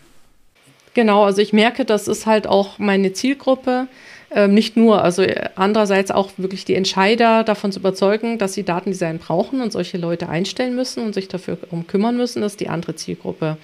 Genau, 0.95 1.25
also 1.25 1.41
ich 1.41 1.53
merke, 1.53 1.85
das 1.85 2.09
ist 2.09 2.27
halt 2.27 2.47
auch 2.47 2.79
meine 2.79 3.13
Zielgruppe. 3.13 3.89
Ähm, 4.31 4.53
nicht 4.53 4.77
nur, 4.77 5.03
also 5.03 5.25
andererseits 5.55 6.11
auch 6.11 6.31
wirklich 6.37 6.67
die 6.67 6.75
Entscheider 6.75 7.45
davon 7.45 7.73
zu 7.73 7.81
überzeugen, 7.81 8.37
dass 8.37 8.53
sie 8.53 8.63
Datendesign 8.63 9.19
brauchen 9.19 9.63
und 9.63 9.73
solche 9.73 9.97
Leute 9.97 10.29
einstellen 10.29 10.75
müssen 10.77 11.03
und 11.03 11.15
sich 11.15 11.29
dafür 11.29 11.57
um 11.71 11.87
kümmern 11.87 12.19
müssen, 12.19 12.43
das 12.43 12.53
ist 12.53 12.61
die 12.61 12.69
andere 12.69 12.95
Zielgruppe. 12.95 13.57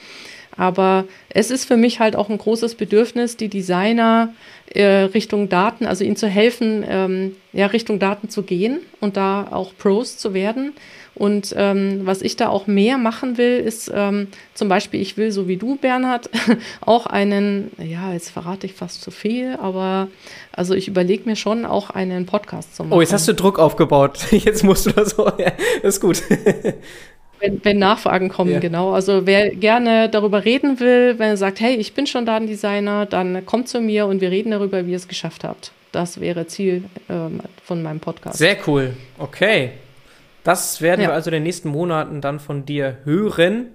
Aber 0.56 1.04
es 1.28 1.50
ist 1.50 1.66
für 1.66 1.76
mich 1.76 2.00
halt 2.00 2.16
auch 2.16 2.30
ein 2.30 2.38
großes 2.38 2.76
Bedürfnis, 2.76 3.36
die 3.36 3.48
Designer 3.48 4.32
äh, 4.72 4.84
Richtung 4.84 5.50
Daten, 5.50 5.84
also 5.84 6.04
ihnen 6.04 6.16
zu 6.16 6.28
helfen, 6.28 6.84
ähm, 6.88 7.36
ja, 7.52 7.66
Richtung 7.66 7.98
Daten 7.98 8.30
zu 8.30 8.42
gehen 8.42 8.78
und 9.00 9.18
da 9.18 9.48
auch 9.50 9.72
Pros 9.76 10.16
zu 10.16 10.32
werden. 10.32 10.72
Und 11.14 11.54
ähm, 11.56 12.00
was 12.04 12.22
ich 12.22 12.36
da 12.36 12.48
auch 12.48 12.66
mehr 12.66 12.98
machen 12.98 13.38
will, 13.38 13.58
ist 13.58 13.90
ähm, 13.94 14.28
zum 14.52 14.68
Beispiel, 14.68 15.00
ich 15.00 15.16
will, 15.16 15.30
so 15.30 15.46
wie 15.46 15.56
du, 15.56 15.76
Bernhard, 15.76 16.28
auch 16.80 17.06
einen, 17.06 17.70
ja, 17.78 18.12
jetzt 18.12 18.30
verrate 18.30 18.66
ich 18.66 18.74
fast 18.74 19.00
zu 19.02 19.10
viel, 19.10 19.56
aber 19.60 20.08
also 20.52 20.74
ich 20.74 20.88
überlege 20.88 21.24
mir 21.26 21.36
schon 21.36 21.66
auch 21.66 21.90
einen 21.90 22.26
Podcast 22.26 22.74
zu 22.74 22.82
machen. 22.82 22.94
Oh, 22.94 23.00
jetzt 23.00 23.12
hast 23.12 23.28
du 23.28 23.34
Druck 23.34 23.58
aufgebaut. 23.58 24.18
Jetzt 24.30 24.64
musst 24.64 24.86
du 24.86 24.90
das 24.90 25.10
so. 25.10 25.26
Ja, 25.38 25.52
das 25.82 25.96
ist 25.96 26.00
gut. 26.00 26.22
Wenn, 27.40 27.62
wenn, 27.62 27.78
Nachfragen 27.78 28.30
kommen, 28.30 28.52
ja. 28.52 28.58
genau. 28.58 28.92
Also 28.92 29.26
wer 29.26 29.50
gerne 29.50 30.08
darüber 30.08 30.46
reden 30.46 30.80
will, 30.80 31.18
wenn 31.18 31.30
er 31.30 31.36
sagt, 31.36 31.60
hey, 31.60 31.74
ich 31.74 31.92
bin 31.92 32.06
schon 32.06 32.24
Datendesigner, 32.24 33.04
dann 33.04 33.44
kommt 33.44 33.68
zu 33.68 33.80
mir 33.80 34.06
und 34.06 34.22
wir 34.22 34.30
reden 34.30 34.52
darüber, 34.52 34.86
wie 34.86 34.92
ihr 34.92 34.96
es 34.96 35.08
geschafft 35.08 35.44
habt. 35.44 35.72
Das 35.92 36.20
wäre 36.20 36.46
Ziel 36.46 36.84
ähm, 37.10 37.40
von 37.62 37.82
meinem 37.82 38.00
Podcast. 38.00 38.38
Sehr 38.38 38.56
cool. 38.66 38.94
Okay. 39.18 39.72
Das 40.44 40.80
werden 40.80 41.00
ja. 41.00 41.08
wir 41.08 41.14
also 41.14 41.30
in 41.30 41.34
den 41.34 41.42
nächsten 41.42 41.68
Monaten 41.68 42.20
dann 42.20 42.38
von 42.38 42.64
dir 42.64 42.98
hören 43.04 43.68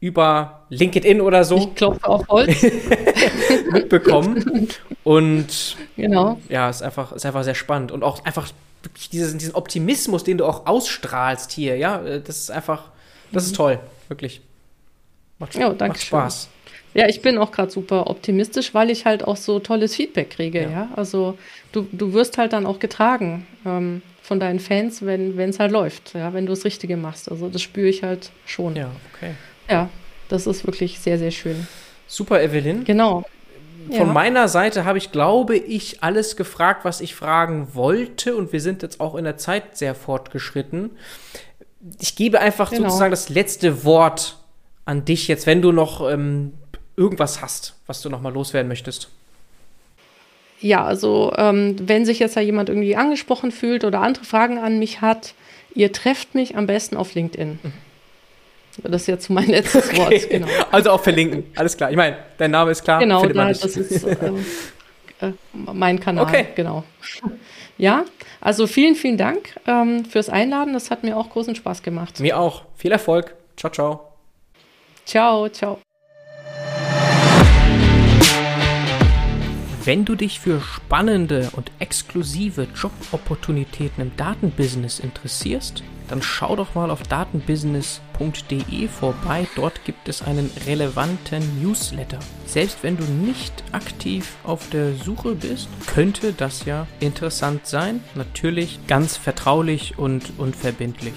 über 0.00 0.66
LinkedIn 0.70 1.20
oder 1.20 1.44
so. 1.44 1.56
Ich 1.56 1.74
klopfe 1.74 2.06
auf 2.06 2.28
Holz. 2.28 2.62
mitbekommen. 3.72 4.68
Und 5.04 5.76
genau. 5.96 6.40
ja, 6.48 6.70
ist 6.70 6.82
einfach, 6.82 7.12
ist 7.12 7.26
einfach 7.26 7.44
sehr 7.44 7.54
spannend. 7.54 7.92
Und 7.92 8.02
auch 8.02 8.24
einfach 8.24 8.48
wirklich 8.82 9.10
diesen, 9.10 9.38
diesen 9.38 9.54
Optimismus, 9.54 10.24
den 10.24 10.38
du 10.38 10.46
auch 10.46 10.66
ausstrahlst 10.66 11.50
hier, 11.50 11.76
ja, 11.76 12.00
äh, 12.02 12.20
das 12.20 12.38
ist 12.38 12.50
einfach, 12.50 12.84
das 13.32 13.44
ist 13.44 13.52
mhm. 13.52 13.56
toll, 13.56 13.80
wirklich. 14.08 14.40
Macht, 15.38 15.54
ja, 15.54 15.68
danke 15.70 15.94
macht 15.94 16.02
Spaß. 16.02 16.48
Ja, 16.94 17.06
ich 17.08 17.22
bin 17.22 17.38
auch 17.38 17.52
gerade 17.52 17.70
super 17.70 18.08
optimistisch, 18.08 18.74
weil 18.74 18.90
ich 18.90 19.04
halt 19.04 19.22
auch 19.22 19.36
so 19.36 19.60
tolles 19.60 19.94
Feedback 19.94 20.30
kriege, 20.30 20.62
ja. 20.62 20.70
ja? 20.70 20.88
Also 20.96 21.38
du, 21.72 21.86
du 21.92 22.12
wirst 22.12 22.38
halt 22.38 22.52
dann 22.52 22.66
auch 22.66 22.78
getragen. 22.78 23.46
Ähm, 23.66 24.02
von 24.28 24.38
deinen 24.38 24.60
Fans, 24.60 25.04
wenn 25.04 25.38
es 25.38 25.58
halt 25.58 25.72
läuft, 25.72 26.12
ja, 26.12 26.34
wenn 26.34 26.44
du 26.44 26.52
das 26.52 26.66
Richtige 26.66 26.98
machst. 26.98 27.30
Also 27.30 27.48
das 27.48 27.62
spüre 27.62 27.88
ich 27.88 28.02
halt 28.02 28.30
schon. 28.44 28.76
Ja, 28.76 28.90
okay. 29.14 29.32
Ja, 29.70 29.88
das 30.28 30.46
ist 30.46 30.66
wirklich 30.66 31.00
sehr, 31.00 31.18
sehr 31.18 31.30
schön. 31.30 31.66
Super, 32.06 32.42
Evelyn. 32.42 32.84
Genau. 32.84 33.24
Von 33.86 33.96
ja. 33.96 34.04
meiner 34.04 34.48
Seite 34.48 34.84
habe 34.84 34.98
ich, 34.98 35.12
glaube 35.12 35.56
ich, 35.56 36.02
alles 36.02 36.36
gefragt, 36.36 36.84
was 36.84 37.00
ich 37.00 37.14
fragen 37.14 37.68
wollte. 37.72 38.36
Und 38.36 38.52
wir 38.52 38.60
sind 38.60 38.82
jetzt 38.82 39.00
auch 39.00 39.14
in 39.14 39.24
der 39.24 39.38
Zeit 39.38 39.78
sehr 39.78 39.94
fortgeschritten. 39.94 40.90
Ich 41.98 42.14
gebe 42.14 42.38
einfach 42.38 42.68
genau. 42.68 42.84
sozusagen 42.84 43.10
das 43.10 43.30
letzte 43.30 43.84
Wort 43.84 44.36
an 44.84 45.06
dich 45.06 45.26
jetzt, 45.26 45.46
wenn 45.46 45.62
du 45.62 45.72
noch 45.72 46.06
ähm, 46.06 46.52
irgendwas 46.96 47.40
hast, 47.40 47.76
was 47.86 48.02
du 48.02 48.10
noch 48.10 48.20
mal 48.20 48.32
loswerden 48.32 48.68
möchtest. 48.68 49.08
Ja, 50.60 50.84
also 50.84 51.32
ähm, 51.36 51.76
wenn 51.80 52.04
sich 52.04 52.18
jetzt 52.18 52.36
da 52.36 52.40
jemand 52.40 52.68
irgendwie 52.68 52.96
angesprochen 52.96 53.52
fühlt 53.52 53.84
oder 53.84 54.00
andere 54.00 54.24
Fragen 54.24 54.58
an 54.58 54.78
mich 54.78 55.00
hat, 55.00 55.34
ihr 55.74 55.92
trefft 55.92 56.34
mich 56.34 56.56
am 56.56 56.66
besten 56.66 56.96
auf 56.96 57.14
LinkedIn. 57.14 57.58
Mhm. 57.62 57.72
Das 58.84 59.02
ist 59.02 59.06
jetzt 59.08 59.30
mein 59.30 59.46
letztes 59.48 59.88
okay. 59.88 59.98
Wort. 59.98 60.30
Genau. 60.30 60.46
Also 60.70 60.90
auch 60.90 61.00
verlinken, 61.00 61.44
alles 61.56 61.76
klar. 61.76 61.90
Ich 61.90 61.96
meine, 61.96 62.16
dein 62.38 62.50
Name 62.50 62.70
ist 62.70 62.84
klar. 62.84 63.00
Genau, 63.00 63.26
da, 63.26 63.48
das 63.48 63.64
ist 63.64 64.04
äh, 64.04 64.14
äh, 65.20 65.32
mein 65.52 65.98
Kanal. 65.98 66.24
Okay. 66.24 66.46
Genau. 66.54 66.84
Ja, 67.76 68.04
also 68.40 68.66
vielen, 68.66 68.94
vielen 68.94 69.16
Dank 69.16 69.54
ähm, 69.66 70.04
fürs 70.04 70.28
Einladen. 70.28 70.74
Das 70.74 70.90
hat 70.90 71.02
mir 71.02 71.16
auch 71.16 71.30
großen 71.30 71.54
Spaß 71.54 71.82
gemacht. 71.82 72.20
Mir 72.20 72.38
auch. 72.38 72.62
Viel 72.76 72.92
Erfolg. 72.92 73.34
Ciao, 73.56 73.72
ciao. 73.72 74.12
Ciao, 75.04 75.48
ciao. 75.48 75.78
Wenn 79.88 80.04
du 80.04 80.16
dich 80.16 80.38
für 80.38 80.60
spannende 80.60 81.48
und 81.52 81.72
exklusive 81.78 82.68
Jobopportunitäten 82.74 84.02
im 84.02 84.16
Datenbusiness 84.18 85.00
interessierst, 85.00 85.82
dann 86.08 86.20
schau 86.20 86.56
doch 86.56 86.74
mal 86.74 86.90
auf 86.90 87.04
datenbusiness.de 87.04 88.86
vorbei. 88.88 89.48
Dort 89.56 89.86
gibt 89.86 90.10
es 90.10 90.20
einen 90.20 90.50
relevanten 90.66 91.62
Newsletter. 91.62 92.18
Selbst 92.44 92.82
wenn 92.82 92.98
du 92.98 93.04
nicht 93.04 93.64
aktiv 93.72 94.36
auf 94.44 94.68
der 94.68 94.92
Suche 94.92 95.34
bist, 95.34 95.68
könnte 95.86 96.34
das 96.34 96.66
ja 96.66 96.86
interessant 97.00 97.66
sein. 97.66 98.04
Natürlich 98.14 98.80
ganz 98.88 99.16
vertraulich 99.16 99.98
und 99.98 100.34
unverbindlich. 100.36 101.14